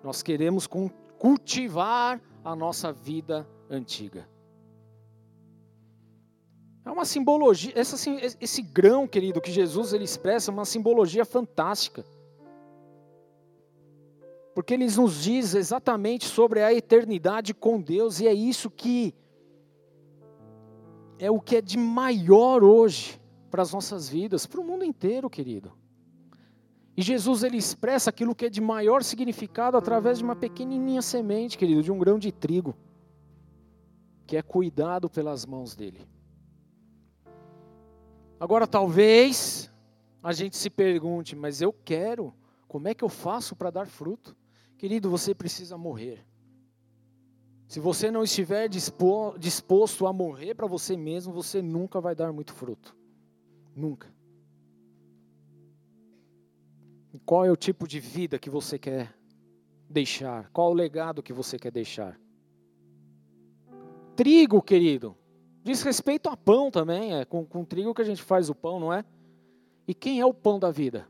Nós 0.04 0.22
queremos 0.22 0.68
cultivar 1.18 2.22
a 2.44 2.56
nossa 2.56 2.94
vida 2.94 3.48
antiga. 3.70 4.30
É 6.86 6.92
uma 6.92 7.06
simbologia, 7.06 7.74
esse 7.76 8.62
grão, 8.62 9.08
querido, 9.08 9.42
que 9.42 9.52
Jesus 9.52 9.92
ele 9.92 10.06
expressa, 10.06 10.50
é 10.50 10.54
uma 10.54 10.66
simbologia 10.66 11.26
fantástica 11.26 12.06
porque 14.60 14.74
ele 14.74 14.88
nos 14.88 15.24
diz 15.24 15.56
exatamente 15.56 16.26
sobre 16.26 16.62
a 16.62 16.74
eternidade 16.74 17.54
com 17.54 17.80
Deus, 17.80 18.20
e 18.20 18.28
é 18.28 18.34
isso 18.34 18.70
que 18.70 19.16
é 21.18 21.32
o 21.32 21.40
que 21.40 21.56
é 21.56 21.62
de 21.62 21.78
maior 21.78 22.62
hoje 22.62 23.22
para 23.50 23.62
as 23.62 23.72
nossas 23.72 24.10
vidas, 24.10 24.46
para 24.46 24.60
o 24.60 24.64
mundo 24.66 24.84
inteiro, 24.84 25.30
querido. 25.30 25.72
E 26.98 27.02
Jesus 27.02 27.44
ele 27.44 27.56
expressa 27.56 28.10
aquilo 28.10 28.36
que 28.36 28.48
é 28.48 28.50
de 28.50 28.60
maior 28.60 29.02
significado 29.02 29.78
através 29.78 30.18
de 30.18 30.26
uma 30.26 30.36
pequenininha 30.36 31.02
semente, 31.02 31.58
querido, 31.58 31.82
de 31.82 31.90
um 31.90 31.98
grão 31.98 32.20
de 32.20 32.30
trigo, 32.30 32.76
que 34.28 34.36
é 34.36 34.42
cuidado 34.42 35.10
pelas 35.10 35.46
mãos 35.46 35.74
dele. 35.74 36.06
Agora 38.38 38.68
talvez 38.68 39.72
a 40.22 40.34
gente 40.34 40.58
se 40.58 40.70
pergunte, 40.70 41.34
mas 41.34 41.62
eu 41.62 41.72
quero, 41.72 42.34
como 42.68 42.90
é 42.90 42.94
que 42.94 43.06
eu 43.06 43.10
faço 43.10 43.56
para 43.56 43.72
dar 43.72 43.88
fruto? 43.88 44.38
Querido, 44.80 45.10
você 45.10 45.36
precisa 45.36 45.78
morrer. 45.78 46.26
Se 47.68 47.82
você 47.82 48.10
não 48.10 48.24
estiver 48.24 48.70
disposto 48.70 50.08
a 50.08 50.14
morrer 50.14 50.56
para 50.56 50.66
você 50.66 50.96
mesmo, 50.96 51.34
você 51.34 51.62
nunca 51.62 52.00
vai 52.00 52.16
dar 52.16 52.32
muito 52.32 52.54
fruto. 52.54 52.96
Nunca. 53.76 54.08
E 57.14 57.20
qual 57.20 57.46
é 57.46 57.52
o 57.52 57.58
tipo 57.58 57.86
de 57.86 58.00
vida 58.00 58.40
que 58.40 58.50
você 58.50 58.80
quer 58.80 59.14
deixar? 59.90 60.50
Qual 60.52 60.72
o 60.72 60.74
legado 60.74 61.22
que 61.22 61.34
você 61.34 61.60
quer 61.60 61.72
deixar? 61.72 62.18
Trigo, 64.16 64.62
querido, 64.62 65.14
diz 65.62 65.82
respeito 65.82 66.30
a 66.30 66.38
pão 66.38 66.72
também. 66.72 67.16
É 67.16 67.26
com, 67.26 67.46
com 67.46 67.66
trigo 67.66 67.94
que 67.94 68.02
a 68.02 68.06
gente 68.06 68.24
faz 68.24 68.50
o 68.50 68.56
pão, 68.56 68.80
não 68.80 68.94
é? 68.94 69.04
E 69.86 69.94
quem 69.94 70.22
é 70.22 70.26
o 70.26 70.34
pão 70.34 70.58
da 70.58 70.72
vida? 70.72 71.06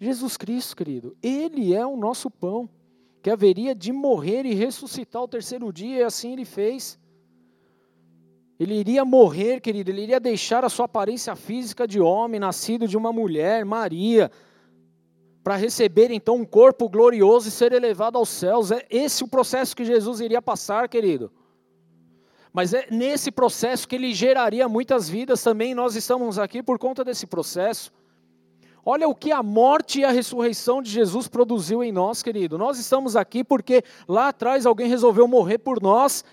Jesus 0.00 0.36
Cristo, 0.38 0.74
querido, 0.74 1.14
Ele 1.22 1.74
é 1.74 1.84
o 1.86 1.96
nosso 1.96 2.30
pão, 2.30 2.68
que 3.22 3.28
haveria 3.28 3.74
de 3.74 3.92
morrer 3.92 4.46
e 4.46 4.54
ressuscitar 4.54 5.22
o 5.22 5.28
terceiro 5.28 5.70
dia, 5.70 5.98
e 5.98 6.02
assim 6.02 6.32
Ele 6.32 6.46
fez. 6.46 6.98
Ele 8.58 8.74
iria 8.74 9.04
morrer, 9.04 9.60
querido, 9.60 9.90
Ele 9.90 10.02
iria 10.02 10.18
deixar 10.18 10.64
a 10.64 10.70
sua 10.70 10.86
aparência 10.86 11.36
física 11.36 11.86
de 11.86 12.00
homem, 12.00 12.40
nascido 12.40 12.88
de 12.88 12.96
uma 12.96 13.12
mulher, 13.12 13.62
Maria, 13.64 14.30
para 15.44 15.56
receber 15.56 16.10
então 16.10 16.36
um 16.36 16.44
corpo 16.46 16.88
glorioso 16.88 17.48
e 17.48 17.50
ser 17.50 17.72
elevado 17.72 18.16
aos 18.16 18.30
céus. 18.30 18.70
É 18.70 18.86
esse 18.88 19.22
o 19.22 19.28
processo 19.28 19.76
que 19.76 19.84
Jesus 19.84 20.20
iria 20.20 20.40
passar, 20.40 20.88
querido. 20.88 21.30
Mas 22.52 22.74
é 22.74 22.86
nesse 22.90 23.30
processo 23.30 23.86
que 23.86 23.96
ele 23.96 24.12
geraria 24.12 24.68
muitas 24.68 25.08
vidas 25.08 25.42
também. 25.42 25.74
Nós 25.74 25.94
estamos 25.94 26.38
aqui 26.38 26.62
por 26.62 26.78
conta 26.78 27.04
desse 27.04 27.26
processo. 27.26 27.92
Olha 28.84 29.08
o 29.08 29.14
que 29.14 29.30
a 29.30 29.42
morte 29.42 30.00
e 30.00 30.04
a 30.04 30.10
ressurreição 30.10 30.80
de 30.80 30.90
Jesus 30.90 31.28
produziu 31.28 31.82
em 31.84 31.92
nós, 31.92 32.22
querido. 32.22 32.56
Nós 32.56 32.78
estamos 32.78 33.14
aqui 33.14 33.44
porque 33.44 33.84
lá 34.08 34.28
atrás 34.28 34.64
alguém 34.64 34.88
resolveu 34.88 35.28
morrer 35.28 35.58
por 35.58 35.82
nós 35.82 36.24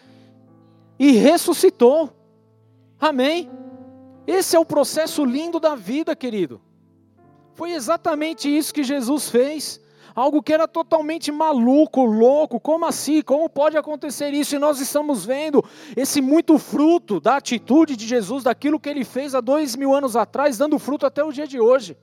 e 0.97 1.11
ressuscitou. 1.11 2.09
Amém? 2.99 3.49
Esse 4.25 4.55
é 4.55 4.59
o 4.59 4.65
processo 4.65 5.25
lindo 5.25 5.59
da 5.59 5.75
vida, 5.75 6.15
querido. 6.15 6.61
Foi 7.53 7.71
exatamente 7.71 8.55
isso 8.55 8.73
que 8.73 8.83
Jesus 8.83 9.29
fez. 9.29 9.81
Algo 10.15 10.41
que 10.41 10.51
era 10.51 10.67
totalmente 10.67 11.31
maluco, 11.31 12.03
louco. 12.03 12.59
Como 12.59 12.85
assim? 12.85 13.21
Como 13.21 13.47
pode 13.47 13.77
acontecer 13.77 14.33
isso? 14.33 14.55
E 14.55 14.59
nós 14.59 14.79
estamos 14.79 15.23
vendo 15.25 15.63
esse 15.95 16.21
muito 16.21 16.57
fruto 16.57 17.19
da 17.19 17.37
atitude 17.37 17.95
de 17.95 18.07
Jesus, 18.07 18.43
daquilo 18.43 18.79
que 18.79 18.89
ele 18.89 19.03
fez 19.03 19.35
há 19.35 19.41
dois 19.41 19.75
mil 19.75 19.93
anos 19.93 20.15
atrás, 20.15 20.57
dando 20.57 20.79
fruto 20.79 21.05
até 21.05 21.23
o 21.23 21.31
dia 21.31 21.45
de 21.45 21.59
hoje. 21.59 21.95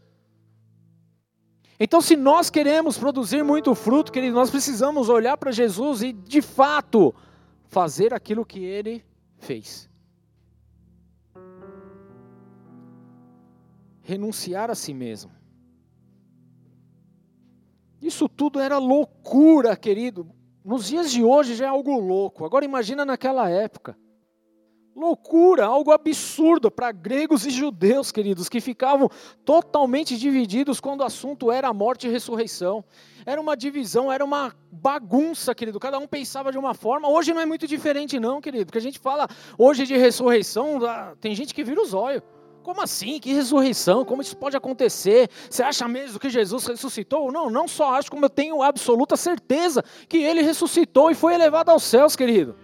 Então, 1.78 2.00
se 2.00 2.16
nós 2.16 2.50
queremos 2.50 2.96
produzir 2.96 3.42
muito 3.42 3.74
fruto, 3.74 4.12
querido, 4.12 4.34
nós 4.34 4.50
precisamos 4.50 5.08
olhar 5.08 5.36
para 5.36 5.50
Jesus 5.50 6.02
e, 6.02 6.12
de 6.12 6.40
fato, 6.40 7.14
fazer 7.66 8.14
aquilo 8.14 8.46
que 8.46 8.64
ele 8.64 9.04
fez. 9.38 9.90
Renunciar 14.02 14.70
a 14.70 14.74
si 14.74 14.94
mesmo. 14.94 15.32
Isso 18.00 18.28
tudo 18.28 18.60
era 18.60 18.78
loucura, 18.78 19.74
querido. 19.76 20.28
Nos 20.64 20.86
dias 20.86 21.10
de 21.10 21.24
hoje 21.24 21.54
já 21.54 21.64
é 21.64 21.68
algo 21.68 21.98
louco. 21.98 22.44
Agora 22.44 22.64
imagina 22.64 23.04
naquela 23.04 23.48
época. 23.48 23.96
Loucura, 24.94 25.66
algo 25.66 25.90
absurdo 25.90 26.70
para 26.70 26.92
gregos 26.92 27.44
e 27.44 27.50
judeus, 27.50 28.12
queridos, 28.12 28.48
que 28.48 28.60
ficavam 28.60 29.10
totalmente 29.44 30.16
divididos 30.16 30.78
quando 30.78 31.00
o 31.00 31.04
assunto 31.04 31.50
era 31.50 31.72
morte 31.72 32.06
e 32.06 32.10
ressurreição. 32.10 32.84
Era 33.26 33.40
uma 33.40 33.56
divisão, 33.56 34.12
era 34.12 34.24
uma 34.24 34.54
bagunça, 34.70 35.52
querido. 35.52 35.80
Cada 35.80 35.98
um 35.98 36.06
pensava 36.06 36.52
de 36.52 36.58
uma 36.58 36.74
forma. 36.74 37.08
Hoje 37.08 37.34
não 37.34 37.40
é 37.40 37.46
muito 37.46 37.66
diferente, 37.66 38.20
não, 38.20 38.40
querido. 38.40 38.66
Porque 38.66 38.78
a 38.78 38.82
gente 38.82 39.00
fala 39.00 39.26
hoje 39.58 39.84
de 39.84 39.96
ressurreição, 39.96 40.78
tem 41.20 41.34
gente 41.34 41.52
que 41.52 41.64
vira 41.64 41.82
os 41.82 41.92
olhos. 41.92 42.22
Como 42.62 42.80
assim? 42.80 43.18
Que 43.18 43.32
ressurreição? 43.32 44.04
Como 44.04 44.22
isso 44.22 44.36
pode 44.36 44.56
acontecer? 44.56 45.28
Você 45.50 45.62
acha 45.62 45.88
mesmo 45.88 46.20
que 46.20 46.30
Jesus 46.30 46.64
ressuscitou? 46.66 47.32
Não, 47.32 47.50
não 47.50 47.66
só 47.66 47.96
acho, 47.96 48.10
como 48.10 48.24
eu 48.24 48.30
tenho 48.30 48.62
absoluta 48.62 49.16
certeza 49.16 49.84
que 50.08 50.18
ele 50.18 50.40
ressuscitou 50.40 51.10
e 51.10 51.14
foi 51.14 51.34
elevado 51.34 51.70
aos 51.70 51.82
céus, 51.82 52.14
querido. 52.14 52.56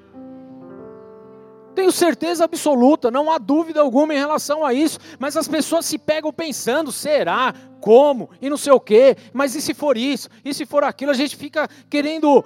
Tenho 1.75 1.93
certeza 1.93 2.45
absoluta, 2.45 3.11
não 3.11 3.31
há 3.31 3.39
dúvida 3.39 3.81
alguma 3.81 4.13
em 4.15 4.19
relação 4.19 4.65
a 4.65 4.75
isso, 4.75 4.99
mas 5.19 5.37
as 5.37 5.47
pessoas 5.47 5.87
se 5.87 5.99
pegam 5.99 6.33
pensando, 6.33 6.91
será, 6.91 7.55
como, 7.81 8.31
e 8.41 8.51
não 8.51 8.57
sei 8.57 8.73
o 8.73 8.81
quê, 8.81 9.17
mas 9.33 9.55
e 9.55 9.63
se 9.63 9.73
for 9.73 9.97
isso, 9.97 10.29
e 10.45 10.53
se 10.53 10.67
for 10.67 10.83
aquilo, 10.83 11.11
a 11.11 11.15
gente 11.15 11.37
fica 11.37 11.69
querendo 11.89 12.45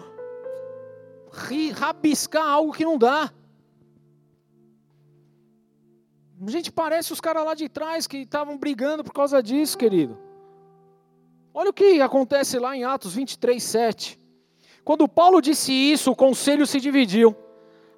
rabiscar 1.72 2.46
algo 2.46 2.72
que 2.72 2.84
não 2.84 2.98
dá. 2.98 3.32
A 6.46 6.50
gente 6.50 6.70
parece 6.70 7.12
os 7.12 7.20
caras 7.20 7.44
lá 7.44 7.54
de 7.54 7.68
trás 7.68 8.06
que 8.06 8.18
estavam 8.18 8.58
brigando 8.58 9.02
por 9.02 9.12
causa 9.12 9.42
disso, 9.42 9.78
querido. 9.78 10.18
Olha 11.52 11.70
o 11.70 11.72
que 11.72 12.00
acontece 12.00 12.58
lá 12.58 12.76
em 12.76 12.84
Atos 12.84 13.14
23, 13.14 13.62
7. 13.62 14.18
Quando 14.84 15.08
Paulo 15.08 15.40
disse 15.40 15.72
isso, 15.72 16.10
o 16.10 16.16
conselho 16.16 16.66
se 16.66 16.80
dividiu. 16.80 17.34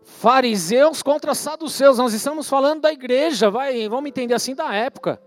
Fariseus 0.06 1.02
contra 1.02 1.34
saduceus. 1.34 1.98
Nós 1.98 2.14
estamos 2.14 2.48
falando 2.48 2.82
da 2.82 2.92
igreja, 2.92 3.50
vai, 3.50 3.88
vamos 3.88 4.08
entender 4.08 4.34
assim, 4.34 4.54
da 4.54 4.72
época. 4.72 5.20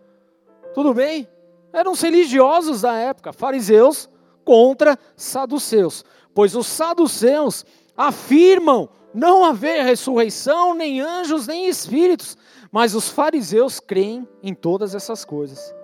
Tudo 0.73 0.93
bem? 0.93 1.27
Eram 1.73 1.91
os 1.91 2.01
religiosos 2.01 2.81
da 2.81 2.95
época, 2.95 3.33
fariseus 3.33 4.09
contra 4.45 4.97
saduceus. 5.17 6.05
Pois 6.33 6.55
os 6.55 6.65
saduceus 6.65 7.65
afirmam 7.95 8.89
não 9.13 9.43
haver 9.43 9.83
ressurreição, 9.83 10.73
nem 10.73 11.01
anjos, 11.01 11.45
nem 11.45 11.67
espíritos, 11.67 12.37
mas 12.71 12.95
os 12.95 13.09
fariseus 13.09 13.81
creem 13.81 14.25
em 14.41 14.53
todas 14.53 14.95
essas 14.95 15.25
coisas. 15.25 15.75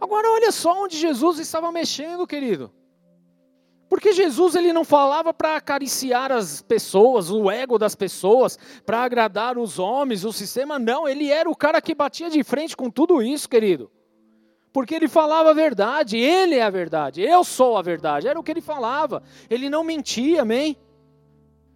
Agora 0.00 0.26
olha 0.30 0.50
só 0.50 0.84
onde 0.84 0.96
Jesus 0.96 1.38
estava 1.38 1.70
mexendo, 1.70 2.26
querido. 2.26 2.72
Porque 3.90 4.12
Jesus 4.12 4.54
ele 4.54 4.72
não 4.72 4.84
falava 4.84 5.34
para 5.34 5.56
acariciar 5.56 6.30
as 6.30 6.62
pessoas, 6.62 7.28
o 7.28 7.50
ego 7.50 7.76
das 7.76 7.96
pessoas, 7.96 8.56
para 8.86 9.02
agradar 9.02 9.58
os 9.58 9.80
homens, 9.80 10.24
o 10.24 10.32
sistema, 10.32 10.78
não, 10.78 11.08
ele 11.08 11.28
era 11.28 11.50
o 11.50 11.56
cara 11.56 11.82
que 11.82 11.92
batia 11.92 12.30
de 12.30 12.44
frente 12.44 12.76
com 12.76 12.88
tudo 12.88 13.20
isso, 13.20 13.48
querido. 13.48 13.90
Porque 14.72 14.94
ele 14.94 15.08
falava 15.08 15.50
a 15.50 15.52
verdade, 15.52 16.16
ele 16.16 16.54
é 16.54 16.62
a 16.62 16.70
verdade, 16.70 17.20
eu 17.20 17.42
sou 17.42 17.76
a 17.76 17.82
verdade, 17.82 18.28
era 18.28 18.38
o 18.38 18.44
que 18.44 18.52
ele 18.52 18.60
falava. 18.60 19.24
Ele 19.50 19.68
não 19.68 19.82
mentia, 19.82 20.42
amém? 20.42 20.78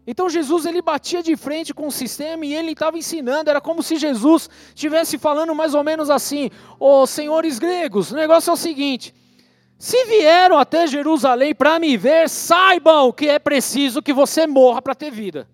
Então 0.06 0.30
Jesus 0.30 0.66
ele 0.66 0.80
batia 0.80 1.20
de 1.20 1.34
frente 1.34 1.74
com 1.74 1.88
o 1.88 1.92
sistema 1.92 2.46
e 2.46 2.54
ele 2.54 2.72
estava 2.72 2.96
ensinando, 2.96 3.50
era 3.50 3.60
como 3.60 3.82
se 3.82 3.96
Jesus 3.96 4.48
estivesse 4.68 5.18
falando 5.18 5.52
mais 5.52 5.74
ou 5.74 5.82
menos 5.82 6.10
assim: 6.10 6.48
"Ô 6.78 7.04
senhores 7.08 7.58
gregos, 7.58 8.12
o 8.12 8.14
negócio 8.14 8.50
é 8.50 8.52
o 8.52 8.56
seguinte: 8.56 9.12
se 9.78 10.04
vieram 10.04 10.58
até 10.58 10.86
Jerusalém 10.86 11.54
para 11.54 11.78
me 11.78 11.96
ver, 11.96 12.28
saibam 12.28 13.12
que 13.12 13.28
é 13.28 13.38
preciso 13.38 14.02
que 14.02 14.12
você 14.12 14.46
morra 14.46 14.80
para 14.80 14.94
ter 14.94 15.10
vida." 15.10 15.48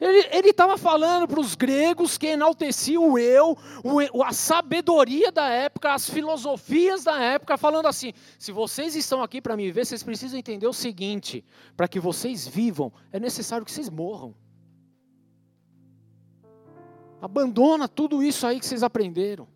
Ele 0.00 0.48
estava 0.48 0.78
falando 0.78 1.28
para 1.28 1.38
os 1.38 1.54
gregos 1.54 2.16
que 2.16 2.28
enalteciam 2.28 3.12
o 3.12 3.18
eu, 3.18 3.54
o, 3.84 4.22
a 4.22 4.32
sabedoria 4.32 5.30
da 5.30 5.50
época, 5.50 5.92
as 5.92 6.08
filosofias 6.08 7.04
da 7.04 7.20
época, 7.20 7.58
falando 7.58 7.86
assim: 7.86 8.14
se 8.38 8.50
vocês 8.50 8.96
estão 8.96 9.22
aqui 9.22 9.42
para 9.42 9.54
me 9.54 9.70
ver, 9.70 9.84
vocês 9.84 10.02
precisam 10.02 10.38
entender 10.38 10.66
o 10.66 10.72
seguinte: 10.72 11.44
para 11.76 11.86
que 11.86 12.00
vocês 12.00 12.48
vivam, 12.48 12.90
é 13.12 13.20
necessário 13.20 13.64
que 13.64 13.70
vocês 13.70 13.90
morram. 13.90 14.34
Abandona 17.20 17.86
tudo 17.86 18.22
isso 18.22 18.46
aí 18.46 18.58
que 18.58 18.64
vocês 18.64 18.82
aprenderam. 18.82 19.46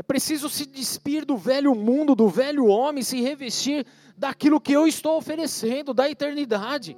É 0.00 0.02
preciso 0.02 0.48
se 0.48 0.64
despir 0.64 1.26
do 1.26 1.36
velho 1.36 1.74
mundo, 1.74 2.14
do 2.14 2.26
velho 2.26 2.64
homem, 2.64 3.02
se 3.02 3.20
revestir 3.20 3.84
daquilo 4.16 4.58
que 4.58 4.72
eu 4.72 4.86
estou 4.86 5.18
oferecendo, 5.18 5.92
da 5.92 6.08
eternidade. 6.08 6.96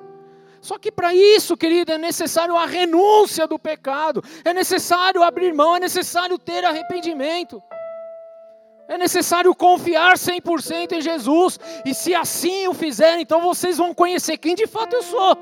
Só 0.61 0.79
que 0.79 0.93
para 0.93 1.13
isso, 1.13 1.57
querido, 1.57 1.91
é 1.91 1.99
necessário 1.99 2.57
a 2.57 2.65
renúncia 2.65 3.45
do 3.45 3.59
pecado, 3.59 4.23
é 4.45 4.55
necessário 4.55 5.25
abrir 5.25 5.53
mão, 5.53 5.75
é 5.75 5.81
necessário 5.81 6.39
ter 6.39 6.65
arrependimento. 6.65 7.61
É 8.87 8.97
necessário 8.97 9.53
confiar 9.53 10.15
100% 10.15 10.93
em 10.93 11.01
Jesus, 11.01 11.59
e 11.85 11.93
se 11.93 12.15
assim 12.15 12.69
o 12.69 12.73
fizerem, 12.73 13.23
então 13.23 13.41
vocês 13.41 13.79
vão 13.79 13.93
conhecer 13.93 14.39
quem 14.39 14.55
de 14.55 14.69
fato 14.69 14.95
eu 14.95 15.03
sou. 15.03 15.37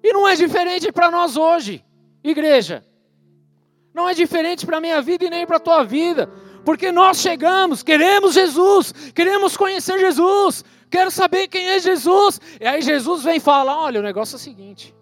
E 0.00 0.12
não 0.12 0.28
é 0.28 0.36
diferente 0.36 0.92
para 0.92 1.10
nós 1.10 1.36
hoje, 1.36 1.84
igreja. 2.22 2.84
Não 3.92 4.08
é 4.08 4.14
diferente 4.14 4.64
para 4.64 4.78
a 4.78 4.80
minha 4.80 5.02
vida 5.02 5.24
e 5.24 5.30
nem 5.30 5.46
para 5.46 5.56
a 5.56 5.60
tua 5.60 5.84
vida, 5.84 6.26
porque 6.64 6.90
nós 6.90 7.18
chegamos, 7.18 7.82
queremos 7.82 8.34
Jesus, 8.34 8.92
queremos 9.14 9.56
conhecer 9.56 9.98
Jesus, 9.98 10.64
quero 10.88 11.10
saber 11.10 11.48
quem 11.48 11.68
é 11.68 11.78
Jesus. 11.78 12.40
E 12.60 12.66
aí 12.66 12.80
Jesus 12.80 13.22
vem 13.22 13.38
falar: 13.38 13.76
olha, 13.76 14.00
o 14.00 14.02
negócio 14.02 14.34
é 14.34 14.36
o 14.36 14.40
seguinte: 14.40 14.94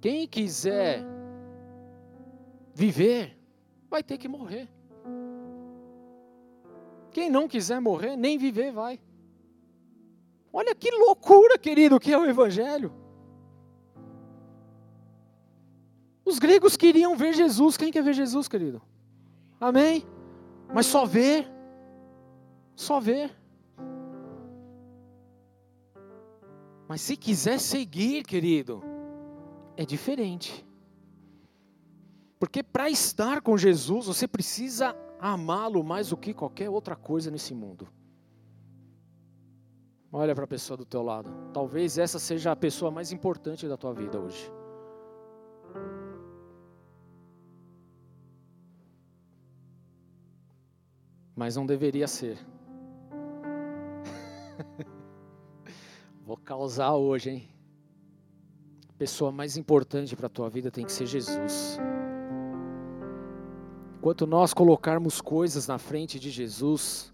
quem 0.00 0.28
quiser 0.28 1.04
viver, 2.74 3.36
vai 3.90 4.02
ter 4.02 4.18
que 4.18 4.28
morrer. 4.28 4.68
Quem 7.10 7.28
não 7.28 7.46
quiser 7.46 7.80
morrer, 7.80 8.16
nem 8.16 8.38
viver 8.38 8.72
vai. 8.72 8.98
Olha 10.52 10.74
que 10.74 10.90
loucura, 10.90 11.58
querido, 11.58 11.98
que 11.98 12.12
é 12.12 12.18
o 12.18 12.24
Evangelho. 12.24 13.01
Os 16.24 16.38
gregos 16.38 16.76
queriam 16.76 17.16
ver 17.16 17.32
Jesus. 17.32 17.76
Quem 17.76 17.92
quer 17.92 18.02
ver 18.02 18.14
Jesus, 18.14 18.48
querido? 18.48 18.80
Amém? 19.60 20.04
Mas 20.72 20.86
só 20.86 21.04
ver. 21.04 21.50
Só 22.74 23.00
ver. 23.00 23.30
Mas 26.88 27.00
se 27.00 27.16
quiser 27.16 27.58
seguir, 27.58 28.24
querido, 28.24 28.82
é 29.76 29.84
diferente. 29.84 30.66
Porque 32.38 32.62
para 32.62 32.90
estar 32.90 33.40
com 33.40 33.56
Jesus, 33.56 34.06
você 34.06 34.26
precisa 34.26 34.96
amá-lo 35.18 35.82
mais 35.84 36.08
do 36.08 36.16
que 36.16 36.34
qualquer 36.34 36.68
outra 36.68 36.96
coisa 36.96 37.30
nesse 37.30 37.54
mundo. 37.54 37.88
Olha 40.12 40.34
para 40.34 40.44
a 40.44 40.48
pessoa 40.48 40.76
do 40.76 40.84
teu 40.84 41.02
lado. 41.02 41.30
Talvez 41.54 41.96
essa 41.96 42.18
seja 42.18 42.52
a 42.52 42.56
pessoa 42.56 42.90
mais 42.90 43.12
importante 43.12 43.66
da 43.66 43.76
tua 43.76 43.94
vida 43.94 44.20
hoje. 44.20 44.52
Mas 51.34 51.56
não 51.56 51.66
deveria 51.66 52.06
ser. 52.06 52.38
Vou 56.24 56.36
causar 56.36 56.94
hoje, 56.94 57.30
hein? 57.30 57.48
A 58.88 58.92
pessoa 58.98 59.32
mais 59.32 59.56
importante 59.56 60.14
para 60.14 60.26
a 60.26 60.30
tua 60.30 60.48
vida 60.48 60.70
tem 60.70 60.84
que 60.84 60.92
ser 60.92 61.06
Jesus. 61.06 61.78
Enquanto 63.98 64.26
nós 64.26 64.52
colocarmos 64.52 65.20
coisas 65.20 65.66
na 65.66 65.78
frente 65.78 66.18
de 66.18 66.30
Jesus, 66.30 67.12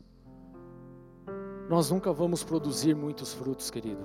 nós 1.69 1.91
nunca 1.91 2.13
vamos 2.13 2.43
produzir 2.43 2.95
muitos 2.95 3.33
frutos, 3.35 3.71
querido. 3.71 4.03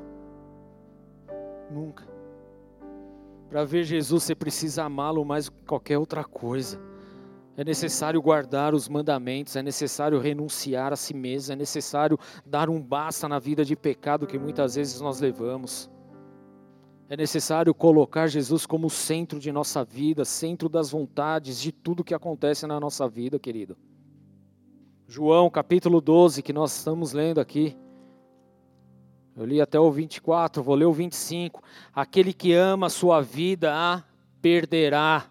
Nunca. 1.72 2.04
Para 3.50 3.64
ver 3.64 3.84
Jesus, 3.84 4.24
você 4.24 4.36
precisa 4.36 4.84
amá-lo 4.84 5.24
mais 5.24 5.48
que 5.48 5.56
qualquer 5.66 5.98
outra 5.98 6.24
coisa. 6.24 6.80
É 7.56 7.64
necessário 7.64 8.20
guardar 8.20 8.74
os 8.74 8.90
mandamentos, 8.90 9.56
é 9.56 9.62
necessário 9.62 10.20
renunciar 10.20 10.92
a 10.92 10.96
si 10.96 11.14
mesmo, 11.14 11.54
é 11.54 11.56
necessário 11.56 12.18
dar 12.44 12.68
um 12.68 12.82
basta 12.82 13.28
na 13.28 13.38
vida 13.38 13.64
de 13.64 13.76
pecado 13.76 14.26
que 14.26 14.40
muitas 14.40 14.74
vezes 14.76 15.00
nós 15.00 15.20
levamos. 15.20 15.90
É 17.08 17.16
necessário 17.16 17.72
colocar 17.74 18.26
Jesus 18.26 18.66
como 18.66 18.90
centro 18.90 19.40
de 19.40 19.52
nossa 19.52 19.84
vida, 19.84 20.26
centro 20.26 20.68
das 20.68 20.90
vontades, 20.90 21.62
de 21.62 21.72
tudo 21.72 22.04
que 22.04 22.16
acontece 22.16 22.66
na 22.66 22.80
nossa 22.80 23.08
vida, 23.08 23.38
querido. 23.38 23.78
João 25.08 25.48
capítulo 25.48 26.02
12, 26.02 26.42
que 26.42 26.52
nós 26.52 26.76
estamos 26.76 27.14
lendo 27.14 27.40
aqui. 27.40 27.78
Eu 29.36 29.46
li 29.46 29.62
até 29.62 29.80
o 29.80 29.92
24, 29.92 30.64
vou 30.64 30.74
ler 30.74 30.86
o 30.86 30.94
25. 30.94 31.62
Aquele 31.94 32.34
que 32.34 32.54
ama 32.54 32.88
a 32.88 32.90
sua 32.90 33.22
vida 33.22 33.72
a 33.76 34.04
perderá 34.42 35.30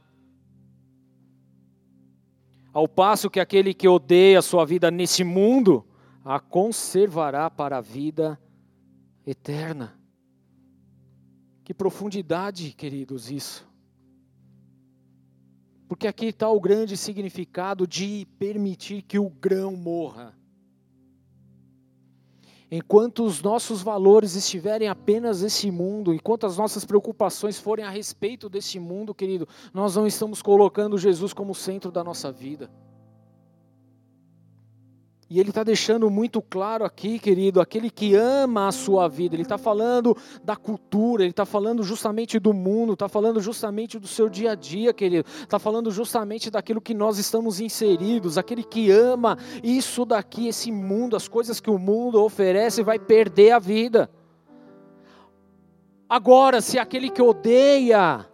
ao 2.73 2.89
passo 2.89 3.31
que 3.31 3.39
aquele 3.39 3.75
que 3.75 3.87
odeia 3.87 4.41
sua 4.41 4.65
vida 4.65 4.91
nesse 4.91 5.23
mundo, 5.23 5.87
a 6.25 6.41
conservará 6.41 7.51
para 7.51 7.79
a 7.79 7.81
vida 7.81 8.41
eterna. 9.27 9.99
Que 11.65 11.75
profundidade, 11.75 12.73
queridos, 12.73 13.31
isso. 13.31 13.69
Porque 15.87 16.07
aqui 16.07 16.27
está 16.27 16.49
o 16.49 16.61
grande 16.61 16.97
significado 16.97 17.87
de 17.87 18.27
permitir 18.39 19.03
que 19.03 19.19
o 19.19 19.29
grão 19.29 19.77
morra. 19.77 20.35
Enquanto 22.75 23.23
os 23.27 23.43
nossos 23.43 23.83
valores 23.83 24.35
estiverem 24.35 24.89
apenas 24.89 25.43
nesse 25.43 25.71
mundo, 25.71 26.15
enquanto 26.15 26.47
as 26.47 26.57
nossas 26.57 26.87
preocupações 26.87 27.59
forem 27.59 27.85
a 27.85 27.91
respeito 27.91 28.49
desse 28.49 28.81
mundo, 28.81 29.15
querido, 29.15 29.47
nós 29.75 29.95
não 29.95 30.07
estamos 30.07 30.41
colocando 30.41 30.97
Jesus 30.97 31.35
como 31.35 31.55
centro 31.55 31.93
da 31.93 32.03
nossa 32.03 32.33
vida. 32.33 32.71
E 35.33 35.41
ele 35.41 35.49
está 35.49 35.65
deixando 35.65 36.11
muito 36.11 36.43
claro 36.43 36.85
aqui, 36.85 37.19
querido, 37.19 37.59
aquele 37.59 37.89
que 37.89 38.15
ama 38.15 38.69
a 38.69 38.71
sua 38.71 39.09
vida. 39.09 39.35
Ele 39.35 39.45
está 39.45 39.57
falando 39.57 40.15
da 40.45 40.55
cultura, 40.55 41.23
ele 41.23 41.31
está 41.31 41.47
falando 41.47 41.83
justamente 41.83 42.39
do 42.39 42.53
mundo, 42.53 42.93
está 42.93 43.09
falando 43.09 43.41
justamente 43.41 43.99
do 43.99 44.07
seu 44.07 44.29
dia 44.29 44.53
a 44.53 44.55
dia, 44.55 44.93
querido. 44.93 45.27
Está 45.41 45.59
falando 45.59 45.91
justamente 45.91 46.51
daquilo 46.51 46.83
que 46.83 46.93
nós 46.93 47.17
estamos 47.17 47.61
inseridos. 47.61 48.37
Aquele 48.37 48.63
que 48.63 48.91
ama 48.91 49.39
isso 49.63 50.05
daqui, 50.05 50.49
esse 50.49 50.71
mundo, 50.71 51.17
as 51.17 51.27
coisas 51.27 51.61
que 51.61 51.71
o 51.71 51.79
mundo 51.79 52.23
oferece, 52.23 52.83
vai 52.83 52.99
perder 52.99 53.53
a 53.53 53.59
vida. 53.59 54.11
Agora, 56.11 56.61
se 56.61 56.79
aquele 56.79 57.09
que 57.09 57.23
odeia 57.23 58.27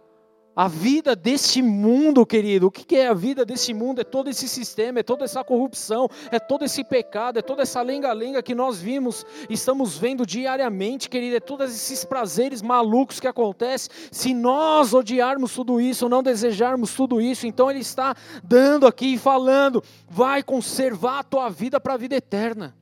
a 0.59 0.67
vida 0.67 1.15
deste 1.15 1.61
mundo, 1.61 2.25
querido, 2.25 2.67
o 2.67 2.71
que 2.71 2.97
é 2.97 3.07
a 3.07 3.13
vida 3.13 3.45
deste 3.45 3.73
mundo? 3.73 4.01
É 4.01 4.03
todo 4.03 4.29
esse 4.29 4.45
sistema, 4.45 4.99
é 4.99 5.03
toda 5.03 5.23
essa 5.23 5.41
corrupção, 5.41 6.09
é 6.29 6.37
todo 6.37 6.65
esse 6.65 6.83
pecado, 6.83 7.39
é 7.39 7.41
toda 7.41 7.61
essa 7.61 7.81
lenga-lenga 7.81 8.43
que 8.43 8.53
nós 8.53 8.77
vimos, 8.77 9.25
estamos 9.49 9.97
vendo 9.97 10.25
diariamente, 10.25 11.09
querido, 11.09 11.37
é 11.37 11.39
todos 11.39 11.73
esses 11.73 12.03
prazeres 12.03 12.61
malucos 12.61 13.21
que 13.21 13.27
acontecem. 13.27 13.89
Se 14.11 14.33
nós 14.33 14.93
odiarmos 14.93 15.53
tudo 15.53 15.79
isso, 15.79 16.09
não 16.09 16.21
desejarmos 16.21 16.93
tudo 16.93 17.21
isso, 17.21 17.47
então 17.47 17.71
Ele 17.71 17.79
está 17.79 18.13
dando 18.43 18.85
aqui 18.85 19.13
e 19.13 19.17
falando: 19.17 19.81
vai 20.09 20.43
conservar 20.43 21.19
a 21.19 21.23
tua 21.23 21.47
vida 21.47 21.79
para 21.79 21.93
a 21.93 21.97
vida 21.97 22.17
eterna. 22.17 22.75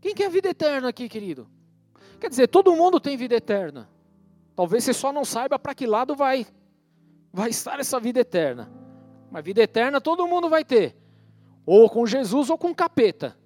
Quem 0.00 0.16
quer 0.16 0.28
vida 0.28 0.48
eterna 0.48 0.88
aqui, 0.88 1.08
querido? 1.08 1.46
Quer 2.18 2.28
dizer, 2.28 2.48
todo 2.48 2.74
mundo 2.74 2.98
tem 2.98 3.16
vida 3.16 3.36
eterna. 3.36 3.88
Talvez 4.56 4.82
você 4.82 4.94
só 4.94 5.12
não 5.12 5.24
saiba 5.24 5.58
para 5.58 5.74
que 5.74 5.86
lado 5.86 6.16
vai, 6.16 6.46
vai 7.30 7.50
estar 7.50 7.78
essa 7.78 8.00
vida 8.00 8.20
eterna. 8.20 8.72
Mas 9.30 9.44
vida 9.44 9.62
eterna 9.62 10.00
todo 10.00 10.26
mundo 10.26 10.48
vai 10.48 10.64
ter. 10.64 10.96
Ou 11.66 11.90
com 11.90 12.06
Jesus 12.06 12.48
ou 12.48 12.56
com 12.56 12.74
capeta. 12.74 13.36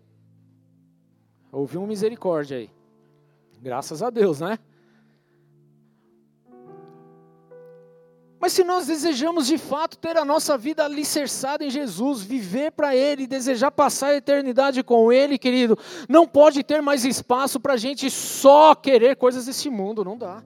Houve 1.50 1.76
uma 1.76 1.88
misericórdia 1.88 2.58
aí. 2.58 2.70
Graças 3.60 4.02
a 4.02 4.08
Deus, 4.08 4.40
né? 4.40 4.56
Mas 8.38 8.52
se 8.54 8.64
nós 8.64 8.86
desejamos 8.86 9.48
de 9.48 9.58
fato 9.58 9.98
ter 9.98 10.16
a 10.16 10.24
nossa 10.24 10.56
vida 10.56 10.84
alicerçada 10.84 11.62
em 11.62 11.70
Jesus, 11.70 12.22
viver 12.22 12.70
para 12.70 12.96
Ele, 12.96 13.26
desejar 13.26 13.70
passar 13.70 14.08
a 14.08 14.16
eternidade 14.16 14.82
com 14.82 15.12
Ele, 15.12 15.36
querido, 15.36 15.76
não 16.08 16.26
pode 16.26 16.62
ter 16.62 16.80
mais 16.80 17.04
espaço 17.04 17.60
para 17.60 17.74
a 17.74 17.76
gente 17.76 18.08
só 18.10 18.74
querer 18.74 19.16
coisas 19.16 19.44
desse 19.44 19.68
mundo, 19.68 20.02
não 20.04 20.16
dá. 20.16 20.42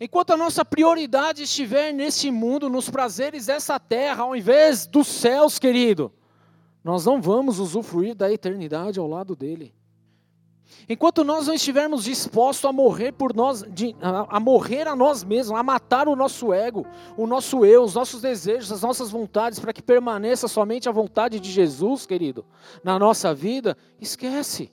Enquanto 0.00 0.32
a 0.32 0.36
nossa 0.36 0.64
prioridade 0.64 1.42
estiver 1.42 1.92
nesse 1.92 2.30
mundo, 2.30 2.68
nos 2.68 2.88
prazeres 2.88 3.46
dessa 3.46 3.80
terra, 3.80 4.22
ao 4.22 4.36
invés 4.36 4.86
dos 4.86 5.08
céus, 5.08 5.58
querido, 5.58 6.12
nós 6.84 7.04
não 7.04 7.20
vamos 7.20 7.58
usufruir 7.58 8.14
da 8.14 8.32
eternidade 8.32 9.00
ao 9.00 9.08
lado 9.08 9.34
dele. 9.34 9.74
Enquanto 10.88 11.24
nós 11.24 11.46
não 11.46 11.54
estivermos 11.54 12.04
dispostos 12.04 12.64
a 12.64 12.72
morrer 12.72 13.12
por 13.12 13.34
nós, 13.34 13.64
a 14.28 14.38
morrer 14.38 14.86
a 14.86 14.94
nós 14.94 15.24
mesmos, 15.24 15.58
a 15.58 15.62
matar 15.62 16.08
o 16.08 16.16
nosso 16.16 16.52
ego, 16.52 16.86
o 17.16 17.26
nosso 17.26 17.64
eu, 17.64 17.82
os 17.82 17.94
nossos 17.94 18.22
desejos, 18.22 18.70
as 18.70 18.82
nossas 18.82 19.10
vontades, 19.10 19.58
para 19.58 19.72
que 19.72 19.82
permaneça 19.82 20.46
somente 20.46 20.88
a 20.88 20.92
vontade 20.92 21.40
de 21.40 21.50
Jesus, 21.50 22.06
querido, 22.06 22.44
na 22.84 22.98
nossa 22.98 23.34
vida, 23.34 23.76
esquece. 24.00 24.70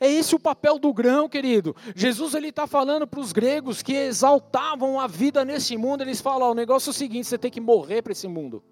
É 0.00 0.10
esse 0.10 0.34
o 0.34 0.40
papel 0.40 0.78
do 0.78 0.94
grão, 0.94 1.28
querido. 1.28 1.76
Jesus 1.94 2.34
ele 2.34 2.48
está 2.48 2.66
falando 2.66 3.06
para 3.06 3.20
os 3.20 3.32
gregos 3.32 3.82
que 3.82 3.92
exaltavam 3.92 4.98
a 4.98 5.06
vida 5.06 5.44
nesse 5.44 5.76
mundo. 5.76 6.02
Eles 6.02 6.22
falam: 6.22 6.50
o 6.50 6.54
negócio 6.54 6.88
é 6.88 6.92
o 6.92 6.94
seguinte: 6.94 7.28
você 7.28 7.36
tem 7.36 7.50
que 7.50 7.60
morrer 7.60 8.00
para 8.00 8.12
esse 8.12 8.26
mundo. 8.26 8.64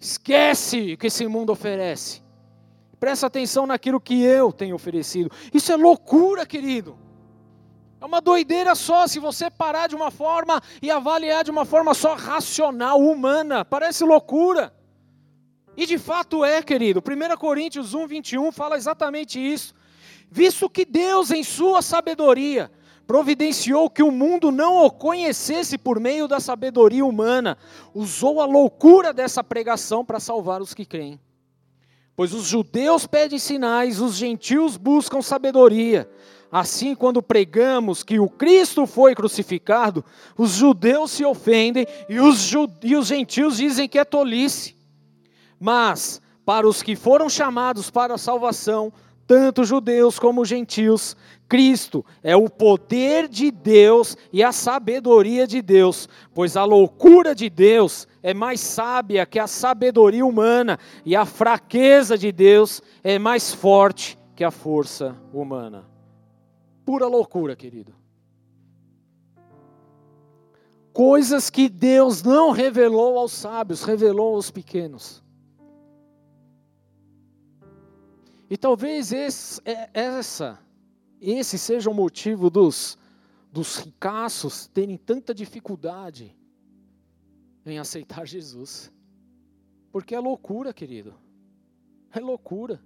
Esquece 0.00 0.94
o 0.94 0.98
que 0.98 1.08
esse 1.08 1.26
mundo 1.26 1.52
oferece. 1.52 2.22
Presta 2.98 3.26
atenção 3.26 3.66
naquilo 3.66 4.00
que 4.00 4.22
eu 4.22 4.52
tenho 4.52 4.74
oferecido. 4.74 5.30
Isso 5.52 5.70
é 5.70 5.76
loucura, 5.76 6.46
querido. 6.46 6.96
É 8.00 8.04
uma 8.04 8.20
doideira 8.20 8.74
só 8.74 9.06
se 9.06 9.18
você 9.18 9.50
parar 9.50 9.86
de 9.86 9.94
uma 9.94 10.10
forma 10.10 10.60
e 10.80 10.90
avaliar 10.90 11.44
de 11.44 11.50
uma 11.50 11.64
forma 11.64 11.94
só 11.94 12.14
racional, 12.14 12.98
humana. 12.98 13.64
Parece 13.64 14.02
loucura. 14.02 14.72
E 15.76 15.86
de 15.86 15.98
fato 15.98 16.44
é, 16.44 16.62
querido. 16.62 17.00
1 17.00 17.36
Coríntios 17.36 17.94
1, 17.94 18.06
21 18.06 18.52
fala 18.52 18.76
exatamente 18.76 19.38
isso. 19.38 19.74
Visto 20.30 20.68
que 20.68 20.84
Deus, 20.84 21.30
em 21.30 21.42
sua 21.42 21.82
sabedoria, 21.82 22.70
providenciou 23.06 23.90
que 23.90 24.02
o 24.02 24.10
mundo 24.10 24.50
não 24.50 24.84
o 24.84 24.90
conhecesse 24.90 25.76
por 25.76 26.00
meio 26.00 26.26
da 26.26 26.40
sabedoria 26.40 27.04
humana, 27.04 27.58
usou 27.94 28.40
a 28.40 28.46
loucura 28.46 29.12
dessa 29.12 29.44
pregação 29.44 30.04
para 30.04 30.20
salvar 30.20 30.62
os 30.62 30.72
que 30.72 30.84
creem. 30.84 31.20
Pois 32.14 32.32
os 32.32 32.44
judeus 32.44 33.06
pedem 33.06 33.38
sinais, 33.38 34.00
os 34.00 34.14
gentios 34.14 34.76
buscam 34.76 35.22
sabedoria. 35.22 36.08
Assim, 36.50 36.94
quando 36.94 37.22
pregamos 37.22 38.02
que 38.02 38.20
o 38.20 38.28
Cristo 38.28 38.86
foi 38.86 39.14
crucificado, 39.14 40.04
os 40.36 40.50
judeus 40.50 41.10
se 41.10 41.24
ofendem 41.24 41.86
e 42.08 42.20
os, 42.20 42.52
e 42.82 42.94
os 42.94 43.06
gentios 43.06 43.56
dizem 43.56 43.88
que 43.88 43.98
é 43.98 44.04
tolice. 44.04 44.76
Mas 45.62 46.20
para 46.44 46.66
os 46.66 46.82
que 46.82 46.96
foram 46.96 47.28
chamados 47.28 47.88
para 47.88 48.14
a 48.14 48.18
salvação, 48.18 48.92
tanto 49.28 49.62
judeus 49.62 50.18
como 50.18 50.44
gentios, 50.44 51.16
Cristo 51.48 52.04
é 52.20 52.34
o 52.34 52.50
poder 52.50 53.28
de 53.28 53.52
Deus 53.52 54.16
e 54.32 54.42
a 54.42 54.50
sabedoria 54.50 55.46
de 55.46 55.62
Deus, 55.62 56.08
pois 56.34 56.56
a 56.56 56.64
loucura 56.64 57.32
de 57.32 57.48
Deus 57.48 58.08
é 58.24 58.34
mais 58.34 58.58
sábia 58.58 59.24
que 59.24 59.38
a 59.38 59.46
sabedoria 59.46 60.26
humana, 60.26 60.80
e 61.06 61.14
a 61.14 61.24
fraqueza 61.24 62.18
de 62.18 62.32
Deus 62.32 62.82
é 63.04 63.16
mais 63.16 63.54
forte 63.54 64.18
que 64.34 64.42
a 64.42 64.50
força 64.50 65.16
humana. 65.32 65.88
Pura 66.84 67.06
loucura, 67.06 67.54
querido. 67.54 67.94
Coisas 70.92 71.48
que 71.48 71.68
Deus 71.68 72.20
não 72.24 72.50
revelou 72.50 73.16
aos 73.16 73.30
sábios, 73.30 73.84
revelou 73.84 74.34
aos 74.34 74.50
pequenos. 74.50 75.21
E 78.52 78.56
talvez 78.58 79.12
esse, 79.12 79.62
é, 79.64 79.88
essa, 79.94 80.60
esse 81.18 81.58
seja 81.58 81.88
o 81.88 81.94
motivo 81.94 82.50
dos, 82.50 82.98
dos 83.50 83.78
ricaços 83.78 84.66
terem 84.66 84.98
tanta 84.98 85.32
dificuldade 85.32 86.36
em 87.64 87.78
aceitar 87.78 88.26
Jesus. 88.26 88.92
Porque 89.90 90.14
é 90.14 90.20
loucura, 90.20 90.70
querido. 90.70 91.14
É 92.10 92.20
loucura. 92.20 92.78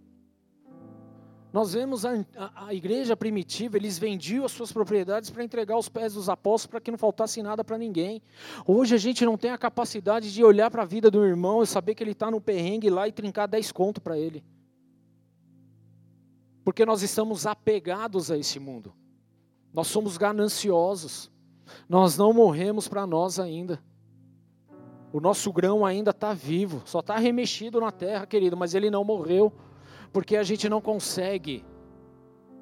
Nós 1.53 1.73
vemos 1.73 2.05
a, 2.07 2.13
a, 2.37 2.67
a, 2.67 2.73
igreja 2.73 3.17
primitiva, 3.17 3.77
eles 3.77 3.99
vendiam 3.99 4.45
as 4.45 4.53
suas 4.53 4.71
propriedades 4.71 5.31
para 5.31 5.43
entregar 5.43 5.75
aos 5.75 5.89
pés 5.89 6.15
dos 6.15 6.29
apóstolos 6.29 6.71
para 6.71 6.81
que 6.81 6.93
não 6.93 6.99
faltasse 6.99 7.43
nada 7.43 7.65
para 7.65 7.77
ninguém. 7.77 8.23
Hoje 8.65 8.95
a 8.95 8.99
gente 8.99 9.25
não 9.25 9.37
tem 9.37 9.51
a 9.51 9.59
capacidade 9.59 10.33
de 10.33 10.45
olhar 10.45 10.71
para 10.71 10.83
a 10.83 10.87
vida 10.87 11.11
do 11.11 11.25
irmão 11.25 11.61
e 11.61 11.67
saber 11.67 11.97
que 11.97 12.05
ele 12.05 12.13
está 12.13 12.31
no 12.31 12.41
perrengue 12.41 12.89
lá 12.89 13.09
e 13.09 13.11
trincar 13.11 13.49
10 13.49 13.73
conto 13.73 14.01
para 14.01 14.17
ele 14.17 14.45
porque 16.67 16.85
nós 16.85 17.01
estamos 17.01 17.47
apegados 17.47 18.29
a 18.29 18.37
esse 18.37 18.59
mundo. 18.59 18.93
Nós 19.73 19.87
somos 19.87 20.17
gananciosos. 20.17 21.31
Nós 21.89 22.19
não 22.19 22.33
morremos 22.33 22.89
para 22.89 23.07
nós 23.07 23.39
ainda. 23.39 23.81
O 25.13 25.21
nosso 25.21 25.53
grão 25.53 25.87
ainda 25.87 26.11
está 26.11 26.35
vivo, 26.35 26.83
só 26.85 26.99
está 26.99 27.19
remexido 27.19 27.81
na 27.81 27.93
terra, 27.93 28.27
querido, 28.27 28.57
mas 28.57 28.75
ele 28.75 28.91
não 28.91 29.05
morreu, 29.05 29.53
porque 30.13 30.37
a 30.37 30.43
gente 30.43 30.69
não 30.69 30.81
consegue 30.81 31.65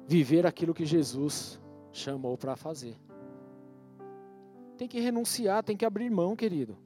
viver 0.07 0.45
aquilo 0.45 0.71
que 0.71 0.85
Jesus 0.85 1.59
chamou 1.91 2.37
para 2.37 2.55
fazer. 2.55 2.95
Tem 4.77 4.87
que 4.87 4.99
renunciar, 4.99 5.63
tem 5.63 5.75
que 5.75 5.83
abrir 5.83 6.11
mão, 6.11 6.35
querido. 6.35 6.77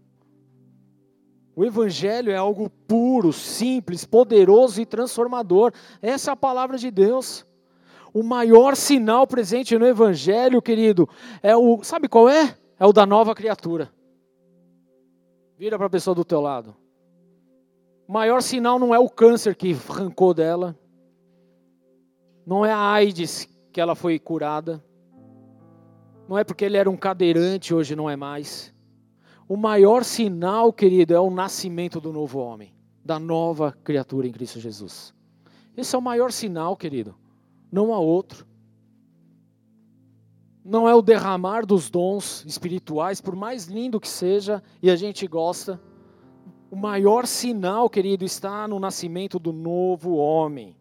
O 1.59 1.65
Evangelho 1.65 2.31
é 2.31 2.37
algo 2.37 2.69
puro, 2.69 3.33
simples, 3.33 4.05
poderoso 4.05 4.79
e 4.79 4.85
transformador. 4.85 5.73
Essa 6.01 6.31
é 6.31 6.33
a 6.33 6.37
palavra 6.37 6.77
de 6.77 6.89
Deus. 6.89 7.45
O 8.13 8.23
maior 8.23 8.77
sinal 8.77 9.27
presente 9.27 9.77
no 9.77 9.85
Evangelho, 9.85 10.61
querido, 10.61 11.09
é 11.43 11.53
o. 11.57 11.83
Sabe 11.83 12.07
qual 12.07 12.29
é? 12.29 12.57
É 12.79 12.85
o 12.85 12.93
da 12.93 13.05
nova 13.05 13.35
criatura. 13.35 13.91
Vira 15.57 15.77
para 15.77 15.87
a 15.87 15.89
pessoa 15.89 16.15
do 16.15 16.23
teu 16.23 16.39
lado. 16.39 16.77
O 18.07 18.13
maior 18.13 18.41
sinal 18.41 18.79
não 18.79 18.95
é 18.95 18.99
o 18.99 19.09
câncer 19.09 19.53
que 19.53 19.75
arrancou 19.89 20.33
dela. 20.33 20.79
Não 22.45 22.65
é 22.65 22.71
a 22.71 22.89
AIDS 22.89 23.49
que 23.73 23.81
ela 23.81 23.95
foi 23.95 24.17
curada. 24.17 24.81
Não 26.25 26.37
é 26.37 26.45
porque 26.45 26.63
ele 26.63 26.77
era 26.77 26.89
um 26.89 26.95
cadeirante, 26.95 27.73
hoje 27.73 27.97
não 27.97 28.09
é 28.09 28.15
mais. 28.15 28.73
O 29.49 29.57
maior 29.57 30.03
sinal, 30.03 30.71
querido, 30.71 31.11
é 31.11 31.19
o 31.19 31.31
nascimento 31.31 31.99
do 31.99 32.13
novo 32.13 32.37
homem, 32.37 32.71
da 33.03 33.17
nova 33.17 33.75
criatura 33.83 34.27
em 34.27 34.31
Cristo 34.31 34.59
Jesus. 34.59 35.11
Esse 35.75 35.95
é 35.95 35.97
o 35.97 36.01
maior 36.03 36.31
sinal, 36.31 36.77
querido. 36.77 37.15
Não 37.71 37.91
há 37.91 37.97
outro. 37.97 38.45
Não 40.63 40.87
é 40.87 40.93
o 40.93 41.01
derramar 41.01 41.65
dos 41.65 41.89
dons 41.89 42.45
espirituais, 42.45 43.21
por 43.21 43.35
mais 43.35 43.65
lindo 43.65 43.99
que 43.99 44.07
seja, 44.07 44.61
e 44.83 44.91
a 44.91 44.95
gente 44.95 45.25
gosta. 45.25 45.81
O 46.69 46.75
maior 46.75 47.25
sinal, 47.25 47.89
querido, 47.89 48.23
está 48.23 48.67
no 48.67 48.79
nascimento 48.79 49.39
do 49.39 49.51
novo 49.51 50.17
homem, 50.17 50.75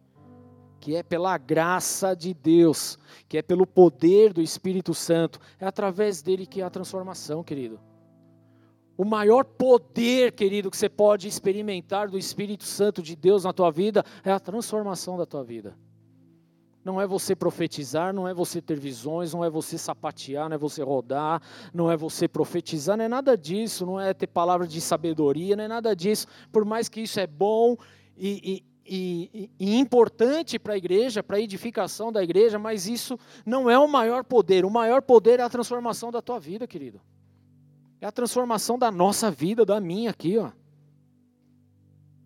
que 0.79 0.95
é 0.95 1.03
pela 1.03 1.39
graça 1.39 2.15
de 2.15 2.35
Deus, 2.35 2.99
que 3.31 3.39
é 3.39 3.43
pelo 3.43 3.67
poder 3.67 4.35
do 4.35 4.43
Espírito 4.43 4.93
Santo. 4.93 5.41
É 5.59 5.67
através 5.67 6.21
dele 6.21 6.45
que 6.45 6.61
há 6.61 6.69
transformação, 6.69 7.43
querido. 7.43 7.88
O 8.99 9.05
maior 9.05 9.45
poder, 9.45 10.33
querido, 10.33 10.69
que 10.69 10.77
você 10.77 10.89
pode 10.89 11.29
experimentar 11.29 12.09
do 12.09 12.19
Espírito 12.19 12.65
Santo 12.65 13.01
de 13.01 13.15
Deus 13.15 13.45
na 13.45 13.53
tua 13.53 13.71
vida 13.71 14.05
é 14.25 14.33
a 14.33 14.41
transformação 14.41 15.17
da 15.17 15.25
tua 15.25 15.45
vida. 15.45 15.79
Não 16.85 17.01
é 17.01 17.07
você 17.07 17.37
profetizar, 17.37 18.13
não 18.13 18.27
é 18.27 18.35
você 18.35 18.61
ter 18.61 18.77
visões, 18.77 19.33
não 19.33 19.45
é 19.45 19.49
você 19.49 19.79
sapatear, 19.79 20.49
não 20.49 20.57
é 20.57 20.59
você 20.59 20.83
rodar, 20.83 21.41
não 21.73 21.89
é 21.89 21.97
você 21.97 22.27
profetizar, 22.27 22.97
não 22.97 23.05
é 23.05 23.09
nada 23.09 23.39
disso, 23.39 23.87
não 23.87 24.01
é 24.01 24.13
ter 24.13 24.27
palavras 24.27 24.69
de 24.69 24.81
sabedoria, 24.81 25.55
não 25.55 25.63
é 25.63 25.69
nada 25.69 25.95
disso. 25.95 26.27
Por 26.51 26.65
mais 26.65 26.89
que 26.89 27.01
isso 27.03 27.21
é 27.21 27.27
bom 27.27 27.77
e, 28.17 28.65
e, 28.85 29.31
e, 29.33 29.51
e 29.61 29.79
importante 29.79 30.59
para 30.59 30.75
a 30.75 30.77
igreja, 30.77 31.23
para 31.23 31.37
a 31.37 31.41
edificação 31.41 32.11
da 32.11 32.21
igreja, 32.21 32.59
mas 32.59 32.89
isso 32.89 33.17
não 33.47 33.71
é 33.71 33.79
o 33.79 33.87
maior 33.87 34.25
poder. 34.25 34.65
O 34.65 34.71
maior 34.71 35.03
poder 35.03 35.39
é 35.39 35.45
a 35.45 35.49
transformação 35.49 36.11
da 36.11 36.21
tua 36.21 36.41
vida, 36.41 36.67
querido. 36.67 37.01
É 38.01 38.07
a 38.07 38.13
transformação 38.13 38.79
da 38.79 38.91
nossa 38.91 39.31
vida, 39.31 39.65
da 39.65 39.81
minha 39.81 40.11
aqui, 40.11 40.39
ó. 40.39 40.51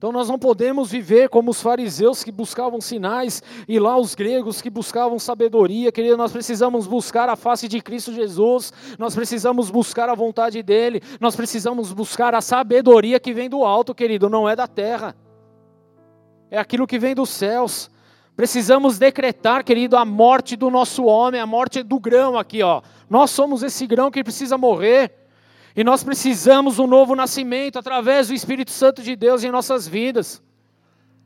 Então 0.02 0.10
nós 0.10 0.28
não 0.28 0.36
podemos 0.36 0.90
viver 0.90 1.28
como 1.28 1.52
os 1.52 1.62
fariseus 1.62 2.24
que 2.24 2.32
buscavam 2.32 2.80
sinais 2.80 3.40
e 3.68 3.78
lá 3.78 3.96
os 3.96 4.16
gregos 4.16 4.60
que 4.60 4.68
buscavam 4.68 5.16
sabedoria, 5.16 5.92
querido. 5.92 6.16
Nós 6.16 6.32
precisamos 6.32 6.88
buscar 6.88 7.28
a 7.28 7.36
face 7.36 7.68
de 7.68 7.80
Cristo 7.80 8.12
Jesus, 8.12 8.72
nós 8.98 9.14
precisamos 9.14 9.70
buscar 9.70 10.08
a 10.08 10.14
vontade 10.16 10.60
dEle, 10.60 11.00
nós 11.20 11.36
precisamos 11.36 11.92
buscar 11.92 12.34
a 12.34 12.40
sabedoria 12.40 13.20
que 13.20 13.32
vem 13.32 13.48
do 13.48 13.64
alto, 13.64 13.94
querido, 13.94 14.28
não 14.28 14.48
é 14.48 14.56
da 14.56 14.66
terra, 14.66 15.14
é 16.50 16.58
aquilo 16.58 16.84
que 16.84 16.98
vem 16.98 17.14
dos 17.14 17.30
céus. 17.30 17.88
Precisamos 18.34 18.98
decretar, 18.98 19.62
querido, 19.62 19.96
a 19.96 20.04
morte 20.04 20.56
do 20.56 20.68
nosso 20.68 21.04
homem, 21.04 21.40
a 21.40 21.46
morte 21.46 21.80
do 21.80 22.00
grão 22.00 22.36
aqui, 22.36 22.60
ó. 22.60 22.82
Nós 23.08 23.30
somos 23.30 23.62
esse 23.62 23.86
grão 23.86 24.10
que 24.10 24.24
precisa 24.24 24.58
morrer. 24.58 25.21
E 25.74 25.82
nós 25.82 26.04
precisamos 26.04 26.78
um 26.78 26.86
novo 26.86 27.14
nascimento 27.14 27.78
através 27.78 28.28
do 28.28 28.34
Espírito 28.34 28.70
Santo 28.70 29.02
de 29.02 29.16
Deus 29.16 29.42
em 29.42 29.50
nossas 29.50 29.88
vidas. 29.88 30.42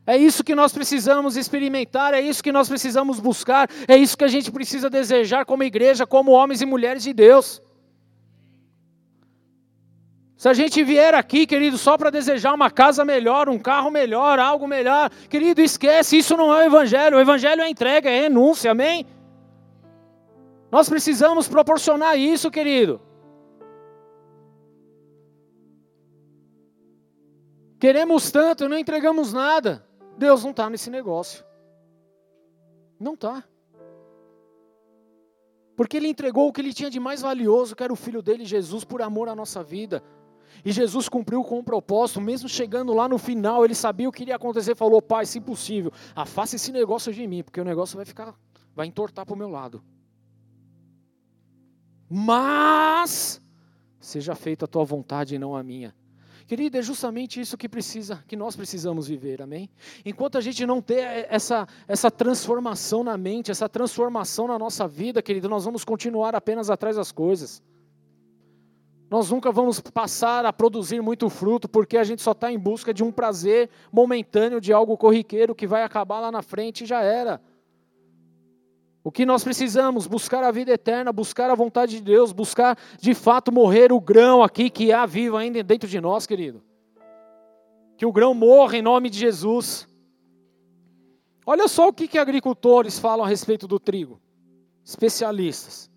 É 0.05 0.15
isso 0.15 0.41
que 0.41 0.55
nós 0.55 0.71
precisamos 0.71 1.35
experimentar, 1.35 2.13
é 2.13 2.21
isso 2.21 2.41
que 2.41 2.51
nós 2.51 2.69
precisamos 2.69 3.19
buscar, 3.19 3.69
é 3.89 3.97
isso 3.97 4.17
que 4.17 4.23
a 4.23 4.29
gente 4.29 4.49
precisa 4.49 4.89
desejar 4.89 5.45
como 5.45 5.63
igreja, 5.63 6.07
como 6.07 6.31
homens 6.31 6.61
e 6.61 6.65
mulheres 6.65 7.03
de 7.03 7.11
Deus. 7.11 7.61
Se 10.37 10.47
a 10.47 10.53
gente 10.53 10.81
vier 10.81 11.13
aqui, 11.13 11.45
querido, 11.45 11.77
só 11.77 11.97
para 11.97 12.09
desejar 12.09 12.53
uma 12.53 12.69
casa 12.69 13.03
melhor, 13.03 13.49
um 13.49 13.59
carro 13.59 13.89
melhor, 13.89 14.39
algo 14.39 14.67
melhor, 14.67 15.09
querido, 15.27 15.61
esquece, 15.61 16.19
isso 16.19 16.37
não 16.37 16.53
é 16.53 16.63
o 16.63 16.67
Evangelho. 16.67 17.17
O 17.17 17.19
Evangelho 17.19 17.61
é 17.61 17.69
entrega, 17.69 18.09
é 18.09 18.21
renúncia, 18.21 18.71
amém? 18.71 19.05
Nós 20.71 20.87
precisamos 20.87 21.47
proporcionar 21.47 22.17
isso, 22.17 22.51
querido. 22.51 23.01
Queremos 27.79 28.31
tanto 28.31 28.65
e 28.65 28.67
não 28.67 28.77
entregamos 28.77 29.31
nada. 29.33 29.85
Deus 30.17 30.43
não 30.43 30.51
está 30.51 30.69
nesse 30.69 30.89
negócio. 30.89 31.45
Não 32.99 33.13
está. 33.13 33.43
Porque 35.75 35.97
Ele 35.97 36.07
entregou 36.07 36.47
o 36.47 36.51
que 36.51 36.59
Ele 36.59 36.73
tinha 36.73 36.89
de 36.89 36.99
mais 36.99 37.21
valioso, 37.21 37.75
que 37.75 37.83
era 37.83 37.93
o 37.93 37.95
Filho 37.95 38.21
dele, 38.21 38.45
Jesus, 38.45 38.83
por 38.83 39.01
amor 39.01 39.29
à 39.29 39.35
nossa 39.35 39.63
vida. 39.63 40.03
E 40.65 40.71
Jesus 40.71 41.07
cumpriu 41.07 41.43
com 41.43 41.59
o 41.59 41.63
propósito, 41.63 42.19
mesmo 42.19 42.49
chegando 42.49 42.93
lá 42.93 43.07
no 43.07 43.19
final, 43.19 43.63
Ele 43.63 43.75
sabia 43.75 44.09
o 44.09 44.11
que 44.11 44.23
iria 44.23 44.35
acontecer, 44.35 44.75
falou, 44.75 44.99
Pai, 45.01 45.27
se 45.27 45.39
possível, 45.39 45.91
afasta 46.15 46.55
esse 46.55 46.71
negócio 46.71 47.13
de 47.13 47.27
mim, 47.27 47.43
porque 47.43 47.61
o 47.61 47.63
negócio 47.63 47.95
vai 47.95 48.05
ficar, 48.05 48.33
vai 48.75 48.87
entortar 48.87 49.23
para 49.23 49.35
o 49.35 49.37
meu 49.37 49.49
lado. 49.49 49.83
Mas, 52.09 53.39
seja 53.99 54.33
feita 54.33 54.65
a 54.65 54.67
tua 54.67 54.83
vontade 54.83 55.35
e 55.35 55.39
não 55.39 55.55
a 55.55 55.61
minha. 55.61 55.93
Querido, 56.47 56.77
é 56.77 56.81
justamente 56.81 57.41
isso 57.41 57.57
que 57.57 57.67
precisa, 57.67 58.23
que 58.25 58.37
nós 58.37 58.55
precisamos 58.55 59.05
viver, 59.05 59.41
amém? 59.41 59.69
Enquanto 60.05 60.37
a 60.37 60.41
gente 60.41 60.65
não 60.65 60.81
ter 60.81 61.27
essa, 61.29 61.67
essa 61.85 62.09
transformação 62.09 63.03
na 63.03 63.17
mente, 63.17 63.51
essa 63.51 63.67
transformação 63.67 64.47
na 64.47 64.57
nossa 64.57 64.87
vida, 64.87 65.21
querido, 65.21 65.49
nós 65.49 65.65
vamos 65.65 65.83
continuar 65.83 66.35
apenas 66.35 66.69
atrás 66.69 66.95
das 66.95 67.11
coisas. 67.11 67.61
Nós 69.09 69.29
nunca 69.29 69.51
vamos 69.51 69.81
passar 69.81 70.45
a 70.45 70.53
produzir 70.53 71.01
muito 71.01 71.29
fruto, 71.29 71.67
porque 71.67 71.97
a 71.97 72.03
gente 72.05 72.21
só 72.21 72.31
está 72.31 72.49
em 72.49 72.57
busca 72.57 72.93
de 72.93 73.03
um 73.03 73.11
prazer 73.11 73.69
momentâneo, 73.91 74.61
de 74.61 74.71
algo 74.71 74.97
corriqueiro 74.97 75.53
que 75.53 75.67
vai 75.67 75.83
acabar 75.83 76.21
lá 76.21 76.31
na 76.31 76.41
frente 76.41 76.85
e 76.85 76.87
já 76.87 77.01
era. 77.01 77.41
O 79.07 79.11
que 79.11 79.25
nós 79.25 79.41
precisamos? 79.41 80.05
Buscar 80.05 80.43
a 80.43 80.51
vida 80.51 80.73
eterna, 80.73 81.13
buscar 81.13 81.49
a 81.49 81.55
vontade 81.55 81.95
de 81.95 82.01
Deus, 82.01 82.33
buscar 82.33 82.77
de 82.99 83.13
fato 83.13 83.53
morrer 83.53 83.89
o 83.93 84.01
grão 84.01 84.43
aqui 84.43 84.69
que 84.69 84.91
há 84.91 85.05
vivo 85.05 85.37
ainda 85.37 85.63
dentro 85.63 85.87
de 85.87 86.01
nós, 86.01 86.27
querido. 86.27 86.61
Que 87.95 88.05
o 88.05 88.11
grão 88.11 88.33
morra 88.33 88.75
em 88.75 88.81
nome 88.81 89.09
de 89.09 89.17
Jesus. 89.17 89.87
Olha 91.45 91.69
só 91.69 91.87
o 91.87 91.93
que, 91.93 92.05
que 92.05 92.17
agricultores 92.17 92.99
falam 92.99 93.25
a 93.25 93.29
respeito 93.29 93.65
do 93.65 93.79
trigo. 93.79 94.19
Especialistas. 94.83 95.89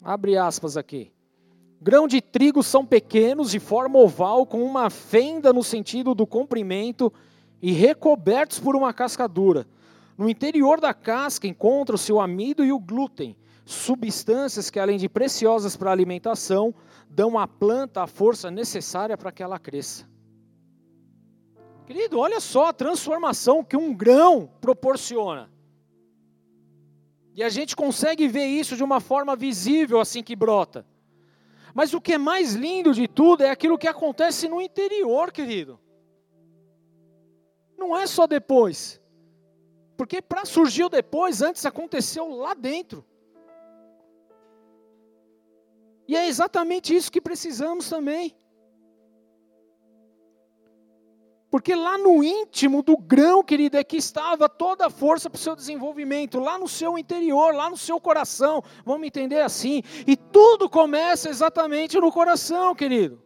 Abre 0.00 0.38
aspas 0.38 0.76
aqui. 0.76 1.10
Grão 1.82 2.06
de 2.06 2.20
trigo 2.20 2.62
são 2.62 2.86
pequenos, 2.86 3.50
de 3.50 3.58
forma 3.58 3.98
oval, 3.98 4.46
com 4.46 4.62
uma 4.62 4.90
fenda 4.90 5.52
no 5.52 5.64
sentido 5.64 6.14
do 6.14 6.24
comprimento 6.24 7.12
e 7.60 7.72
recobertos 7.72 8.60
por 8.60 8.76
uma 8.76 8.94
casca 8.94 9.26
dura 9.26 9.66
no 10.16 10.28
interior 10.28 10.80
da 10.80 10.94
casca 10.94 11.46
encontra-se 11.46 12.12
o 12.12 12.20
amido 12.20 12.64
e 12.64 12.72
o 12.72 12.78
glúten, 12.78 13.36
substâncias 13.64 14.70
que, 14.70 14.78
além 14.78 14.96
de 14.96 15.08
preciosas 15.08 15.76
para 15.76 15.90
a 15.90 15.92
alimentação, 15.92 16.74
dão 17.08 17.38
à 17.38 17.46
planta 17.46 18.02
a 18.02 18.06
força 18.06 18.50
necessária 18.50 19.16
para 19.16 19.32
que 19.32 19.42
ela 19.42 19.58
cresça. 19.58 20.08
Querido, 21.86 22.18
olha 22.18 22.40
só 22.40 22.68
a 22.68 22.72
transformação 22.72 23.62
que 23.62 23.76
um 23.76 23.94
grão 23.94 24.50
proporciona. 24.60 25.50
E 27.34 27.42
a 27.42 27.48
gente 27.48 27.76
consegue 27.76 28.26
ver 28.26 28.46
isso 28.46 28.76
de 28.76 28.82
uma 28.82 28.98
forma 28.98 29.36
visível 29.36 30.00
assim 30.00 30.22
que 30.22 30.34
brota. 30.34 30.86
Mas 31.74 31.92
o 31.92 32.00
que 32.00 32.14
é 32.14 32.18
mais 32.18 32.54
lindo 32.54 32.94
de 32.94 33.06
tudo 33.06 33.44
é 33.44 33.50
aquilo 33.50 33.76
que 33.76 33.86
acontece 33.86 34.48
no 34.48 34.62
interior, 34.62 35.30
querido. 35.30 35.78
Não 37.76 37.94
é 37.94 38.06
só 38.06 38.26
depois. 38.26 38.98
Porque 39.96 40.20
para 40.20 40.44
surgir 40.44 40.88
depois, 40.88 41.42
antes 41.42 41.64
aconteceu 41.64 42.28
lá 42.28 42.54
dentro. 42.54 43.04
E 46.06 46.14
é 46.14 46.28
exatamente 46.28 46.94
isso 46.94 47.10
que 47.10 47.20
precisamos 47.20 47.88
também. 47.88 48.36
Porque 51.50 51.74
lá 51.74 51.96
no 51.96 52.22
íntimo 52.22 52.82
do 52.82 52.96
grão, 52.96 53.42
querido, 53.42 53.78
é 53.78 53.84
que 53.84 53.96
estava 53.96 54.48
toda 54.48 54.86
a 54.86 54.90
força 54.90 55.30
para 55.30 55.38
o 55.38 55.40
seu 55.40 55.56
desenvolvimento, 55.56 56.38
lá 56.38 56.58
no 56.58 56.68
seu 56.68 56.98
interior, 56.98 57.54
lá 57.54 57.70
no 57.70 57.76
seu 57.76 58.00
coração. 58.00 58.62
Vamos 58.84 59.06
entender 59.06 59.40
assim. 59.40 59.82
E 60.06 60.16
tudo 60.16 60.68
começa 60.68 61.30
exatamente 61.30 61.98
no 61.98 62.12
coração, 62.12 62.74
querido. 62.74 63.25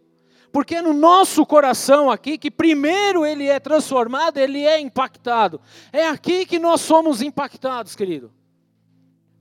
Porque 0.53 0.77
é 0.77 0.83
no 0.83 0.93
nosso 0.93 1.47
coração 1.47 2.11
aqui 2.11 2.37
que 2.37 2.51
primeiro 2.51 3.25
ele 3.25 3.47
é 3.47 3.61
transformado, 3.61 4.39
ele 4.39 4.65
é 4.65 4.81
impactado. 4.81 5.61
É 5.93 6.09
aqui 6.09 6.45
que 6.45 6.59
nós 6.59 6.81
somos 6.81 7.23
impactados, 7.23 7.95
querido. 7.95 8.33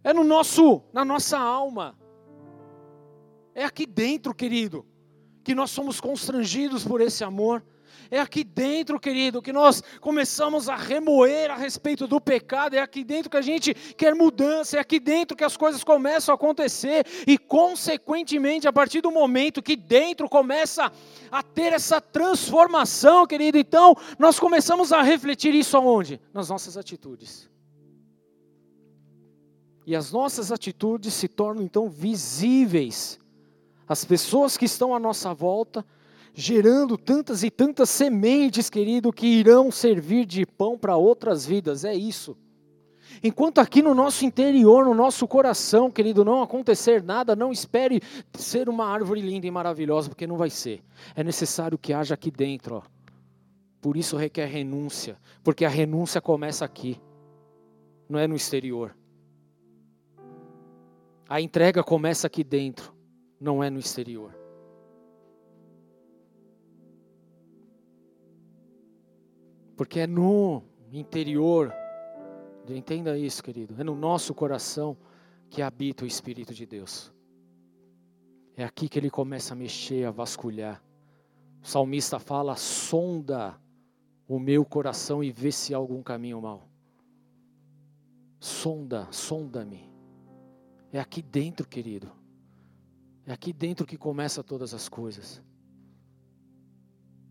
É 0.04 0.14
no 0.14 0.24
nosso, 0.24 0.84
na 0.94 1.04
nossa 1.04 1.38
alma. 1.38 1.98
É 3.56 3.66
aqui 3.66 3.86
dentro, 3.86 4.34
querido, 4.34 4.86
que 5.44 5.56
nós 5.56 5.72
somos 5.72 6.00
constrangidos 6.00 6.86
por 6.86 7.02
esse 7.02 7.24
amor. 7.24 7.64
É 8.12 8.20
aqui 8.20 8.44
dentro, 8.44 9.00
querido, 9.00 9.42
que 9.42 9.54
nós 9.54 9.84
começamos 10.02 10.68
a 10.68 10.76
remoer 10.76 11.52
a 11.52 11.56
respeito 11.56 12.08
do 12.08 12.20
pecado. 12.20 12.76
É 12.76 12.80
aqui 12.80 13.04
dentro 13.04 13.30
que 13.30 13.38
a 13.38 13.42
gente 13.42 13.74
quer 13.74 14.16
mudança. 14.16 14.78
É 14.78 14.80
aqui 14.80 15.00
dentro 15.00 15.38
que 15.38 15.44
as 15.44 15.56
coisas 15.56 15.84
começam 15.84 16.34
a 16.34 16.36
acontecer. 16.36 17.06
E, 17.28 17.38
consequentemente, 17.38 18.68
a 18.68 18.74
partir 18.74 19.02
do 19.02 19.12
momento 19.12 19.62
que 19.62 19.76
dentro 19.76 20.28
começa 20.28 20.92
a 21.32 21.44
ter 21.44 21.72
essa 21.72 22.02
transformação, 22.02 23.28
querido, 23.28 23.60
então 23.60 23.96
nós 24.18 24.40
começamos 24.40 24.92
a 24.92 25.04
refletir 25.04 25.54
isso 25.54 25.78
aonde? 25.78 26.20
Nas 26.34 26.50
nossas 26.50 26.78
atitudes. 26.78 27.48
E 29.86 29.96
as 29.96 30.12
nossas 30.12 30.52
atitudes 30.52 31.14
se 31.14 31.28
tornam 31.28 31.64
então 31.64 31.88
visíveis. 31.88 33.20
As 33.88 34.04
pessoas 34.04 34.58
que 34.58 34.66
estão 34.66 34.96
à 34.96 35.00
nossa 35.00 35.34
volta 35.34 35.86
gerando 36.34 36.98
tantas 36.98 37.44
e 37.44 37.50
tantas 37.50 37.90
sementes, 37.90 38.70
querido, 38.70 39.12
que 39.12 39.28
irão 39.28 39.72
servir 39.72 40.26
de 40.26 40.46
pão 40.46 40.78
para 40.78 40.96
outras 40.96 41.46
vidas. 41.46 41.84
É 41.84 41.94
isso. 41.94 42.38
Enquanto 43.24 43.60
aqui 43.60 43.82
no 43.82 43.94
nosso 43.94 44.24
interior, 44.24 44.86
no 44.86 44.94
nosso 44.94 45.28
coração, 45.28 45.92
querido, 45.92 46.24
não 46.24 46.42
acontecer 46.42 47.04
nada, 47.04 47.36
não 47.36 47.52
espere 47.52 48.02
ser 48.34 48.70
uma 48.70 48.86
árvore 48.86 49.22
linda 49.22 49.48
e 49.48 49.52
maravilhosa, 49.52 50.10
porque 50.10 50.28
não 50.28 50.38
vai 50.38 50.50
ser. 50.50 50.82
É 51.16 51.24
necessário 51.24 51.78
que 51.78 51.92
haja 51.92 52.14
aqui 52.14 52.32
dentro. 52.32 52.76
Ó. 52.76 52.82
Por 53.82 53.98
isso 53.98 54.16
requer 54.16 54.46
renúncia, 54.46 55.18
porque 55.44 55.66
a 55.66 55.70
renúncia 55.70 56.22
começa 56.22 56.64
aqui, 56.64 57.00
não 58.08 58.20
é 58.20 58.28
no 58.28 58.36
exterior. 58.36 58.96
A 61.28 61.42
entrega 61.42 61.84
começa 61.84 62.28
aqui 62.28 62.44
dentro, 62.44 62.94
não 63.40 63.64
é 63.64 63.70
no 63.70 63.80
exterior. 63.80 64.39
Porque 69.80 70.02
é 70.02 70.08
no 70.08 70.62
interior 70.92 71.74
Entenda 72.68 73.18
isso, 73.18 73.42
querido. 73.42 73.76
É 73.80 73.84
no 73.84 73.96
nosso 73.96 74.34
coração 74.34 74.98
que 75.50 75.62
habita 75.62 76.04
o 76.04 76.08
Espírito 76.08 76.54
de 76.54 76.66
Deus. 76.66 77.12
É 78.56 78.64
aqui 78.64 78.90
que 78.90 79.00
ele 79.00 79.10
começa 79.10 79.54
a 79.54 79.56
mexer, 79.56 80.06
a 80.06 80.12
vasculhar. 80.12 80.84
O 81.64 81.68
salmista 81.68 82.20
fala: 82.20 82.56
sonda 82.56 83.60
o 84.28 84.38
meu 84.38 84.66
coração 84.66 85.24
e 85.24 85.32
vê 85.32 85.52
se 85.52 85.74
há 85.74 85.78
algum 85.78 86.04
caminho 86.04 86.42
mal. 86.42 86.68
Sonda, 88.40 89.08
sonda-me. 89.12 89.90
É 90.92 91.00
aqui 91.00 91.22
dentro, 91.22 91.68
querido. 91.68 92.12
É 93.26 93.32
aqui 93.32 93.54
dentro 93.54 93.86
que 93.86 93.98
começa 93.98 94.44
todas 94.44 94.74
as 94.74 94.90
coisas. 94.90 95.42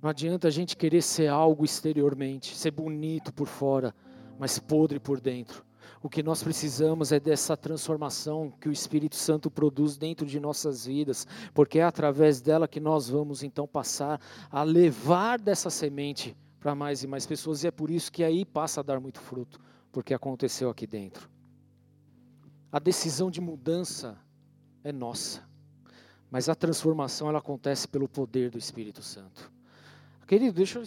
Não 0.01 0.09
adianta 0.11 0.47
a 0.47 0.51
gente 0.51 0.77
querer 0.77 1.03
ser 1.03 1.29
algo 1.29 1.65
exteriormente, 1.65 2.57
ser 2.57 2.71
bonito 2.71 3.33
por 3.33 3.49
fora, 3.49 3.95
mas 4.39 4.59
podre 4.59 5.01
por 5.01 5.21
dentro. 5.21 5.67
O 6.01 6.09
que 6.09 6.23
nós 6.23 6.43
precisamos 6.43 7.11
é 7.11 7.19
dessa 7.19 7.57
transformação 7.57 8.53
que 8.61 8.69
o 8.69 8.73
Espírito 8.73 9.17
Santo 9.17 9.51
produz 9.51 9.97
dentro 9.97 10.25
de 10.25 10.39
nossas 10.39 10.87
vidas, 10.87 11.27
porque 11.53 11.81
é 11.81 11.83
através 11.83 12.41
dela 12.41 12.69
que 12.69 12.79
nós 12.79 13.09
vamos 13.09 13.43
então 13.43 13.67
passar 13.67 14.21
a 14.49 14.63
levar 14.63 15.41
dessa 15.41 15.71
semente 15.71 16.37
para 16.61 16.75
mais 16.75 17.03
e 17.03 17.07
mais 17.09 17.27
pessoas, 17.27 17.65
e 17.65 17.67
é 17.67 17.71
por 17.71 17.91
isso 17.91 18.13
que 18.13 18.23
aí 18.23 18.45
passa 18.45 18.81
a 18.81 18.85
dar 18.85 19.01
muito 19.01 19.21
fruto, 19.21 19.59
porque 19.91 20.15
aconteceu 20.15 20.71
aqui 20.71 20.87
dentro. 20.87 21.29
A 22.71 22.79
decisão 22.79 23.31
de 23.31 23.41
mudança 23.41 24.17
é 24.85 24.93
nossa, 24.93 25.43
mas 26.31 26.49
a 26.49 26.55
transformação 26.55 27.29
ela 27.29 27.39
acontece 27.39 27.89
pelo 27.89 28.09
poder 28.09 28.51
do 28.51 28.59
Espírito 28.59 29.03
Santo. 29.03 29.58
Querido, 30.29 30.53
deixa 30.53 30.79
eu 30.79 30.85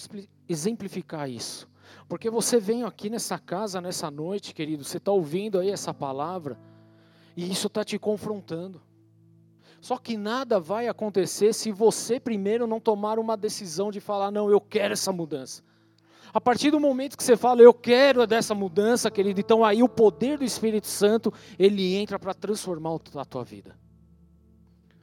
exemplificar 0.47 1.27
isso. 1.27 1.67
Porque 2.07 2.29
você 2.29 2.59
vem 2.59 2.83
aqui 2.83 3.09
nessa 3.09 3.39
casa, 3.39 3.81
nessa 3.81 4.11
noite, 4.11 4.53
querido, 4.53 4.83
você 4.83 4.97
está 4.97 5.11
ouvindo 5.11 5.57
aí 5.57 5.71
essa 5.71 5.91
palavra, 5.91 6.59
e 7.35 7.51
isso 7.51 7.65
está 7.65 7.83
te 7.83 7.97
confrontando. 7.97 8.79
Só 9.81 9.97
que 9.97 10.15
nada 10.15 10.59
vai 10.59 10.87
acontecer 10.87 11.53
se 11.53 11.71
você 11.71 12.19
primeiro 12.19 12.67
não 12.67 12.79
tomar 12.79 13.17
uma 13.17 13.35
decisão 13.35 13.89
de 13.89 13.99
falar, 13.99 14.29
não, 14.29 14.47
eu 14.47 14.61
quero 14.61 14.93
essa 14.93 15.11
mudança. 15.11 15.63
A 16.31 16.39
partir 16.39 16.69
do 16.69 16.79
momento 16.79 17.17
que 17.17 17.23
você 17.23 17.35
fala, 17.35 17.63
eu 17.63 17.73
quero 17.73 18.27
dessa 18.27 18.53
mudança, 18.53 19.09
querido, 19.09 19.39
então 19.39 19.65
aí 19.65 19.81
o 19.81 19.89
poder 19.89 20.37
do 20.37 20.43
Espírito 20.43 20.85
Santo, 20.85 21.33
ele 21.57 21.95
entra 21.95 22.19
para 22.19 22.35
transformar 22.35 22.95
a 23.15 23.25
tua 23.25 23.43
vida. 23.43 23.75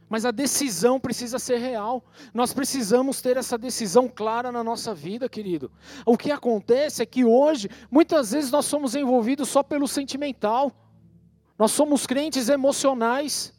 Mas 0.08 0.24
a 0.24 0.30
decisão 0.30 0.98
precisa 0.98 1.38
ser 1.38 1.58
real. 1.58 2.02
Nós 2.32 2.52
precisamos 2.52 3.20
ter 3.20 3.36
essa 3.36 3.58
decisão 3.58 4.08
clara 4.08 4.50
na 4.50 4.64
nossa 4.64 4.94
vida, 4.94 5.28
querido. 5.28 5.70
O 6.06 6.16
que 6.16 6.30
acontece 6.30 7.02
é 7.02 7.06
que 7.06 7.24
hoje, 7.24 7.68
muitas 7.90 8.32
vezes, 8.32 8.50
nós 8.50 8.64
somos 8.64 8.94
envolvidos 8.94 9.48
só 9.48 9.62
pelo 9.62 9.86
sentimental. 9.86 10.72
Nós 11.58 11.72
somos 11.72 12.06
crentes 12.06 12.48
emocionais. 12.48 13.52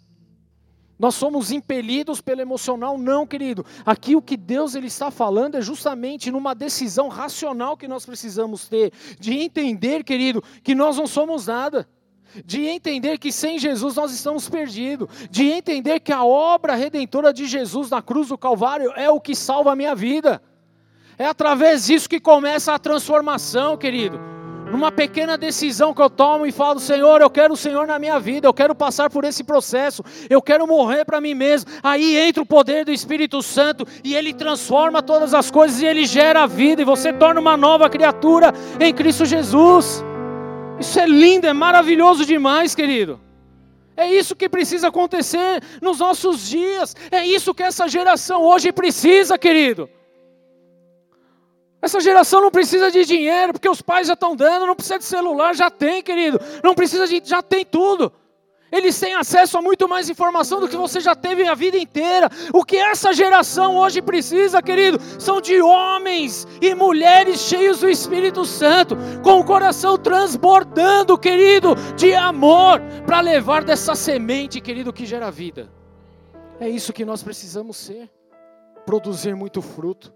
Nós 0.97 1.15
somos 1.15 1.51
impelidos 1.51 2.19
pelo 2.19 2.41
emocional, 2.41 2.97
não, 2.97 3.25
querido. 3.25 3.65
Aqui 3.85 4.15
o 4.15 4.21
que 4.21 4.35
Deus 4.35 4.75
ele 4.75 4.87
está 4.87 5.09
falando 5.09 5.55
é 5.55 5.61
justamente 5.61 6.29
numa 6.29 6.53
decisão 6.53 7.07
racional 7.07 7.77
que 7.77 7.87
nós 7.87 8.05
precisamos 8.05 8.67
ter, 8.67 8.91
de 9.17 9.33
entender, 9.33 10.03
querido, 10.03 10.43
que 10.61 10.75
nós 10.75 10.97
não 10.97 11.07
somos 11.07 11.47
nada 11.47 11.87
de 12.45 12.65
entender 12.65 13.17
que 13.17 13.31
sem 13.31 13.57
Jesus 13.59 13.95
nós 13.95 14.11
estamos 14.11 14.47
perdidos, 14.47 15.09
de 15.29 15.49
entender 15.49 15.99
que 15.99 16.11
a 16.11 16.23
obra 16.23 16.75
redentora 16.75 17.33
de 17.33 17.45
Jesus 17.45 17.89
na 17.89 18.01
cruz 18.01 18.29
do 18.29 18.37
Calvário 18.37 18.91
é 18.95 19.09
o 19.09 19.19
que 19.19 19.35
salva 19.35 19.71
a 19.71 19.75
minha 19.75 19.95
vida. 19.95 20.41
É 21.17 21.25
através 21.25 21.85
disso 21.85 22.09
que 22.09 22.19
começa 22.19 22.73
a 22.73 22.79
transformação, 22.79 23.75
querido. 23.75 24.19
Numa 24.71 24.91
pequena 24.91 25.37
decisão 25.37 25.93
que 25.93 26.01
eu 26.01 26.09
tomo 26.09 26.45
e 26.45 26.51
falo, 26.51 26.79
Senhor, 26.79 27.21
eu 27.21 27.29
quero 27.29 27.55
o 27.55 27.57
Senhor 27.57 27.87
na 27.87 27.97
minha 27.97 28.19
vida, 28.19 28.47
eu 28.47 28.53
quero 28.53 28.75
passar 28.75 29.09
por 29.09 29.23
esse 29.23 29.43
processo, 29.43 30.03
eu 30.29 30.41
quero 30.41 30.67
morrer 30.67 31.05
para 31.05 31.19
mim 31.19 31.33
mesmo. 31.33 31.71
Aí 31.81 32.15
entra 32.15 32.43
o 32.43 32.45
poder 32.45 32.85
do 32.85 32.91
Espírito 32.91 33.41
Santo 33.41 33.85
e 34.03 34.15
ele 34.15 34.33
transforma 34.33 35.01
todas 35.01 35.33
as 35.33 35.49
coisas 35.49 35.81
e 35.81 35.85
ele 35.85 36.05
gera 36.05 36.43
a 36.43 36.47
vida 36.47 36.83
e 36.83 36.85
você 36.85 37.11
torna 37.11 37.41
uma 37.41 37.57
nova 37.57 37.89
criatura 37.89 38.53
em 38.79 38.93
Cristo 38.93 39.25
Jesus. 39.25 40.03
Isso 40.79 40.99
é 40.99 41.05
lindo, 41.05 41.45
é 41.45 41.53
maravilhoso 41.53 42.25
demais, 42.25 42.73
querido. 42.73 43.19
É 43.97 44.09
isso 44.09 44.35
que 44.35 44.47
precisa 44.47 44.87
acontecer 44.87 45.61
nos 45.81 45.99
nossos 45.99 46.47
dias. 46.47 46.95
É 47.11 47.25
isso 47.25 47.53
que 47.53 47.63
essa 47.63 47.87
geração 47.87 48.41
hoje 48.43 48.71
precisa, 48.71 49.37
querido. 49.37 49.89
Essa 51.81 51.99
geração 51.99 52.41
não 52.41 52.49
precisa 52.49 52.89
de 52.89 53.03
dinheiro, 53.03 53.53
porque 53.53 53.69
os 53.69 53.81
pais 53.81 54.07
já 54.07 54.13
estão 54.13 54.35
dando, 54.35 54.65
não 54.65 54.75
precisa 54.75 54.99
de 54.99 55.05
celular, 55.05 55.53
já 55.53 55.69
tem, 55.69 56.01
querido. 56.01 56.39
Não 56.63 56.73
precisa 56.73 57.07
de, 57.07 57.21
já 57.23 57.41
tem 57.41 57.65
tudo. 57.65 58.11
Eles 58.71 58.99
têm 58.99 59.15
acesso 59.15 59.57
a 59.57 59.61
muito 59.61 59.87
mais 59.87 60.09
informação 60.09 60.59
do 60.59 60.67
que 60.67 60.77
você 60.77 60.99
já 60.99 61.15
teve 61.15 61.47
a 61.47 61.55
vida 61.55 61.77
inteira. 61.77 62.29
O 62.53 62.63
que 62.63 62.77
essa 62.77 63.13
geração 63.13 63.77
hoje 63.77 64.01
precisa, 64.01 64.61
querido, 64.61 64.99
são 65.19 65.41
de 65.41 65.59
homens 65.61 66.47
e 66.61 66.75
mulheres 66.75 67.39
cheios 67.39 67.79
do 67.79 67.89
Espírito 67.89 68.45
Santo, 68.45 68.95
com 69.23 69.39
o 69.39 69.43
coração 69.43 69.97
transbordando, 69.97 71.17
querido, 71.17 71.75
de 71.95 72.13
amor, 72.13 72.79
para 73.05 73.21
levar 73.21 73.63
dessa 73.63 73.95
semente, 73.95 74.61
querido, 74.61 74.93
que 74.93 75.05
gera 75.05 75.31
vida. 75.31 75.69
É 76.59 76.69
isso 76.69 76.93
que 76.93 77.05
nós 77.05 77.23
precisamos 77.23 77.77
ser, 77.77 78.09
produzir 78.85 79.35
muito 79.35 79.61
fruto. 79.61 80.13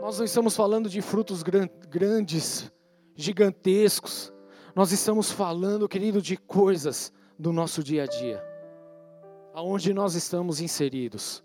Nós 0.00 0.18
não 0.18 0.24
estamos 0.24 0.56
falando 0.56 0.88
de 0.88 1.00
frutos 1.00 1.42
grandes, 1.42 2.70
gigantescos 3.16 4.33
nós 4.74 4.90
estamos 4.90 5.30
falando, 5.30 5.88
querido, 5.88 6.20
de 6.20 6.36
coisas 6.36 7.12
do 7.38 7.52
nosso 7.52 7.82
dia 7.82 8.02
a 8.02 8.06
dia, 8.06 8.42
aonde 9.52 9.94
nós 9.94 10.14
estamos 10.14 10.60
inseridos, 10.60 11.44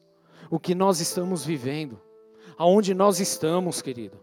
o 0.49 0.59
que 0.59 0.73
nós 0.73 0.99
estamos 0.99 1.45
vivendo, 1.45 2.01
aonde 2.57 2.93
nós 2.93 3.19
estamos, 3.19 3.81
querido. 3.81 4.19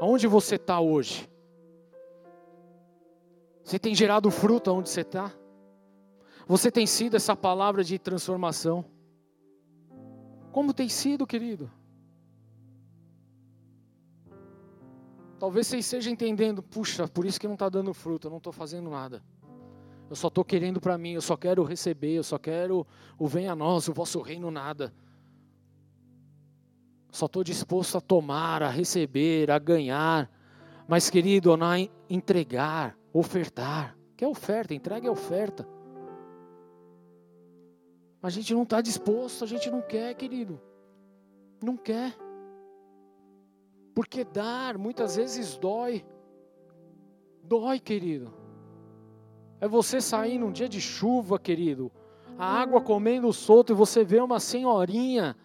Aonde 0.00 0.26
você 0.26 0.56
está 0.56 0.80
hoje? 0.80 1.30
Você 3.62 3.78
tem 3.78 3.94
gerado 3.94 4.30
fruto 4.30 4.68
aonde 4.68 4.90
você 4.90 5.02
está? 5.02 5.32
Você 6.48 6.70
tem 6.70 6.86
sido 6.86 7.16
essa 7.16 7.36
palavra 7.36 7.84
de 7.84 7.98
transformação? 7.98 8.84
Como 10.50 10.74
tem 10.74 10.88
sido, 10.88 11.24
querido? 11.24 11.70
Talvez 15.42 15.66
você 15.66 15.78
esteja 15.78 16.08
entendendo, 16.08 16.62
puxa, 16.62 17.08
por 17.08 17.26
isso 17.26 17.40
que 17.40 17.48
não 17.48 17.54
está 17.54 17.68
dando 17.68 17.92
fruto, 17.92 18.28
eu 18.28 18.30
não 18.30 18.38
estou 18.38 18.52
fazendo 18.52 18.88
nada. 18.88 19.20
Eu 20.08 20.14
só 20.14 20.28
estou 20.28 20.44
querendo 20.44 20.80
para 20.80 20.96
mim, 20.96 21.14
eu 21.14 21.20
só 21.20 21.36
quero 21.36 21.64
receber, 21.64 22.12
eu 22.12 22.22
só 22.22 22.38
quero 22.38 22.86
o 23.18 23.26
venha 23.26 23.50
a 23.50 23.56
nós, 23.56 23.88
o 23.88 23.92
vosso 23.92 24.20
reino 24.20 24.52
nada. 24.52 24.94
Só 27.10 27.26
estou 27.26 27.42
disposto 27.42 27.98
a 27.98 28.00
tomar, 28.00 28.62
a 28.62 28.68
receber, 28.68 29.50
a 29.50 29.58
ganhar. 29.58 30.30
Mas, 30.86 31.10
querido, 31.10 31.56
não 31.56 31.88
entregar, 32.08 32.96
ofertar. 33.12 33.98
Que 34.16 34.24
é 34.24 34.28
oferta? 34.28 34.72
Entrega 34.72 35.08
é 35.08 35.10
oferta. 35.10 35.66
A 38.22 38.30
gente 38.30 38.54
não 38.54 38.62
está 38.62 38.80
disposto, 38.80 39.42
a 39.42 39.48
gente 39.48 39.68
não 39.72 39.82
quer, 39.82 40.14
querido. 40.14 40.60
Não 41.60 41.76
quer. 41.76 42.16
Porque 43.94 44.24
dar 44.24 44.78
muitas 44.78 45.16
vezes 45.16 45.56
dói. 45.56 46.04
Dói, 47.44 47.78
querido. 47.78 48.32
É 49.60 49.68
você 49.68 50.00
sair 50.00 50.38
num 50.38 50.50
dia 50.50 50.68
de 50.68 50.80
chuva, 50.80 51.38
querido, 51.38 51.92
a 52.38 52.60
água 52.60 52.80
comendo 52.80 53.32
solto 53.32 53.72
e 53.72 53.76
você 53.76 54.04
vê 54.04 54.20
uma 54.20 54.40
senhorinha 54.40 55.36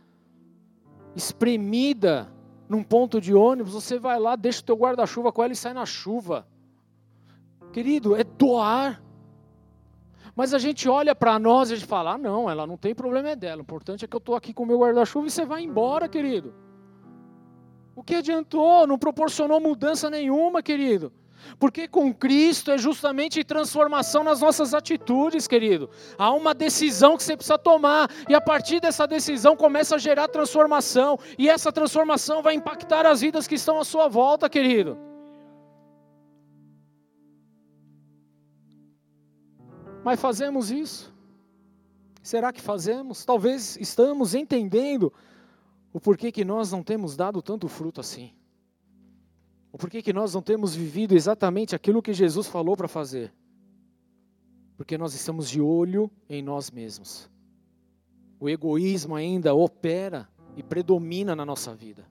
espremida 1.15 2.31
num 2.67 2.83
ponto 2.83 3.21
de 3.21 3.33
ônibus, 3.33 3.73
você 3.73 3.99
vai 3.99 4.19
lá, 4.19 4.35
deixa 4.35 4.61
o 4.61 4.65
teu 4.65 4.75
guarda-chuva 4.75 5.31
com 5.31 5.43
ela 5.43 5.53
e 5.53 5.55
sai 5.55 5.73
na 5.73 5.85
chuva. 5.85 6.47
Querido, 7.71 8.15
é 8.15 8.23
doar. 8.23 9.01
Mas 10.35 10.53
a 10.53 10.59
gente 10.59 10.87
olha 10.87 11.15
para 11.15 11.39
nós 11.39 11.69
e 11.69 11.73
a 11.73 11.75
gente 11.77 11.87
fala: 11.87 12.13
ah, 12.13 12.17
não, 12.17 12.49
ela 12.49 12.67
não 12.67 12.77
tem 12.77 12.93
problema 12.93 13.29
é 13.29 13.35
dela. 13.35 13.61
O 13.61 13.63
importante 13.63 14.05
é 14.05 14.07
que 14.07 14.15
eu 14.15 14.19
estou 14.19 14.35
aqui 14.35 14.53
com 14.53 14.63
o 14.63 14.65
meu 14.65 14.79
guarda-chuva 14.79 15.27
e 15.27 15.31
você 15.31 15.45
vai 15.45 15.63
embora, 15.63 16.07
querido. 16.07 16.53
O 17.97 18.03
que 18.03 18.13
adiantou? 18.13 18.85
Não 18.85 18.95
proporcionou 18.95 19.59
mudança 19.59 20.07
nenhuma, 20.07 20.61
querido. 20.61 21.11
Porque 21.57 21.87
com 21.87 22.13
Cristo 22.13 22.69
é 22.69 22.77
justamente 22.77 23.43
transformação 23.43 24.23
nas 24.23 24.39
nossas 24.39 24.75
atitudes, 24.75 25.47
querido. 25.47 25.89
Há 26.15 26.31
uma 26.31 26.53
decisão 26.53 27.17
que 27.17 27.23
você 27.23 27.35
precisa 27.35 27.57
tomar, 27.57 28.07
e 28.29 28.35
a 28.35 28.39
partir 28.39 28.79
dessa 28.79 29.07
decisão 29.07 29.55
começa 29.55 29.95
a 29.95 29.97
gerar 29.97 30.27
transformação, 30.27 31.17
e 31.39 31.49
essa 31.49 31.71
transformação 31.71 32.43
vai 32.43 32.53
impactar 32.53 33.03
as 33.03 33.21
vidas 33.21 33.47
que 33.47 33.55
estão 33.55 33.79
à 33.79 33.83
sua 33.83 34.07
volta, 34.07 34.47
querido. 34.47 34.95
Mas 40.03 40.21
fazemos 40.21 40.69
isso? 40.69 41.11
Será 42.21 42.53
que 42.53 42.61
fazemos? 42.61 43.25
Talvez 43.25 43.75
estamos 43.77 44.35
entendendo 44.35 45.11
o 45.97 45.99
porquê 45.99 46.31
que 46.31 46.45
nós 46.45 46.71
não 46.71 46.83
temos 46.83 47.17
dado 47.17 47.41
tanto 47.41 47.67
fruto 47.67 47.99
assim. 47.99 48.31
O 49.71 49.79
porquê 49.79 49.99
que 49.99 50.13
nós 50.13 50.31
não 50.31 50.43
temos 50.43 50.75
vivido 50.75 51.15
exatamente 51.15 51.75
aquilo 51.75 52.03
que 52.03 52.13
Jesus 52.13 52.45
falou 52.45 52.77
para 52.77 52.87
fazer? 52.87 53.33
Porque 54.75 54.95
nós 54.95 55.15
estamos 55.15 55.49
de 55.49 55.59
olho 55.59 56.11
em 56.29 56.39
nós 56.43 56.69
mesmos. 56.69 57.27
O 58.39 58.47
egoísmo 58.47 59.15
ainda 59.15 59.55
opera 59.55 60.29
e 60.55 60.61
predomina 60.61 61.35
na 61.35 61.43
nossa 61.43 61.73
vida. 61.73 62.07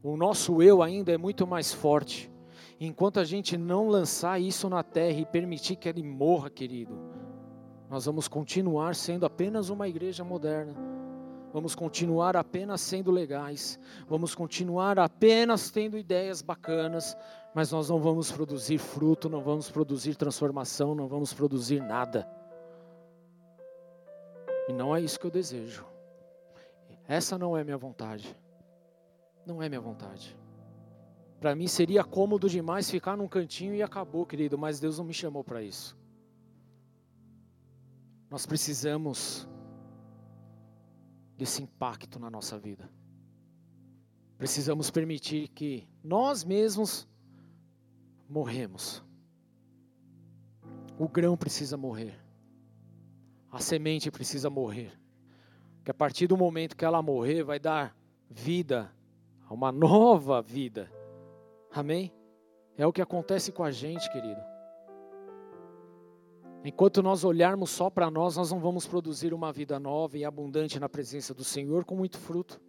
O 0.00 0.16
nosso 0.16 0.62
eu 0.62 0.84
ainda 0.84 1.10
é 1.10 1.18
muito 1.18 1.44
mais 1.44 1.72
forte. 1.72 2.30
Enquanto 2.78 3.18
a 3.18 3.24
gente 3.24 3.58
não 3.58 3.88
lançar 3.88 4.40
isso 4.40 4.68
na 4.68 4.84
terra 4.84 5.18
e 5.18 5.26
permitir 5.26 5.74
que 5.74 5.88
ele 5.88 6.04
morra, 6.04 6.48
querido, 6.48 6.96
nós 7.90 8.04
vamos 8.04 8.28
continuar 8.28 8.94
sendo 8.94 9.26
apenas 9.26 9.68
uma 9.68 9.88
igreja 9.88 10.22
moderna 10.22 10.92
vamos 11.52 11.74
continuar 11.74 12.36
apenas 12.36 12.80
sendo 12.80 13.10
legais, 13.10 13.78
vamos 14.08 14.34
continuar 14.34 14.98
apenas 14.98 15.70
tendo 15.70 15.98
ideias 15.98 16.40
bacanas, 16.40 17.16
mas 17.54 17.70
nós 17.70 17.88
não 17.90 18.00
vamos 18.00 18.32
produzir 18.32 18.78
fruto, 18.78 19.28
não 19.28 19.42
vamos 19.42 19.70
produzir 19.70 20.14
transformação, 20.16 20.94
não 20.94 21.06
vamos 21.06 21.32
produzir 21.32 21.80
nada. 21.80 22.26
E 24.68 24.72
não 24.72 24.96
é 24.96 25.00
isso 25.00 25.20
que 25.20 25.26
eu 25.26 25.30
desejo. 25.30 25.84
Essa 27.06 27.36
não 27.36 27.56
é 27.56 27.62
minha 27.62 27.76
vontade. 27.76 28.34
Não 29.44 29.62
é 29.62 29.68
minha 29.68 29.80
vontade. 29.80 30.36
Para 31.40 31.54
mim 31.54 31.66
seria 31.66 32.04
cômodo 32.04 32.48
demais 32.48 32.88
ficar 32.88 33.16
num 33.16 33.26
cantinho 33.26 33.74
e 33.74 33.82
acabou, 33.82 34.24
querido, 34.24 34.56
mas 34.56 34.78
Deus 34.78 34.98
não 34.98 35.04
me 35.04 35.12
chamou 35.12 35.42
para 35.42 35.60
isso. 35.60 35.98
Nós 38.30 38.46
precisamos 38.46 39.46
desse 41.42 41.60
impacto 41.60 42.20
na 42.20 42.30
nossa 42.30 42.56
vida. 42.56 42.88
Precisamos 44.38 44.92
permitir 44.92 45.48
que 45.48 45.88
nós 46.00 46.44
mesmos 46.44 47.08
morremos. 48.28 49.02
O 50.96 51.08
grão 51.08 51.36
precisa 51.36 51.76
morrer. 51.76 52.16
A 53.50 53.58
semente 53.58 54.08
precisa 54.08 54.48
morrer. 54.48 54.96
Que 55.84 55.90
a 55.90 55.94
partir 55.94 56.28
do 56.28 56.36
momento 56.36 56.76
que 56.76 56.84
ela 56.84 57.02
morrer, 57.02 57.42
vai 57.42 57.58
dar 57.58 57.92
vida 58.30 58.94
a 59.48 59.52
uma 59.52 59.72
nova 59.72 60.40
vida. 60.40 60.88
Amém? 61.72 62.14
É 62.76 62.86
o 62.86 62.92
que 62.92 63.02
acontece 63.02 63.50
com 63.50 63.64
a 63.64 63.72
gente, 63.72 64.08
querido. 64.12 64.51
Enquanto 66.64 67.02
nós 67.02 67.24
olharmos 67.24 67.70
só 67.70 67.90
para 67.90 68.10
nós, 68.10 68.36
nós 68.36 68.52
não 68.52 68.60
vamos 68.60 68.86
produzir 68.86 69.34
uma 69.34 69.52
vida 69.52 69.80
nova 69.80 70.16
e 70.16 70.24
abundante 70.24 70.78
na 70.78 70.88
presença 70.88 71.34
do 71.34 71.42
Senhor 71.42 71.84
com 71.84 71.96
muito 71.96 72.18
fruto. 72.18 72.60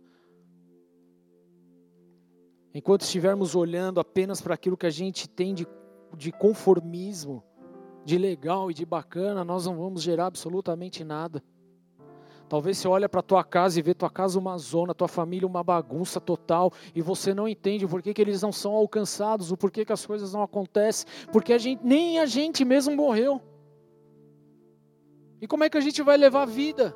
Enquanto 2.74 3.02
estivermos 3.02 3.56
olhando 3.56 4.00
apenas 4.00 4.42
para 4.42 4.56
aquilo 4.56 4.76
que 4.76 4.88
a 4.88 4.90
gente 4.90 5.30
tem 5.30 5.54
de, 5.54 5.68
de 6.18 6.32
conformismo, 6.32 7.44
de 8.04 8.18
legal 8.18 8.72
e 8.72 8.74
de 8.74 8.84
bacana, 8.84 9.44
nós 9.44 9.68
não 9.68 9.78
vamos 9.78 10.02
gerar 10.02 10.26
absolutamente 10.26 11.04
nada. 11.04 11.44
Talvez 12.50 12.80
você 12.80 12.88
olhe 12.88 13.08
para 13.08 13.22
tua 13.22 13.44
casa 13.44 13.80
e 13.80 13.84
vê 13.84 13.94
tua 13.94 14.10
casa 14.10 14.40
uma 14.40 14.58
zona, 14.58 14.94
tua 14.94 15.08
família 15.08 15.48
uma 15.48 15.64
bagunça 15.64 16.20
total, 16.20 16.74
e 16.96 17.02
você 17.02 17.32
não 17.32 17.48
entende 17.48 17.86
o 17.86 17.90
porquê 17.90 18.12
que 18.12 18.22
eles 18.22 18.42
não 18.42 18.52
são 18.52 18.74
alcançados, 18.74 19.52
o 19.52 19.58
porquê 19.58 19.86
que 19.86 19.94
as 19.94 20.06
coisas 20.06 20.34
não 20.34 20.42
acontecem, 20.42 21.08
porque 21.32 21.54
a 21.54 21.58
gente, 21.60 21.84
nem 21.86 22.20
a 22.20 22.26
gente 22.26 22.66
mesmo 22.66 22.96
morreu. 22.96 23.40
E 25.44 25.48
como 25.48 25.66
é 25.66 25.70
que 25.70 25.78
a 25.78 25.82
gente 25.82 26.02
vai 26.02 26.16
levar 26.16 26.44
a 26.44 26.46
vida? 26.46 26.96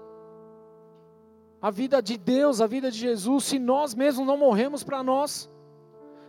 A 1.61 1.69
vida 1.69 2.01
de 2.01 2.17
Deus, 2.17 2.61
a 2.61 2.65
vida 2.65 2.89
de 2.89 2.97
Jesus, 2.97 3.43
se 3.43 3.59
nós 3.59 3.93
mesmos 3.93 4.25
não 4.25 4.37
morremos 4.37 4.85
para 4.85 5.03
nós? 5.03 5.49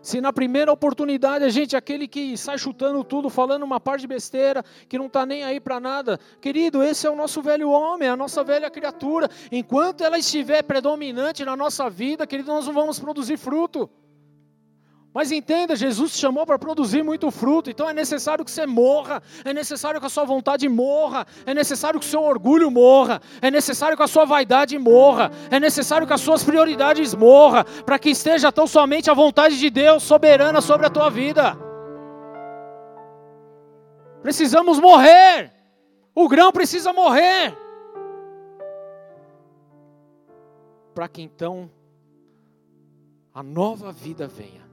Se 0.03 0.21
na 0.21 0.33
primeira 0.33 0.73
oportunidade 0.73 1.45
a 1.45 1.49
gente 1.49 1.77
aquele 1.77 2.09
que 2.09 2.37
sai 2.37 2.59
chutando 2.59 3.05
tudo, 3.05 3.31
falando 3.31 3.63
uma 3.63 3.79
parte 3.79 4.01
de 4.01 4.09
besteira, 4.09 4.65
que 4.89 4.99
não 4.99 5.07
está 5.07 5.25
nem 5.25 5.45
aí 5.45 5.61
para 5.61 5.79
nada, 5.79 6.19
querido, 6.41 6.83
esse 6.83 7.07
é 7.07 7.11
o 7.11 7.15
nosso 7.15 7.41
velho 7.41 7.71
homem, 7.71 8.09
a 8.09 8.17
nossa 8.17 8.43
velha 8.43 8.69
criatura. 8.69 9.31
Enquanto 9.53 10.03
ela 10.03 10.19
estiver 10.19 10.65
predominante 10.65 11.45
na 11.45 11.57
nossa 11.57 11.89
vida, 11.89 12.27
querido, 12.27 12.53
nós 12.53 12.67
não 12.67 12.75
vamos 12.75 12.99
produzir 12.99 13.37
fruto. 13.37 13.89
Mas 15.19 15.33
entenda, 15.33 15.75
Jesus 15.75 16.13
te 16.13 16.19
chamou 16.19 16.47
para 16.47 16.57
produzir 16.61 17.03
muito 17.03 17.29
fruto, 17.33 17.69
então 17.69 17.91
é 17.91 17.93
necessário 17.93 18.45
que 18.45 18.51
você 18.53 18.65
morra, 18.65 19.21
é 19.45 19.53
necessário 19.53 19.99
que 19.99 20.07
a 20.07 20.09
sua 20.09 20.25
vontade 20.25 20.69
morra, 20.69 21.27
é 21.45 21.53
necessário 21.53 21.99
que 21.99 22.07
o 22.07 22.09
seu 22.09 22.23
orgulho 22.23 22.71
morra, 22.71 23.21
é 23.43 23.51
necessário 23.51 23.97
que 23.97 24.03
a 24.05 24.07
sua 24.07 24.25
vaidade 24.25 24.79
morra, 24.79 25.33
é 25.51 25.59
necessário 25.59 26.07
que 26.07 26.13
as 26.13 26.21
suas 26.21 26.45
prioridades 26.45 27.17
morra, 27.17 27.65
para 27.65 27.99
que 27.99 28.11
esteja 28.11 28.53
tão 28.53 28.69
somente 28.69 29.11
a 29.11 29.15
vontade 29.15 29.59
de 29.59 29.69
Deus 29.71 30.05
soberana 30.05 30.61
sobre 30.61 30.87
a 30.87 30.91
tua 30.91 31.11
vida. 31.11 31.59
Precisamos 34.23 34.79
morrer, 34.79 35.53
o 36.15 36.29
grão 36.29 36.53
precisa 36.53 36.93
morrer, 36.93 37.59
para 40.95 41.09
que 41.09 41.23
então 41.23 41.69
a 43.35 43.43
nova 43.43 43.91
vida 43.91 44.29
venha 44.29 44.68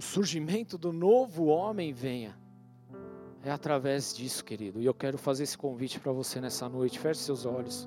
o 0.00 0.02
surgimento 0.02 0.78
do 0.78 0.94
novo 0.94 1.44
homem 1.44 1.92
venha. 1.92 2.34
É 3.44 3.50
através 3.50 4.16
disso, 4.16 4.42
querido. 4.42 4.80
E 4.80 4.86
eu 4.86 4.94
quero 4.94 5.18
fazer 5.18 5.42
esse 5.42 5.58
convite 5.58 6.00
para 6.00 6.10
você 6.10 6.40
nessa 6.40 6.70
noite. 6.70 6.98
Feche 6.98 7.20
seus 7.20 7.44
olhos. 7.44 7.86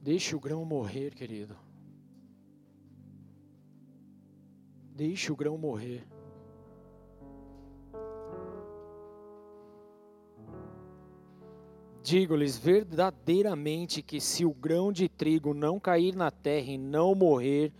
Deixe 0.00 0.36
o 0.36 0.38
grão 0.38 0.64
morrer, 0.64 1.12
querido. 1.12 1.56
Deixe 4.94 5.32
o 5.32 5.36
grão 5.36 5.58
morrer. 5.58 6.06
Digo-lhes 12.06 12.56
verdadeiramente 12.56 14.00
que 14.00 14.20
se 14.20 14.44
o 14.44 14.54
grão 14.54 14.92
de 14.92 15.08
trigo 15.08 15.52
não 15.52 15.80
cair 15.80 16.14
na 16.14 16.30
terra 16.30 16.70
e 16.70 16.78
não 16.78 17.16
morrer, 17.16 17.72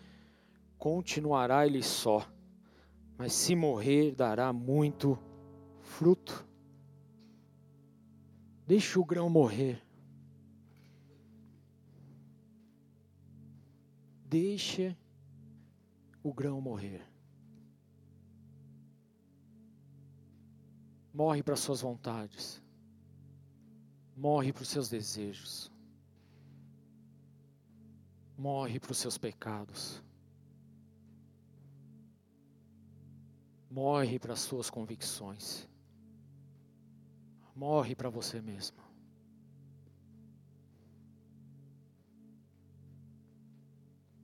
continuará 0.77 1.65
ele 1.65 1.81
só. 1.81 2.29
Mas 3.17 3.33
se 3.33 3.55
morrer, 3.55 4.17
dará 4.17 4.53
muito 4.53 5.17
fruto. 5.81 6.45
Deixe 8.67 8.99
o 8.99 9.05
grão 9.05 9.31
morrer. 9.31 9.81
Deixe 14.25 14.97
o 16.21 16.35
grão 16.35 16.61
morrer. 16.61 17.01
Morre 21.15 21.45
para 21.45 21.55
suas 21.55 21.81
vontades 21.81 22.66
morre 24.17 24.51
para 24.51 24.63
os 24.63 24.69
seus 24.69 24.89
desejos, 24.89 25.71
morre 28.37 28.81
para 28.81 28.93
os 28.93 28.97
seus 28.99 29.19
pecados, 29.19 30.03
morre 33.71 34.19
para 34.19 34.33
as 34.33 34.41
suas 34.41 34.71
convicções, 34.71 35.69
morre 37.55 37.95
para 37.95 38.09
você 38.09 38.41
mesmo. 38.41 38.79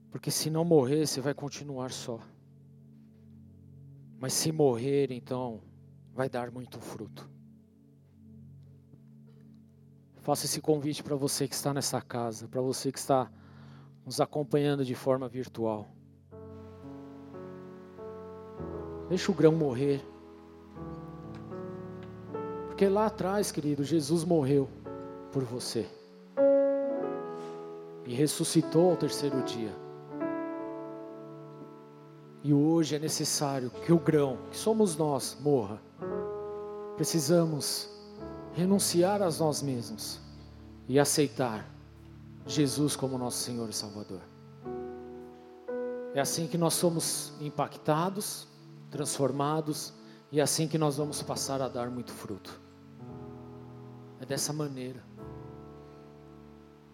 Porque 0.09 0.31
se 0.31 0.49
não 0.49 0.63
morrer, 0.63 1.07
você 1.07 1.19
vai 1.19 1.33
continuar 1.33 1.91
só. 1.91 2.19
Mas 4.19 4.33
se 4.33 4.51
morrer, 4.51 5.11
então 5.11 5.61
vai 6.13 6.29
dar 6.29 6.51
muito 6.51 6.79
fruto. 6.79 7.32
Faço 10.23 10.45
esse 10.45 10.61
convite 10.61 11.03
para 11.03 11.17
você 11.17 11.49
que 11.49 11.53
está 11.53 11.73
nessa 11.73 12.01
casa, 12.01 12.47
para 12.47 12.61
você 12.61 12.93
que 12.93 12.97
está 12.97 13.29
nos 14.05 14.21
acompanhando 14.21 14.85
de 14.85 14.95
forma 14.95 15.27
virtual. 15.27 15.85
Deixa 19.09 19.29
o 19.29 19.35
grão 19.35 19.51
morrer. 19.51 20.01
Porque 22.67 22.87
lá 22.87 23.07
atrás, 23.07 23.51
querido, 23.51 23.83
Jesus 23.83 24.23
morreu 24.23 24.69
por 25.29 25.43
você 25.43 25.85
e 28.05 28.13
ressuscitou 28.13 28.91
ao 28.91 28.97
terceiro 28.97 29.41
dia. 29.43 29.75
E 32.41 32.53
hoje 32.53 32.95
é 32.95 32.99
necessário 32.99 33.69
que 33.69 33.91
o 33.91 33.99
grão, 33.99 34.37
que 34.49 34.57
somos 34.57 34.95
nós, 34.95 35.37
morra. 35.41 35.81
Precisamos 36.95 37.89
renunciar 38.53 39.21
a 39.21 39.29
nós 39.31 39.61
mesmos 39.61 40.19
e 40.87 40.99
aceitar 40.99 41.67
Jesus 42.45 42.95
como 42.95 43.17
nosso 43.17 43.37
Senhor 43.37 43.69
e 43.69 43.73
Salvador. 43.73 44.21
É 46.13 46.19
assim 46.19 46.47
que 46.47 46.57
nós 46.57 46.75
somos 46.75 47.33
impactados, 47.41 48.47
transformados, 48.91 49.93
e 50.31 50.39
é 50.39 50.43
assim 50.43 50.67
que 50.67 50.77
nós 50.77 50.97
vamos 50.97 51.21
passar 51.21 51.61
a 51.61 51.67
dar 51.67 51.89
muito 51.89 52.11
fruto. 52.11 52.59
É 54.21 54.25
dessa 54.25 54.53
maneira. 54.53 55.03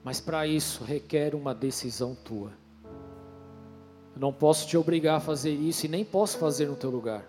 Mas 0.04 0.22
para 0.22 0.48
isso 0.48 0.84
requer 0.84 1.36
uma 1.36 1.54
decisão 1.54 2.16
tua. 2.16 2.52
Eu 4.16 4.22
não 4.22 4.32
posso 4.32 4.66
te 4.68 4.78
obrigar 4.78 5.18
a 5.18 5.20
fazer 5.20 5.52
isso 5.52 5.86
e 5.86 5.90
nem 5.90 6.06
posso 6.06 6.38
fazer 6.38 6.68
no 6.68 6.76
teu 6.76 6.90
lugar. 6.90 7.26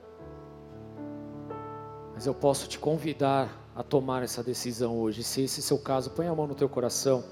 Mas 2.14 2.26
eu 2.26 2.34
posso 2.34 2.68
te 2.68 2.78
convidar 2.78 3.59
a 3.74 3.82
tomar 3.82 4.22
essa 4.22 4.42
decisão 4.42 4.98
hoje. 4.98 5.22
Se 5.22 5.42
esse 5.42 5.60
é 5.60 5.62
o 5.62 5.64
seu 5.64 5.78
caso, 5.78 6.10
põe 6.10 6.26
a 6.26 6.34
mão 6.34 6.46
no 6.46 6.54
teu 6.54 6.68
coração. 6.68 7.24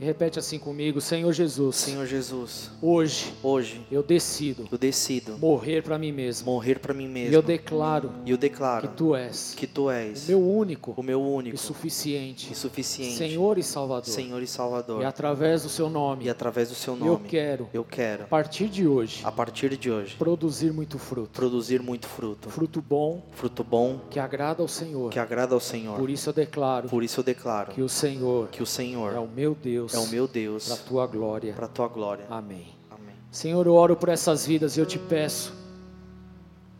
E 0.00 0.04
repete 0.04 0.38
assim 0.38 0.60
comigo, 0.60 1.00
Senhor 1.00 1.32
Jesus. 1.32 1.74
Senhor 1.74 2.06
Jesus. 2.06 2.70
Hoje. 2.80 3.34
Hoje. 3.42 3.84
Eu 3.90 4.00
decido. 4.00 4.68
Eu 4.70 4.78
decido. 4.78 5.36
Morrer 5.38 5.82
para 5.82 5.98
mim 5.98 6.12
mesmo. 6.12 6.46
Morrer 6.46 6.78
para 6.78 6.94
mim 6.94 7.08
mesmo. 7.08 7.32
E 7.32 7.34
eu 7.34 7.42
declaro. 7.42 8.12
E 8.24 8.30
eu 8.30 8.36
declaro. 8.36 8.86
Que 8.86 8.94
tu 8.94 9.16
és. 9.16 9.54
Que 9.56 9.66
tu 9.66 9.90
és. 9.90 10.28
O 10.28 10.28
meu 10.28 10.40
único. 10.40 10.94
O 10.96 11.02
meu 11.02 11.20
único. 11.20 11.56
E 11.56 11.58
suficiente. 11.58 12.52
E 12.52 12.54
suficiente. 12.54 13.16
Senhor 13.16 13.58
e 13.58 13.62
Salvador. 13.64 14.04
Senhor 14.04 14.40
e 14.40 14.46
Salvador. 14.46 15.02
E 15.02 15.04
através 15.04 15.64
do 15.64 15.68
seu 15.68 15.90
nome. 15.90 16.26
E 16.26 16.30
através 16.30 16.68
do 16.68 16.76
seu 16.76 16.94
nome. 16.94 17.10
Eu 17.10 17.18
quero. 17.18 17.68
Eu 17.74 17.82
quero. 17.82 18.22
A 18.22 18.28
partir 18.28 18.68
de 18.68 18.86
hoje. 18.86 19.22
A 19.24 19.32
partir 19.32 19.76
de 19.76 19.90
hoje. 19.90 20.14
Produzir 20.14 20.72
muito 20.72 20.96
fruto. 20.96 21.30
Produzir 21.30 21.82
muito 21.82 22.06
fruto. 22.06 22.48
Fruto 22.50 22.80
bom. 22.80 23.20
Fruto 23.32 23.64
bom. 23.64 23.98
Que 24.10 24.20
agrada 24.20 24.62
ao 24.62 24.68
Senhor. 24.68 25.10
Que 25.10 25.18
agrada 25.18 25.54
ao 25.54 25.60
Senhor. 25.60 25.98
Por 25.98 26.08
isso 26.08 26.28
eu 26.28 26.32
declaro. 26.32 26.88
Por 26.88 27.02
isso 27.02 27.18
eu 27.18 27.24
declaro. 27.24 27.72
Que 27.72 27.82
o 27.82 27.88
Senhor. 27.88 28.46
Que 28.46 28.62
o 28.62 28.66
Senhor. 28.66 29.12
É 29.12 29.18
o 29.18 29.26
meu 29.26 29.56
Deus. 29.56 29.87
É 29.94 29.98
o 29.98 30.06
meu 30.08 30.26
Deus 30.26 30.66
para 30.66 30.74
a 30.74 30.78
tua 30.78 31.06
glória. 31.06 31.52
Para 31.54 31.66
a 31.66 31.68
tua 31.68 31.88
glória. 31.88 32.26
Amém. 32.28 32.68
Amém. 32.90 33.14
Senhor, 33.30 33.66
eu 33.66 33.74
oro 33.74 33.96
por 33.96 34.08
essas 34.08 34.46
vidas 34.46 34.76
e 34.76 34.80
eu 34.80 34.86
te 34.86 34.98
peço, 34.98 35.52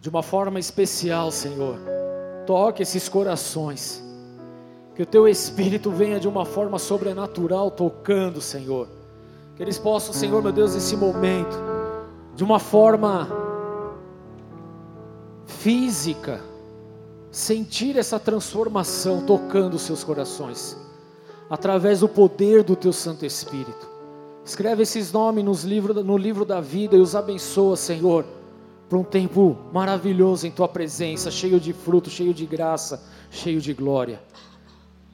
de 0.01 0.09
uma 0.09 0.23
forma 0.23 0.59
especial, 0.59 1.31
Senhor, 1.31 1.79
toque 2.47 2.83
esses 2.83 3.09
corações. 3.09 4.03
Que 4.95 5.03
o 5.03 5.07
teu 5.07 5.29
Espírito 5.29 5.91
venha 5.91 6.19
de 6.19 6.27
uma 6.27 6.45
forma 6.45 6.79
sobrenatural 6.79 7.71
tocando, 7.71 8.41
Senhor. 8.41 8.89
Que 9.55 9.63
eles 9.63 9.79
possam, 9.79 10.13
Senhor, 10.13 10.43
meu 10.43 10.53
Deus, 10.53 10.75
nesse 10.75 10.97
momento, 10.97 11.57
de 12.35 12.43
uma 12.43 12.59
forma 12.59 13.29
física, 15.47 16.41
sentir 17.31 17.97
essa 17.97 18.19
transformação 18.19 19.25
tocando 19.25 19.75
os 19.75 19.83
seus 19.83 20.03
corações 20.03 20.77
através 21.49 22.01
do 22.01 22.09
poder 22.09 22.63
do 22.63 22.77
teu 22.77 22.93
Santo 22.93 23.25
Espírito. 23.25 23.89
Escreve 24.45 24.83
esses 24.83 25.13
nomes 25.13 25.45
nos 25.45 25.65
livro, 25.65 25.93
no 26.03 26.17
livro 26.17 26.45
da 26.45 26.61
vida 26.61 26.97
e 26.97 27.01
os 27.01 27.15
abençoa, 27.15 27.77
Senhor, 27.77 28.25
para 28.89 28.99
um 28.99 29.05
tempo 29.05 29.57
maravilhoso 29.73 30.47
em 30.47 30.51
tua 30.51 30.67
presença, 30.67 31.31
cheio 31.31 31.61
de 31.61 31.73
fruto, 31.73 32.09
cheio 32.09 32.33
de 32.33 32.47
graça, 32.47 33.05
cheio 33.31 33.61
de 33.61 33.75
glória. 33.75 34.21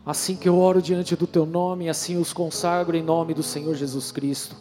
Assim 0.07 0.37
que 0.37 0.49
eu 0.49 0.59
oro 0.59 0.83
diante 0.83 1.17
do 1.17 1.27
teu 1.27 1.47
nome, 1.47 1.89
assim 1.89 2.17
os 2.17 2.33
consagro 2.33 2.97
em 2.97 3.03
nome 3.03 3.35
do 3.35 3.43
Senhor 3.43 3.75
Jesus 3.75 4.13
Cristo. 4.13 4.55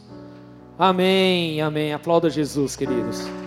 Amém, 0.80 1.62
amém. 1.62 1.94
Aplauda 1.94 2.30
Jesus, 2.30 2.76
queridos. 2.76 3.43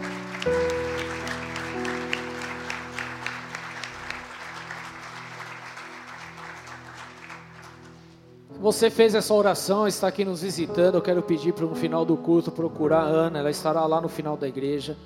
Você 8.67 8.91
fez 8.91 9.15
essa 9.15 9.33
oração, 9.33 9.87
está 9.87 10.09
aqui 10.09 10.25
nos 10.25 10.43
visitando. 10.43 10.97
Eu 10.97 11.01
quero 11.01 11.23
pedir 11.23 11.53
para 11.53 11.65
no 11.65 11.77
final 11.77 12.05
do 12.05 12.17
culto 12.17 12.51
procurar 12.51 13.03
a 13.03 13.07
Ana. 13.07 13.39
Ela 13.39 13.49
estará 13.49 13.87
lá 13.87 14.01
no 14.01 14.09
final 14.09 14.37
da 14.37 14.49
igreja. 14.49 14.97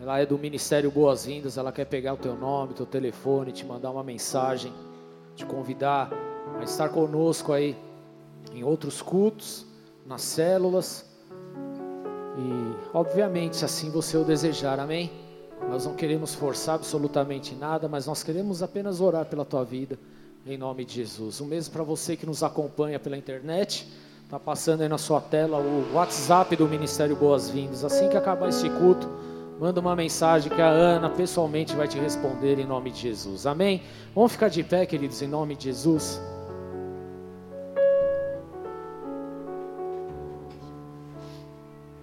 Ela 0.00 0.20
é 0.20 0.24
do 0.24 0.38
Ministério 0.38 0.90
Boas-Vindas. 0.90 1.58
Ela 1.58 1.70
quer 1.70 1.84
pegar 1.84 2.14
o 2.14 2.16
teu 2.16 2.34
nome, 2.34 2.72
teu 2.72 2.86
telefone, 2.86 3.52
te 3.52 3.62
mandar 3.62 3.90
uma 3.90 4.02
mensagem, 4.02 4.72
te 5.36 5.44
convidar 5.44 6.10
a 6.58 6.64
estar 6.64 6.88
conosco 6.88 7.52
aí 7.52 7.76
em 8.54 8.64
outros 8.64 9.02
cultos, 9.02 9.66
nas 10.06 10.22
células. 10.22 11.04
E, 12.38 12.96
obviamente, 12.96 13.62
assim 13.66 13.90
você 13.90 14.16
o 14.16 14.24
desejar, 14.24 14.80
amém? 14.80 15.12
Nós 15.68 15.84
não 15.84 15.94
queremos 15.94 16.34
forçar 16.34 16.76
absolutamente 16.76 17.54
nada, 17.54 17.86
mas 17.86 18.06
nós 18.06 18.22
queremos 18.22 18.62
apenas 18.62 18.98
orar 18.98 19.26
pela 19.26 19.44
tua 19.44 19.62
vida 19.62 19.98
em 20.46 20.58
nome 20.58 20.84
de 20.84 20.94
Jesus. 20.94 21.40
O 21.40 21.46
mesmo 21.46 21.72
para 21.72 21.82
você 21.82 22.16
que 22.16 22.26
nos 22.26 22.42
acompanha 22.42 22.98
pela 22.98 23.16
internet. 23.16 23.88
Está 24.24 24.38
passando 24.38 24.82
aí 24.82 24.88
na 24.88 24.98
sua 24.98 25.20
tela 25.20 25.58
o 25.58 25.94
WhatsApp 25.94 26.54
do 26.56 26.68
Ministério 26.68 27.16
Boas-Vindas. 27.16 27.84
Assim 27.84 28.08
que 28.08 28.16
acabar 28.16 28.48
esse 28.48 28.68
culto, 28.70 29.08
manda 29.58 29.80
uma 29.80 29.96
mensagem 29.96 30.52
que 30.52 30.60
a 30.60 30.68
Ana 30.68 31.08
pessoalmente 31.08 31.74
vai 31.74 31.88
te 31.88 31.98
responder 31.98 32.58
em 32.58 32.66
nome 32.66 32.90
de 32.90 33.00
Jesus. 33.00 33.46
Amém? 33.46 33.82
Vamos 34.14 34.32
ficar 34.32 34.48
de 34.48 34.62
pé, 34.62 34.84
queridos, 34.86 35.22
em 35.22 35.28
nome 35.28 35.54
de 35.54 35.64
Jesus. 35.64 36.20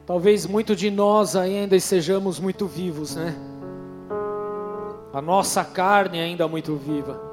Talvez 0.06 0.46
muito 0.46 0.76
de 0.76 0.90
nós 0.90 1.36
ainda 1.36 1.76
estejamos 1.76 2.40
muito 2.40 2.66
vivos, 2.66 3.16
né? 3.16 3.36
A 5.14 5.22
nossa 5.22 5.64
carne 5.64 6.20
ainda 6.20 6.48
muito 6.48 6.76
viva. 6.76 7.31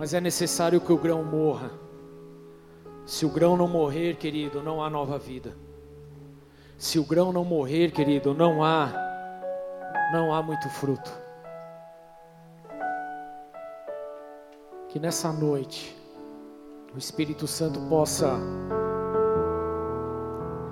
Mas 0.00 0.14
é 0.14 0.20
necessário 0.20 0.80
que 0.80 0.90
o 0.90 0.96
grão 0.96 1.22
morra. 1.22 1.70
Se 3.04 3.26
o 3.26 3.28
grão 3.28 3.54
não 3.54 3.68
morrer, 3.68 4.16
querido, 4.16 4.62
não 4.62 4.82
há 4.82 4.88
nova 4.88 5.18
vida. 5.18 5.54
Se 6.78 6.98
o 6.98 7.04
grão 7.04 7.30
não 7.34 7.44
morrer, 7.44 7.90
querido, 7.90 8.32
não 8.32 8.64
há 8.64 8.90
não 10.10 10.34
há 10.34 10.42
muito 10.42 10.70
fruto. 10.70 11.12
Que 14.88 14.98
nessa 14.98 15.30
noite 15.34 15.94
o 16.94 16.96
Espírito 16.96 17.46
Santo 17.46 17.78
possa 17.80 18.38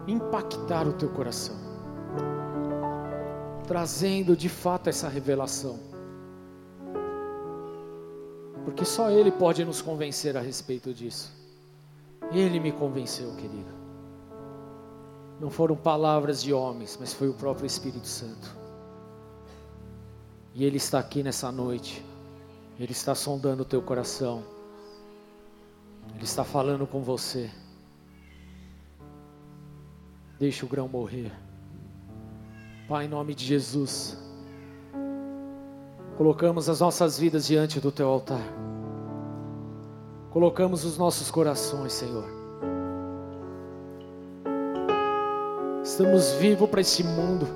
impactar 0.07 0.89
o 0.89 0.95
teu 0.95 1.11
coração, 1.11 1.55
trazendo 3.67 4.35
de 4.35 4.49
fato 4.49 4.89
essa 4.89 5.07
revelação 5.07 5.88
porque 8.65 8.85
só 8.85 9.11
Ele 9.11 9.31
pode 9.31 9.65
nos 9.65 9.81
convencer 9.81 10.37
a 10.37 10.41
respeito 10.41 10.93
disso. 10.93 11.33
Ele 12.33 12.61
me 12.61 12.73
convenceu, 12.73 13.35
querido. 13.37 13.79
Não 15.41 15.51
foram 15.51 15.77
palavras 15.77 16.43
de 16.43 16.53
homens, 16.53 16.97
mas 16.99 17.13
foi 17.13 17.29
o 17.29 17.35
próprio 17.35 17.67
Espírito 17.67 18.07
Santo. 18.07 18.57
E 20.55 20.65
Ele 20.65 20.77
está 20.77 20.99
aqui 20.99 21.23
nessa 21.23 21.53
noite. 21.53 22.05
Ele 22.79 22.93
está 22.93 23.15
sondando 23.15 23.63
o 23.63 23.67
teu 23.67 23.81
coração. 23.81 24.43
Ele 26.15 26.25
está 26.25 26.45
falando 26.45 26.87
com 26.87 27.03
você. 27.03 27.51
Deixa 30.39 30.67
o 30.67 30.69
grão 30.69 30.89
morrer. 30.89 31.33
Pai, 32.89 33.05
em 33.05 33.09
nome 33.09 33.35
de 33.35 33.45
Jesus. 33.45 34.28
Colocamos 36.19 36.69
as 36.69 36.81
nossas 36.81 37.17
vidas 37.17 37.47
diante 37.47 37.79
do 37.79 37.93
teu 37.93 38.09
altar. 38.09 38.43
Colocamos 40.31 40.85
os 40.85 40.99
nossos 40.99 41.31
corações, 41.31 41.93
Senhor. 41.93 42.25
Estamos 45.81 46.33
vivos 46.33 46.69
para 46.69 46.81
esse 46.81 47.05
mundo. 47.05 47.47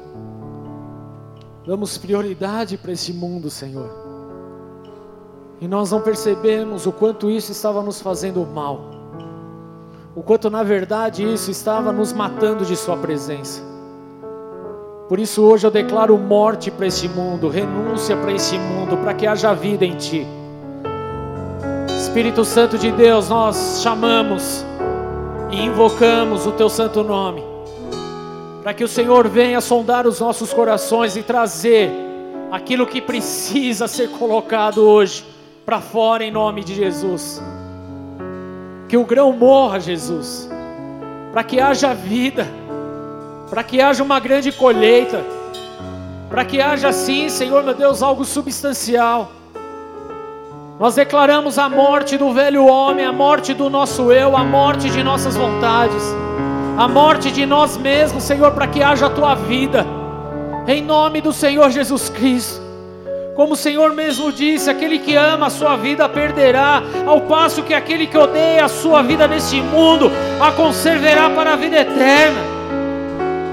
Damos 1.67 1.99
prioridade 1.99 2.79
para 2.79 2.93
esse 2.93 3.13
mundo, 3.13 3.51
Senhor. 3.51 3.91
E 5.61 5.67
nós 5.67 5.91
não 5.91 6.01
percebemos 6.01 6.87
o 6.87 6.93
quanto 6.93 7.29
isso 7.29 7.51
estava 7.51 7.83
nos 7.83 8.01
fazendo 8.01 8.47
mal. 8.47 8.81
O 10.15 10.23
quanto 10.23 10.49
na 10.49 10.63
verdade 10.63 11.25
isso 11.25 11.51
estava 11.51 11.91
nos 11.91 12.13
matando 12.13 12.65
de 12.65 12.77
Sua 12.77 12.97
presença. 12.97 13.72
Por 15.13 15.21
isso 15.21 15.43
hoje 15.43 15.67
eu 15.67 15.71
declaro 15.71 16.17
morte 16.17 16.71
para 16.71 16.87
esse 16.87 17.07
mundo, 17.07 17.51
renúncia 17.51 18.17
para 18.17 18.33
esse 18.33 18.57
mundo, 18.57 18.97
para 18.97 19.13
que 19.13 19.27
haja 19.27 19.53
vida 19.53 19.85
em 19.85 19.95
ti. 19.95 20.27
Espírito 21.99 22.47
Santo 22.47 22.79
de 22.79 22.91
Deus, 22.91 23.29
nós 23.29 23.83
chamamos 23.83 24.65
e 25.51 25.61
invocamos 25.61 26.47
o 26.47 26.53
teu 26.53 26.71
santo 26.71 27.03
nome, 27.03 27.45
para 28.63 28.73
que 28.73 28.83
o 28.83 28.89
Senhor 28.89 29.29
venha 29.29 29.61
sondar 29.61 30.07
os 30.07 30.19
nossos 30.19 30.51
corações 30.51 31.15
e 31.15 31.23
trazer 31.23 31.91
aquilo 32.51 32.87
que 32.87 33.03
precisa 33.03 33.87
ser 33.87 34.09
colocado 34.13 34.79
hoje 34.79 35.27
para 35.67 35.83
fora 35.83 36.25
em 36.25 36.31
nome 36.31 36.65
de 36.65 36.75
Jesus. 36.75 37.39
Que 38.89 38.97
o 38.97 39.05
grão 39.05 39.31
morra, 39.31 39.79
Jesus, 39.79 40.49
para 41.35 41.45
que 41.45 41.61
haja 41.61 41.93
vida, 41.93 42.47
para 43.53 43.63
que 43.63 43.83
haja 43.83 44.03
uma 44.03 44.19
grande 44.19 44.51
colheita, 44.51 45.23
para 46.31 46.43
que 46.43 46.59
haja 46.59 46.91
sim, 46.91 47.29
Senhor 47.29 47.63
meu 47.63 47.75
Deus, 47.75 48.03
algo 48.03 48.25
substancial. 48.25 49.31
Nós 50.81 50.95
declaramos 50.95 51.59
a 51.59 51.69
morte 51.69 52.17
do 52.17 52.33
velho 52.33 52.65
homem, 52.65 53.05
a 53.05 53.13
morte 53.13 53.53
do 53.53 53.69
nosso 53.69 54.11
eu, 54.11 54.35
a 54.35 54.43
morte 54.43 54.89
de 54.89 55.03
nossas 55.03 55.37
vontades, 55.37 56.03
a 56.79 56.89
morte 56.89 57.31
de 57.31 57.45
nós 57.45 57.77
mesmos, 57.77 58.23
Senhor, 58.23 58.53
para 58.53 58.67
que 58.67 58.83
haja 58.83 59.09
a 59.09 59.11
tua 59.11 59.35
vida, 59.35 59.85
em 60.67 60.81
nome 60.81 61.21
do 61.21 61.31
Senhor 61.31 61.69
Jesus 61.69 62.09
Cristo. 62.09 62.63
Como 63.37 63.53
o 63.53 63.57
Senhor 63.57 63.93
mesmo 63.93 64.33
disse, 64.33 64.71
aquele 64.71 64.99
que 64.99 65.15
ama 65.15 65.49
a 65.49 65.51
sua 65.51 65.77
vida 65.77 66.09
perderá, 66.09 66.83
ao 67.07 67.21
passo 67.21 67.63
que 67.63 67.75
aquele 67.75 68.07
que 68.07 68.17
odeia 68.17 68.65
a 68.65 68.69
sua 68.69 69.03
vida 69.03 69.29
neste 69.29 69.61
mundo 69.61 70.11
a 70.41 70.51
conservará 70.53 71.29
para 71.29 71.53
a 71.53 71.57
vida 71.57 71.81
eterna. 71.81 72.52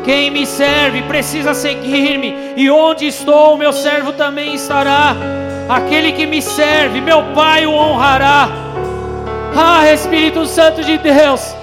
Quem 0.10 0.32
me 0.32 0.44
serve 0.44 1.04
precisa 1.04 1.54
seguir-me, 1.54 2.54
e 2.56 2.68
onde 2.72 3.06
estou, 3.06 3.56
meu 3.56 3.72
servo 3.72 4.12
também 4.12 4.56
estará. 4.56 5.16
Aquele 5.70 6.12
que 6.14 6.26
me 6.26 6.42
serve, 6.42 7.00
meu 7.00 7.22
Pai 7.36 7.68
o 7.68 7.72
honrará. 7.72 8.50
Ah, 9.56 9.94
Espírito 9.94 10.48
Santo 10.48 10.84
de 10.84 10.98
Deus, 10.98 11.56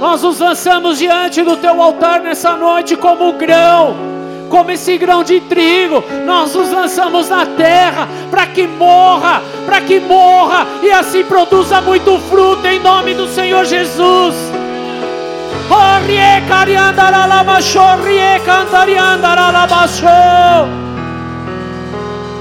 nós 0.00 0.22
nos 0.22 0.40
lançamos 0.40 0.96
diante 0.96 1.42
do 1.42 1.58
teu 1.58 1.82
altar 1.82 2.22
nessa 2.22 2.56
noite 2.56 2.96
como 2.96 3.34
grão 3.34 4.10
como 4.48 4.70
esse 4.70 4.98
grão 4.98 5.24
de 5.24 5.40
trigo, 5.40 6.04
nós 6.26 6.54
nos 6.54 6.70
lançamos 6.70 7.30
na 7.30 7.46
terra 7.46 8.06
para 8.30 8.46
que 8.46 8.66
morra, 8.66 9.42
para 9.64 9.80
que 9.80 9.98
morra 9.98 10.66
e 10.82 10.90
assim 10.90 11.24
produza 11.24 11.80
muito 11.80 12.18
fruto 12.28 12.66
em 12.66 12.78
nome 12.78 13.14
do 13.14 13.26
Senhor 13.28 13.64
Jesus. 13.64 14.61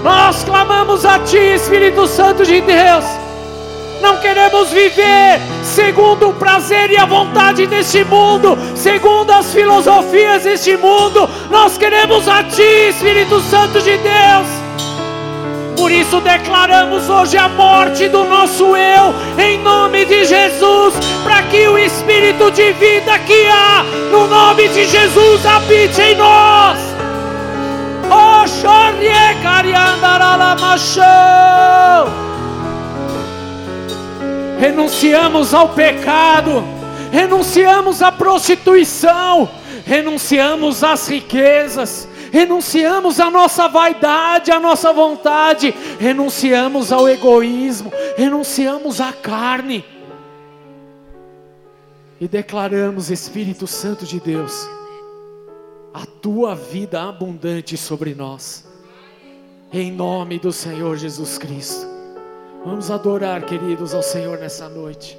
Nós 0.03 0.43
clamamos 0.43 1.05
a 1.05 1.17
Ti, 1.19 1.37
Espírito 1.55 2.05
Santo 2.05 2.45
de 2.45 2.61
Deus. 2.61 3.03
Não 3.99 4.17
queremos 4.17 4.69
viver 4.69 5.39
segundo 5.63 6.29
o 6.29 6.33
prazer 6.35 6.91
e 6.91 6.97
a 6.97 7.05
vontade 7.05 7.65
deste 7.65 8.03
mundo, 8.03 8.57
segundo 8.75 9.31
as 9.31 9.51
filosofias 9.53 10.43
deste 10.43 10.77
mundo. 10.77 11.27
Nós 11.49 11.77
queremos 11.77 12.27
a 12.27 12.43
Ti, 12.43 12.89
Espírito 12.89 13.39
Santo 13.41 13.79
de 13.81 13.97
Deus. 13.97 14.60
Por 15.81 15.91
isso 15.91 16.21
declaramos 16.21 17.09
hoje 17.09 17.35
a 17.39 17.49
morte 17.49 18.07
do 18.07 18.23
nosso 18.23 18.77
eu, 18.77 19.15
em 19.43 19.57
nome 19.57 20.05
de 20.05 20.25
Jesus, 20.25 20.93
para 21.23 21.41
que 21.41 21.67
o 21.67 21.75
Espírito 21.75 22.51
de 22.51 22.71
vida 22.73 23.17
que 23.17 23.47
há 23.47 23.83
no 24.11 24.27
nome 24.27 24.67
de 24.67 24.85
Jesus 24.85 25.43
habite 25.43 25.99
em 25.99 26.15
nós. 26.15 26.77
Oh, 28.11 28.45
renunciamos 34.59 35.51
ao 35.51 35.69
pecado, 35.69 36.63
renunciamos 37.11 38.03
à 38.03 38.11
prostituição, 38.11 39.49
renunciamos 39.83 40.83
às 40.83 41.07
riquezas, 41.07 42.07
renunciamos 42.31 43.19
à 43.19 43.29
nossa 43.29 43.67
vaidade, 43.67 44.51
à 44.51 44.59
nossa 44.59 44.91
vontade, 44.91 45.75
renunciamos 45.99 46.91
ao 46.91 47.07
egoísmo, 47.07 47.91
renunciamos 48.17 48.99
à 48.99 49.13
carne 49.13 49.85
e 52.19 52.27
declaramos, 52.27 53.09
Espírito 53.09 53.65
Santo 53.65 54.05
de 54.05 54.19
Deus, 54.19 54.67
a 55.91 56.05
tua 56.05 56.55
vida 56.55 57.01
abundante 57.01 57.75
sobre 57.75 58.13
nós, 58.13 58.67
em 59.73 59.91
nome 59.91 60.39
do 60.39 60.51
Senhor 60.51 60.97
Jesus 60.97 61.37
Cristo. 61.37 61.87
Vamos 62.63 62.91
adorar, 62.91 63.43
queridos, 63.43 63.95
ao 63.95 64.03
Senhor 64.03 64.37
nessa 64.37 64.69
noite. 64.69 65.17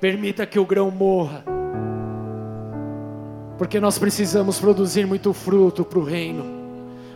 Permita 0.00 0.46
que 0.46 0.58
o 0.58 0.64
grão 0.64 0.90
morra, 0.90 1.44
porque 3.58 3.80
nós 3.80 3.98
precisamos 3.98 4.58
produzir 4.58 5.06
muito 5.06 5.32
fruto 5.32 5.84
para 5.84 5.98
o 5.98 6.04
reino, 6.04 6.44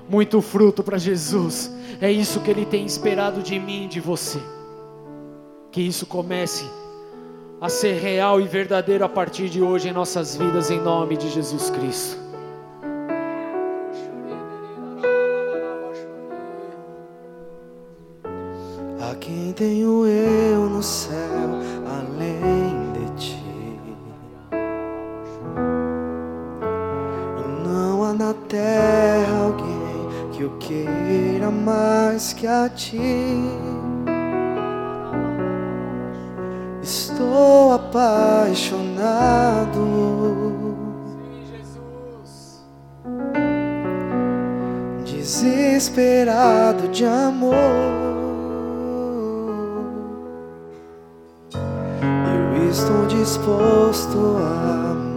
muito 0.08 0.40
fruto 0.40 0.82
para 0.82 0.98
Jesus. 0.98 1.70
É 2.00 2.10
isso 2.10 2.40
que 2.40 2.50
Ele 2.50 2.64
tem 2.64 2.84
esperado 2.84 3.42
de 3.42 3.58
mim 3.58 3.88
de 3.88 4.00
você. 4.00 4.40
Que 5.70 5.80
isso 5.80 6.06
comece 6.06 6.64
a 7.60 7.68
ser 7.68 8.00
real 8.00 8.40
e 8.40 8.46
verdadeiro 8.46 9.04
a 9.04 9.08
partir 9.08 9.48
de 9.48 9.62
hoje 9.62 9.88
em 9.88 9.92
nossas 9.92 10.36
vidas, 10.36 10.70
em 10.70 10.80
nome 10.80 11.16
de 11.16 11.28
Jesus 11.30 11.70
Cristo. 11.70 12.30
Quem 19.20 19.52
tenho 19.52 20.06
eu 20.06 20.68
no 20.68 20.82
céu 20.82 21.50
além 21.86 22.19
terra 28.50 29.44
alguém 29.44 30.30
que 30.32 30.42
eu 30.42 30.50
queira 30.58 31.50
mais 31.50 32.32
que 32.32 32.46
a 32.46 32.68
ti. 32.68 32.98
Estou 36.82 37.72
apaixonado. 37.72 38.90
Desesperado 45.04 46.88
de 46.88 47.04
amor. 47.04 47.54
estou 52.70 53.06
disposto 53.06 54.16
a 54.38 54.94
morrer 54.94 55.09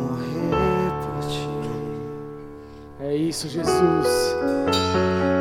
É 3.14 3.15
isso, 3.15 3.48
Jesus. 3.48 4.35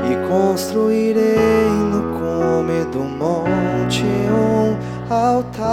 E 0.04 0.28
construirei 0.28 1.70
no 1.90 2.02
cume 2.18 2.84
do 2.92 2.98
monte 2.98 4.04
um 4.04 4.76
altar. 5.10 5.72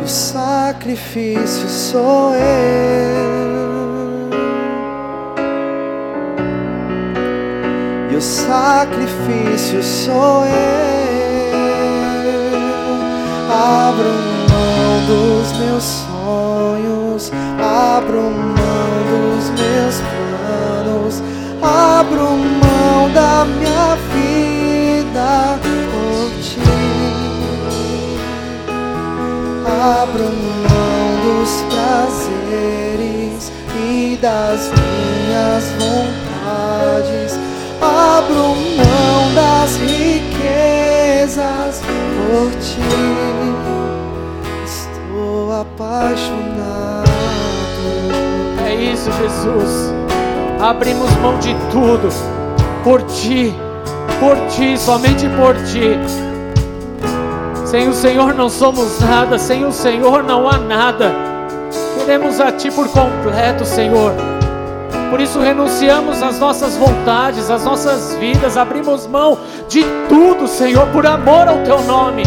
E 0.00 0.04
o 0.04 0.08
sacrifício 0.08 1.68
sou 1.68 2.32
eu. 2.36 2.38
E 8.12 8.14
o 8.14 8.22
sacrifício 8.22 9.82
sou 9.82 10.44
eu 10.46 10.78
abro 13.50 14.08
mão 14.48 15.06
dos 15.06 15.52
meus 15.58 15.82
sonhos, 15.82 16.17
abro 17.60 18.22
mão 18.30 18.90
dos 19.10 19.50
meus 19.50 19.96
planos, 20.00 21.22
abro 21.60 22.30
mão 22.30 23.10
da 23.12 23.44
minha 23.44 23.96
vida 24.14 25.58
por 25.90 26.30
ti. 26.40 26.60
Abro 29.66 30.24
mão 30.24 31.06
dos 31.24 31.50
prazeres 31.70 33.50
e 33.76 34.18
das 34.22 34.70
minhas 34.70 35.64
vontades, 35.78 37.30
abro 37.82 38.46
mão 38.76 39.34
das 39.34 39.76
riquezas 39.76 41.32
por 41.82 42.50
ti. 42.60 42.78
Apaixonado. 45.60 46.57
Jesus. 49.04 49.92
Abrimos 50.60 51.10
mão 51.16 51.38
de 51.38 51.54
tudo 51.70 52.08
por 52.82 53.02
ti, 53.02 53.54
por 54.18 54.36
ti, 54.48 54.76
somente 54.78 55.28
por 55.30 55.54
ti. 55.64 55.98
Sem 57.66 57.88
o 57.88 57.92
Senhor 57.92 58.34
não 58.34 58.48
somos 58.48 58.98
nada, 59.00 59.38
sem 59.38 59.64
o 59.64 59.72
Senhor 59.72 60.22
não 60.22 60.48
há 60.48 60.56
nada. 60.56 61.12
Queremos 61.98 62.40
a 62.40 62.50
Ti 62.50 62.70
por 62.70 62.88
completo, 62.88 63.66
Senhor. 63.66 64.14
Por 65.10 65.20
isso 65.20 65.38
renunciamos 65.38 66.22
às 66.22 66.38
nossas 66.38 66.76
vontades, 66.76 67.50
às 67.50 67.64
nossas 67.64 68.14
vidas, 68.14 68.56
abrimos 68.56 69.06
mão 69.06 69.38
de 69.68 69.84
tudo, 70.08 70.48
Senhor, 70.48 70.86
por 70.88 71.06
amor 71.06 71.46
ao 71.46 71.58
Teu 71.58 71.82
nome. 71.82 72.22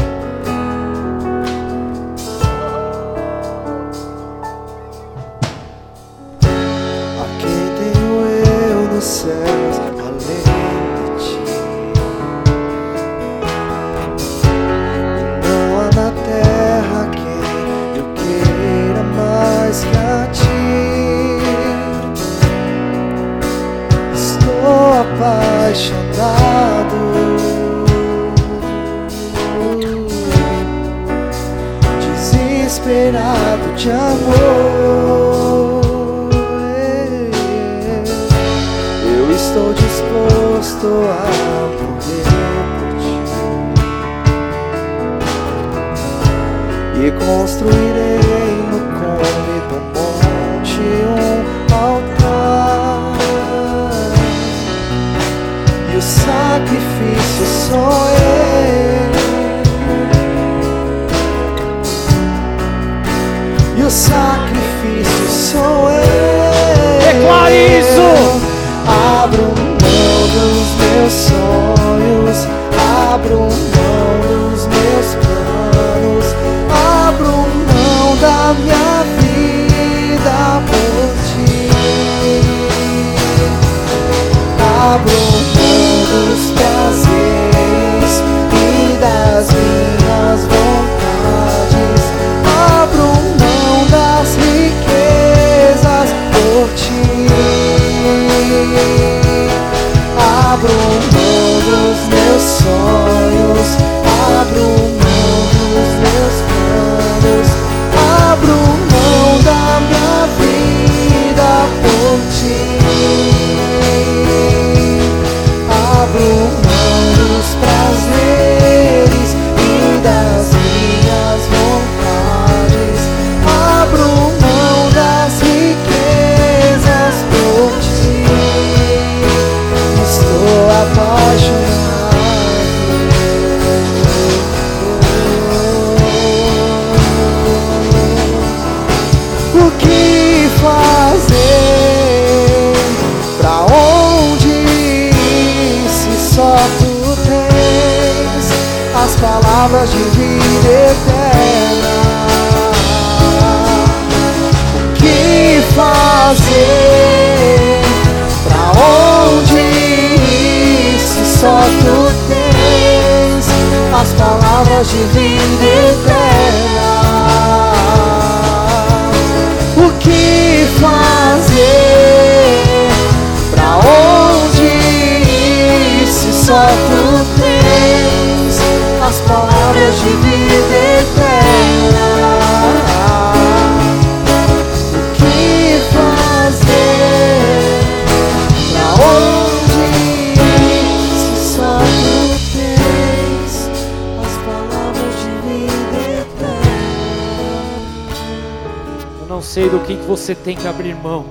Você 200.12 200.36
tem 200.36 200.58
que 200.58 200.68
abrir 200.68 200.94
mão. 200.94 201.26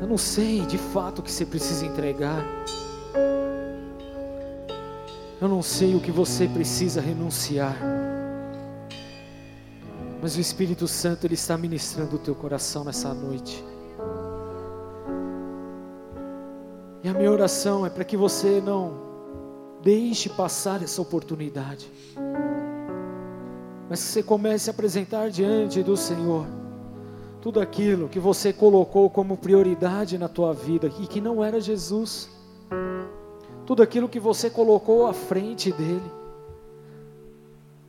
Eu 0.00 0.06
não 0.06 0.16
sei 0.16 0.60
de 0.60 0.78
fato 0.78 1.18
o 1.18 1.22
que 1.24 1.32
você 1.32 1.44
precisa 1.44 1.84
entregar. 1.84 2.44
Eu 5.40 5.48
não 5.48 5.60
sei 5.60 5.96
o 5.96 6.00
que 6.00 6.12
você 6.12 6.46
precisa 6.46 7.00
renunciar. 7.00 7.76
Mas 10.22 10.36
o 10.36 10.40
Espírito 10.40 10.86
Santo 10.86 11.26
ele 11.26 11.34
está 11.34 11.58
ministrando 11.58 12.14
o 12.14 12.18
teu 12.18 12.32
coração 12.32 12.84
nessa 12.84 13.12
noite. 13.12 13.64
E 17.02 17.08
a 17.08 17.12
minha 17.12 17.32
oração 17.32 17.84
é 17.84 17.90
para 17.90 18.04
que 18.04 18.16
você 18.16 18.62
não 18.64 19.10
deixe 19.82 20.28
passar 20.28 20.80
essa 20.80 21.02
oportunidade 21.02 21.90
mas 23.88 24.04
que 24.04 24.08
você 24.10 24.22
comece 24.22 24.70
a 24.70 24.72
apresentar 24.72 25.30
diante 25.30 25.82
do 25.82 25.96
Senhor 25.96 26.59
tudo 27.40 27.60
aquilo 27.60 28.08
que 28.08 28.18
você 28.18 28.52
colocou 28.52 29.08
como 29.08 29.36
prioridade 29.36 30.18
na 30.18 30.28
tua 30.28 30.52
vida 30.52 30.90
e 31.00 31.06
que 31.06 31.20
não 31.20 31.42
era 31.42 31.60
Jesus. 31.60 32.30
Tudo 33.64 33.82
aquilo 33.82 34.08
que 34.08 34.20
você 34.20 34.50
colocou 34.50 35.06
à 35.06 35.14
frente 35.14 35.72
dele. 35.72 36.12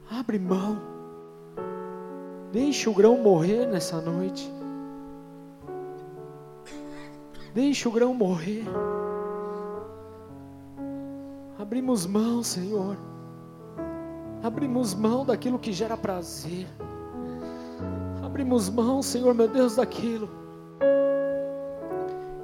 Abre 0.10 0.40
mão. 0.40 0.80
Deixe 2.52 2.90
o 2.90 2.94
grão 2.94 3.18
morrer 3.18 3.66
nessa 3.66 4.00
noite. 4.00 4.50
Deixe 7.54 7.88
o 7.88 7.92
grão 7.92 8.14
morrer. 8.14 8.64
Abrimos 11.60 12.06
mão, 12.06 12.42
Senhor. 12.42 12.98
Abrimos 14.42 14.94
mão 14.94 15.26
daquilo 15.26 15.60
que 15.60 15.74
gera 15.74 15.98
prazer. 15.98 16.68
Abrimos 18.32 18.70
mão, 18.70 19.04
Senhor 19.04 19.34
meu 19.34 19.50
Deus, 19.50 19.76
daquilo 19.76 20.30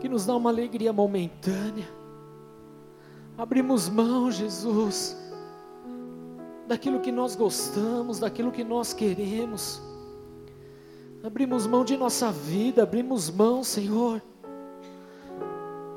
que 0.02 0.10
nos 0.10 0.26
dá 0.26 0.36
uma 0.36 0.50
alegria 0.50 0.92
momentânea. 0.92 1.88
Abrimos 3.38 3.88
mão, 3.88 4.30
Jesus, 4.30 5.16
daquilo 6.68 7.00
que 7.00 7.10
nós 7.10 7.38
gostamos, 7.38 8.20
daquilo 8.20 8.52
que 8.52 8.66
nós 8.66 8.92
queremos. 8.92 9.82
Abrimos 11.24 11.66
mão 11.66 11.86
de 11.86 11.96
nossa 11.96 12.34
vida, 12.34 12.84
abrimos 12.84 13.30
mão, 13.30 13.64
Senhor, 13.64 14.22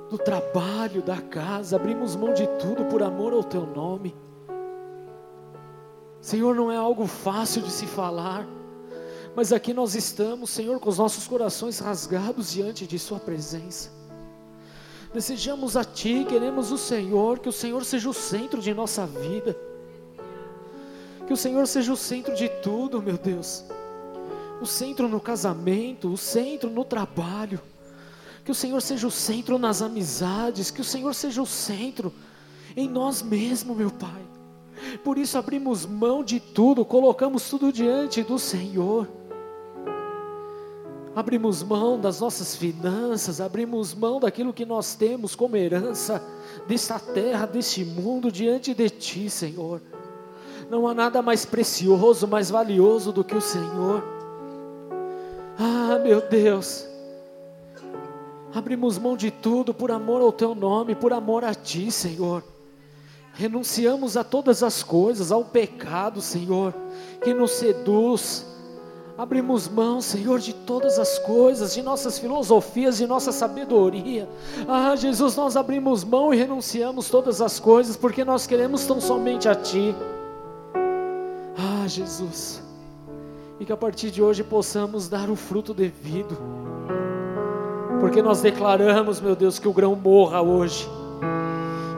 do 0.08 0.18
trabalho, 0.18 1.02
da 1.02 1.20
casa, 1.20 1.74
abrimos 1.74 2.14
mão 2.14 2.32
de 2.32 2.46
tudo 2.60 2.84
por 2.84 3.02
amor 3.02 3.32
ao 3.32 3.42
Teu 3.42 3.66
nome. 3.66 4.14
Senhor, 6.20 6.54
não 6.54 6.70
é 6.70 6.76
algo 6.76 7.08
fácil 7.08 7.60
de 7.60 7.72
se 7.72 7.88
falar, 7.88 8.46
mas 9.34 9.52
aqui 9.52 9.72
nós 9.72 9.94
estamos, 9.94 10.50
Senhor, 10.50 10.80
com 10.80 10.88
os 10.88 10.98
nossos 10.98 11.26
corações 11.26 11.78
rasgados 11.78 12.52
diante 12.52 12.86
de 12.86 12.98
Sua 12.98 13.18
presença. 13.18 13.90
Desejamos 15.12 15.76
a 15.76 15.84
Ti, 15.84 16.24
queremos 16.28 16.70
o 16.70 16.78
Senhor, 16.78 17.38
que 17.38 17.48
o 17.48 17.52
Senhor 17.52 17.84
seja 17.84 18.08
o 18.08 18.14
centro 18.14 18.60
de 18.60 18.72
nossa 18.74 19.06
vida, 19.06 19.56
que 21.26 21.32
o 21.32 21.36
Senhor 21.36 21.66
seja 21.66 21.92
o 21.92 21.96
centro 21.96 22.34
de 22.34 22.48
tudo, 22.48 23.02
meu 23.02 23.16
Deus, 23.16 23.64
o 24.60 24.66
centro 24.66 25.08
no 25.08 25.20
casamento, 25.20 26.12
o 26.12 26.16
centro 26.16 26.68
no 26.68 26.84
trabalho, 26.84 27.60
que 28.44 28.50
o 28.50 28.54
Senhor 28.54 28.80
seja 28.82 29.06
o 29.06 29.10
centro 29.10 29.58
nas 29.58 29.82
amizades, 29.82 30.70
que 30.70 30.80
o 30.80 30.84
Senhor 30.84 31.14
seja 31.14 31.40
o 31.42 31.46
centro 31.46 32.12
em 32.76 32.88
nós 32.88 33.22
mesmos, 33.22 33.76
meu 33.76 33.90
Pai. 33.90 34.22
Por 35.04 35.18
isso 35.18 35.36
abrimos 35.36 35.84
mão 35.84 36.24
de 36.24 36.40
tudo, 36.40 36.84
colocamos 36.84 37.48
tudo 37.48 37.72
diante 37.72 38.22
do 38.22 38.38
Senhor. 38.38 39.19
Abrimos 41.14 41.62
mão 41.62 41.98
das 41.98 42.20
nossas 42.20 42.54
finanças, 42.54 43.40
abrimos 43.40 43.94
mão 43.94 44.20
daquilo 44.20 44.52
que 44.52 44.64
nós 44.64 44.94
temos 44.94 45.34
como 45.34 45.56
herança 45.56 46.22
desta 46.68 46.98
terra, 46.98 47.46
deste 47.46 47.84
mundo 47.84 48.30
diante 48.30 48.72
de 48.74 48.88
Ti, 48.88 49.28
Senhor. 49.28 49.80
Não 50.70 50.86
há 50.86 50.94
nada 50.94 51.20
mais 51.20 51.44
precioso, 51.44 52.28
mais 52.28 52.48
valioso 52.48 53.10
do 53.12 53.24
que 53.24 53.34
o 53.34 53.40
Senhor. 53.40 54.04
Ah, 55.58 55.98
meu 55.98 56.20
Deus. 56.20 56.86
Abrimos 58.54 58.98
mão 58.98 59.16
de 59.16 59.30
tudo 59.30 59.72
por 59.72 59.90
amor 59.90 60.20
ao 60.20 60.32
teu 60.32 60.54
nome, 60.54 60.94
por 60.94 61.12
amor 61.12 61.44
a 61.44 61.54
ti, 61.54 61.90
Senhor. 61.90 62.42
Renunciamos 63.32 64.16
a 64.16 64.24
todas 64.24 64.62
as 64.62 64.82
coisas, 64.82 65.30
ao 65.30 65.44
pecado, 65.44 66.20
Senhor, 66.20 66.74
que 67.22 67.32
nos 67.32 67.52
seduz. 67.52 68.44
Abrimos 69.20 69.68
mão, 69.68 70.00
Senhor, 70.00 70.38
de 70.38 70.54
todas 70.54 70.98
as 70.98 71.18
coisas, 71.18 71.74
de 71.74 71.82
nossas 71.82 72.18
filosofias, 72.18 72.96
de 72.96 73.06
nossa 73.06 73.32
sabedoria. 73.32 74.26
Ah, 74.66 74.96
Jesus, 74.96 75.36
nós 75.36 75.56
abrimos 75.56 76.02
mão 76.02 76.32
e 76.32 76.36
renunciamos 76.38 77.10
todas 77.10 77.42
as 77.42 77.60
coisas, 77.60 77.96
porque 77.96 78.24
nós 78.24 78.46
queremos 78.46 78.86
tão 78.86 79.00
somente 79.00 79.48
a 79.48 79.54
Ti. 79.54 79.94
Ah, 81.58 81.86
Jesus, 81.86 82.62
e 83.58 83.64
que 83.66 83.72
a 83.72 83.76
partir 83.76 84.10
de 84.10 84.22
hoje 84.22 84.42
possamos 84.42 85.08
dar 85.08 85.28
o 85.28 85.36
fruto 85.36 85.74
devido, 85.74 86.38
porque 88.00 88.22
nós 88.22 88.40
declaramos, 88.40 89.20
meu 89.20 89.36
Deus, 89.36 89.58
que 89.58 89.68
o 89.68 89.72
grão 89.72 89.94
morra 89.94 90.40
hoje 90.40 90.88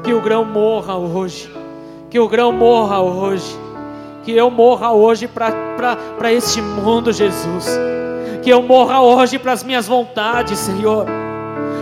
que 0.03 0.12
o 0.12 0.20
grão 0.20 0.44
morra 0.44 0.97
hoje. 0.97 1.51
Que 2.11 2.19
o 2.19 2.28
grão 2.28 2.53
morra 2.53 3.01
hoje. 3.01 3.61
Que 4.23 4.32
eu 4.32 4.51
morra 4.51 4.93
hoje 4.93 5.27
para 5.27 6.32
este 6.32 6.61
mundo, 6.62 7.12
Jesus. 7.12 7.66
Que 8.43 8.51
eu 8.51 8.62
morra 8.62 9.01
hoje 9.01 9.39
para 9.39 9.53
as 9.53 9.65
minhas 9.65 9.86
vontades, 9.86 10.59
Senhor. 10.59 11.07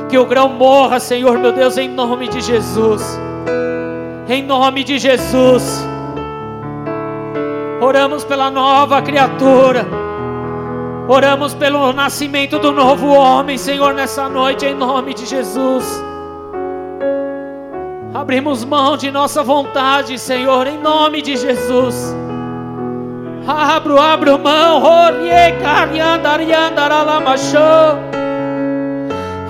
Que 0.08 0.18
o 0.18 0.26
grão 0.26 0.48
morra, 0.48 0.98
Senhor, 0.98 1.38
meu 1.38 1.52
Deus, 1.52 1.76
em 1.78 1.88
nome 1.88 2.28
de 2.28 2.40
Jesus. 2.40 3.18
Em 4.28 4.42
nome 4.42 4.84
de 4.84 4.98
Jesus. 4.98 5.86
Oramos 7.80 8.24
pela 8.24 8.50
nova 8.50 9.00
criatura. 9.02 9.86
Oramos 11.08 11.54
pelo 11.54 11.92
nascimento 11.92 12.58
do 12.58 12.72
novo 12.72 13.08
homem, 13.08 13.58
Senhor, 13.58 13.94
nessa 13.94 14.28
noite, 14.28 14.64
em 14.64 14.74
nome 14.74 15.12
de 15.12 15.26
Jesus. 15.26 15.84
Abrimos 18.14 18.64
mão 18.64 18.96
de 18.96 19.10
nossa 19.10 19.42
vontade, 19.42 20.18
Senhor, 20.18 20.66
em 20.66 20.78
nome 20.78 21.22
de 21.22 21.36
Jesus. 21.36 22.14
Abro, 23.52 24.00
abro 24.00 24.38
mão. 24.38 24.80
Orie 24.80 25.52
cariandaralamasho. 25.60 27.58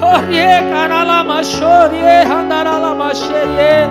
Orie 0.01 0.63
caralamashorie 0.71 2.25
andaralamasherie. 2.25 3.91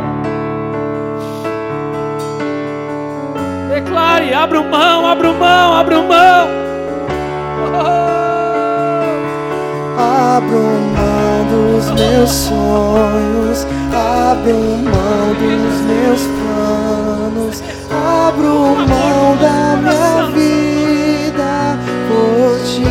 Declare, 3.69 4.33
abro 4.33 4.63
mão, 4.63 5.05
abro 5.05 5.33
mão, 5.35 5.73
abro 5.75 6.01
mão. 6.01 6.47
Oh. 7.71 8.09
Abro 10.01 10.63
mão 10.95 11.45
dos 11.51 11.91
meus 11.91 12.29
sonhos 12.29 13.67
Abro 13.91 14.53
mão 14.53 15.33
dos 15.33 15.81
meus 15.81 16.21
planos, 16.37 17.63
abro 17.91 18.75
mão 18.75 19.37
da 19.37 19.75
minha 19.77 20.27
vida 20.31 21.77
por 22.07 22.59
ti. 22.65 22.83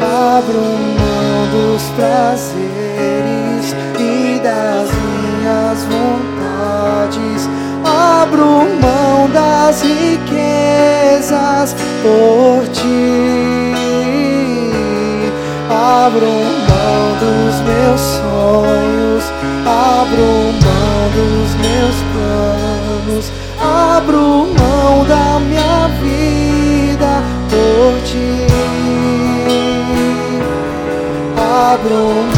Abro 0.00 0.60
mão 0.98 1.46
dos 1.52 1.82
prazeres 1.90 3.74
e 3.98 4.40
das 4.42 4.88
minhas 4.90 5.78
vontades. 5.84 7.48
Abro 7.84 8.66
mão 8.80 9.30
das 9.32 9.82
riquezas 9.82 11.74
por 12.02 12.68
ti. 12.68 13.74
Abro 15.70 16.26
mão 16.68 17.02
dos 17.20 17.60
meus 17.60 18.00
sonhos, 18.00 19.24
abro 19.66 20.28
mão 20.62 20.67
dos 21.14 21.54
meus 21.54 21.96
planos, 22.12 23.32
abro 23.60 24.48
mão 24.58 25.04
da 25.06 25.38
minha 25.40 25.88
vida 26.00 27.22
por 27.48 28.02
ti. 28.04 28.46
Abro 31.36 31.94
mão 31.94 32.37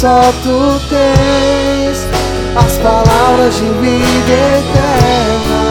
só 0.00 0.20
tu 0.44 0.80
tens 0.88 2.06
as 2.54 2.78
palavras 2.78 3.56
de 3.56 3.64
vida 3.64 4.32
eterna? 4.60 5.62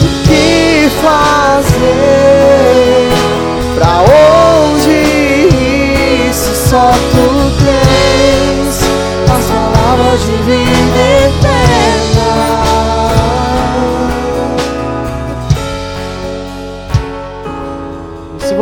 O 0.00 0.06
que 0.26 0.88
fazer? 1.02 1.92
Pra 3.74 3.94
onde 4.64 4.90
ir 4.90 6.32
se 6.32 6.54
só 6.70 6.90
tu 7.10 7.26
tens 7.62 8.80
as 9.30 9.44
palavras 9.44 10.20
de 10.22 10.36
vida 10.44 11.00
eterna? 11.28 11.51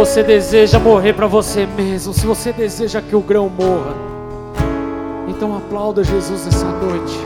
Você 0.01 0.23
deseja 0.23 0.79
morrer 0.79 1.13
para 1.13 1.27
você 1.27 1.67
mesmo, 1.67 2.15
se 2.15 2.25
você 2.25 2.55
deseja 2.55 3.03
que 3.03 3.15
o 3.15 3.21
grão 3.21 3.51
morra, 3.51 3.95
então 5.29 5.55
aplauda 5.55 6.03
Jesus 6.03 6.47
essa 6.47 6.65
noite. 6.65 7.19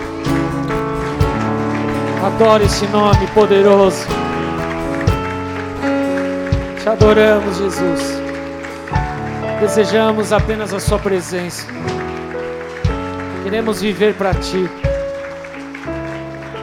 Adore 2.27 2.65
esse 2.65 2.85
nome 2.89 3.29
poderoso. 3.29 4.05
Te 6.83 6.89
adoramos, 6.89 7.59
Jesus. 7.59 8.21
Desejamos 9.61 10.33
apenas 10.33 10.75
a 10.75 10.81
Sua 10.81 10.99
presença. 10.99 11.69
Queremos 13.45 13.83
viver 13.83 14.15
para 14.15 14.35
Ti. 14.35 14.69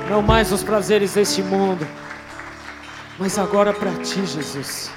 Não 0.09 0.21
mais 0.21 0.51
os 0.51 0.61
prazeres 0.61 1.13
deste 1.13 1.41
mundo, 1.41 1.87
mas 3.17 3.39
agora 3.39 3.71
para 3.71 3.91
Ti, 3.91 4.25
Jesus. 4.25 4.91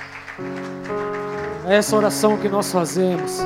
Essa 1.67 1.97
oração 1.97 2.37
que 2.37 2.47
nós 2.47 2.71
fazemos. 2.71 3.39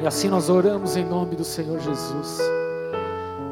E 0.00 0.06
assim 0.06 0.28
nós 0.28 0.48
oramos 0.48 0.96
em 0.96 1.04
nome 1.04 1.34
do 1.34 1.42
Senhor 1.42 1.80
Jesus. 1.80 2.38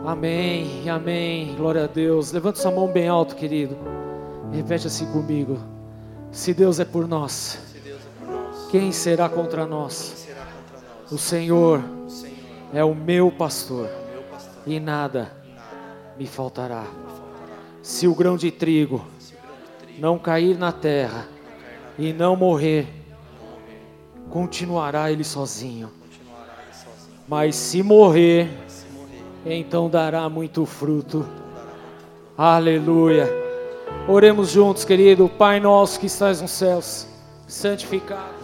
Amém, 0.07 0.89
amém. 0.89 1.57
Glória 1.57 1.85
a 1.85 1.87
Deus. 1.89 2.31
Levanta 2.31 2.61
sua 2.61 2.71
mão 2.71 2.87
bem 2.87 3.09
alto, 3.09 3.35
querido. 3.35 3.77
Repete 4.53 4.87
assim 4.87 5.07
comigo. 5.07 5.59
Se 6.31 6.55
Deus 6.55 6.79
é 6.79 6.85
por 6.85 7.09
nós, 7.09 7.59
quem 8.71 8.93
será 8.93 9.29
contra 9.29 9.67
nós? 9.67 10.29
O 11.11 11.19
Senhor 11.19 11.83
é 12.73 12.85
o 12.85 12.95
meu 12.95 13.33
pastor 13.33 13.89
e 14.65 14.79
nada 14.79 15.33
me 16.17 16.29
faltará. 16.29 16.85
Se 17.83 18.07
o 18.07 18.15
grão 18.15 18.37
de 18.37 18.53
trigo 18.53 19.05
não 19.99 20.17
cair 20.17 20.57
na 20.57 20.71
terra 20.71 21.27
e 21.99 22.13
não 22.13 22.37
morrer, 22.37 22.98
continuará 24.31 25.11
ele 25.11 25.25
sozinho. 25.25 25.91
Mas 27.27 27.57
se 27.57 27.83
morrer, 27.83 28.49
então 29.45 29.89
dará 29.91 30.29
muito 30.29 30.65
fruto. 30.65 31.27
Aleluia. 32.37 33.29
Oremos 34.07 34.51
juntos, 34.51 34.85
querido. 34.85 35.29
Pai 35.29 35.61
nosso 35.61 36.01
que 36.01 36.07
estás 36.07 36.41
nos 36.41 36.53
céus, 36.53 37.07
santificado 37.47 38.38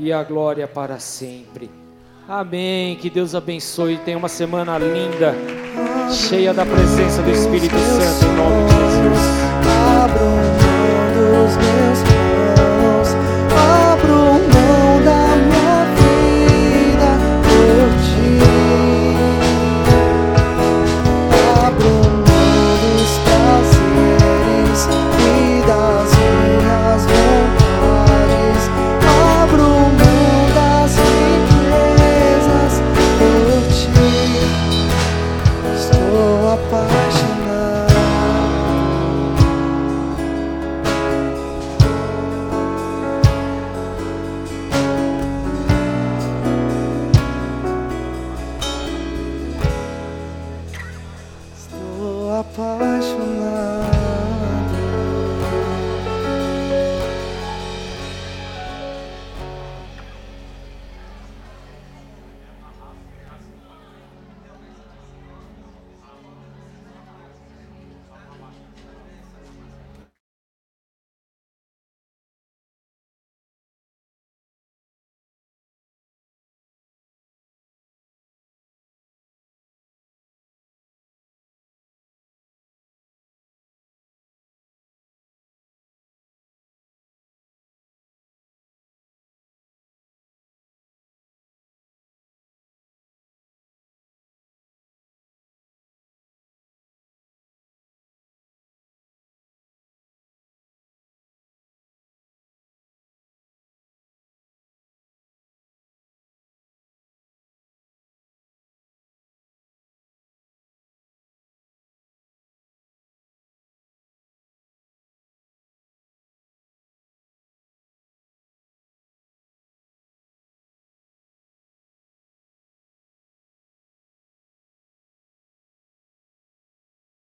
e 0.00 0.12
a 0.12 0.22
glória 0.24 0.66
para 0.66 0.98
sempre. 0.98 1.70
Amém. 2.26 2.96
Que 2.96 3.10
Deus 3.10 3.34
abençoe. 3.34 3.98
Tenha 3.98 4.16
uma 4.16 4.28
semana 4.28 4.78
linda. 4.78 5.34
Cheia 6.10 6.54
da 6.54 6.64
presença 6.64 7.22
do 7.22 7.30
Espírito 7.30 7.76
Santo 7.76 8.24
em 8.24 8.36
nome 8.36 8.64
de 8.64 8.74
Jesus. 8.74 10.59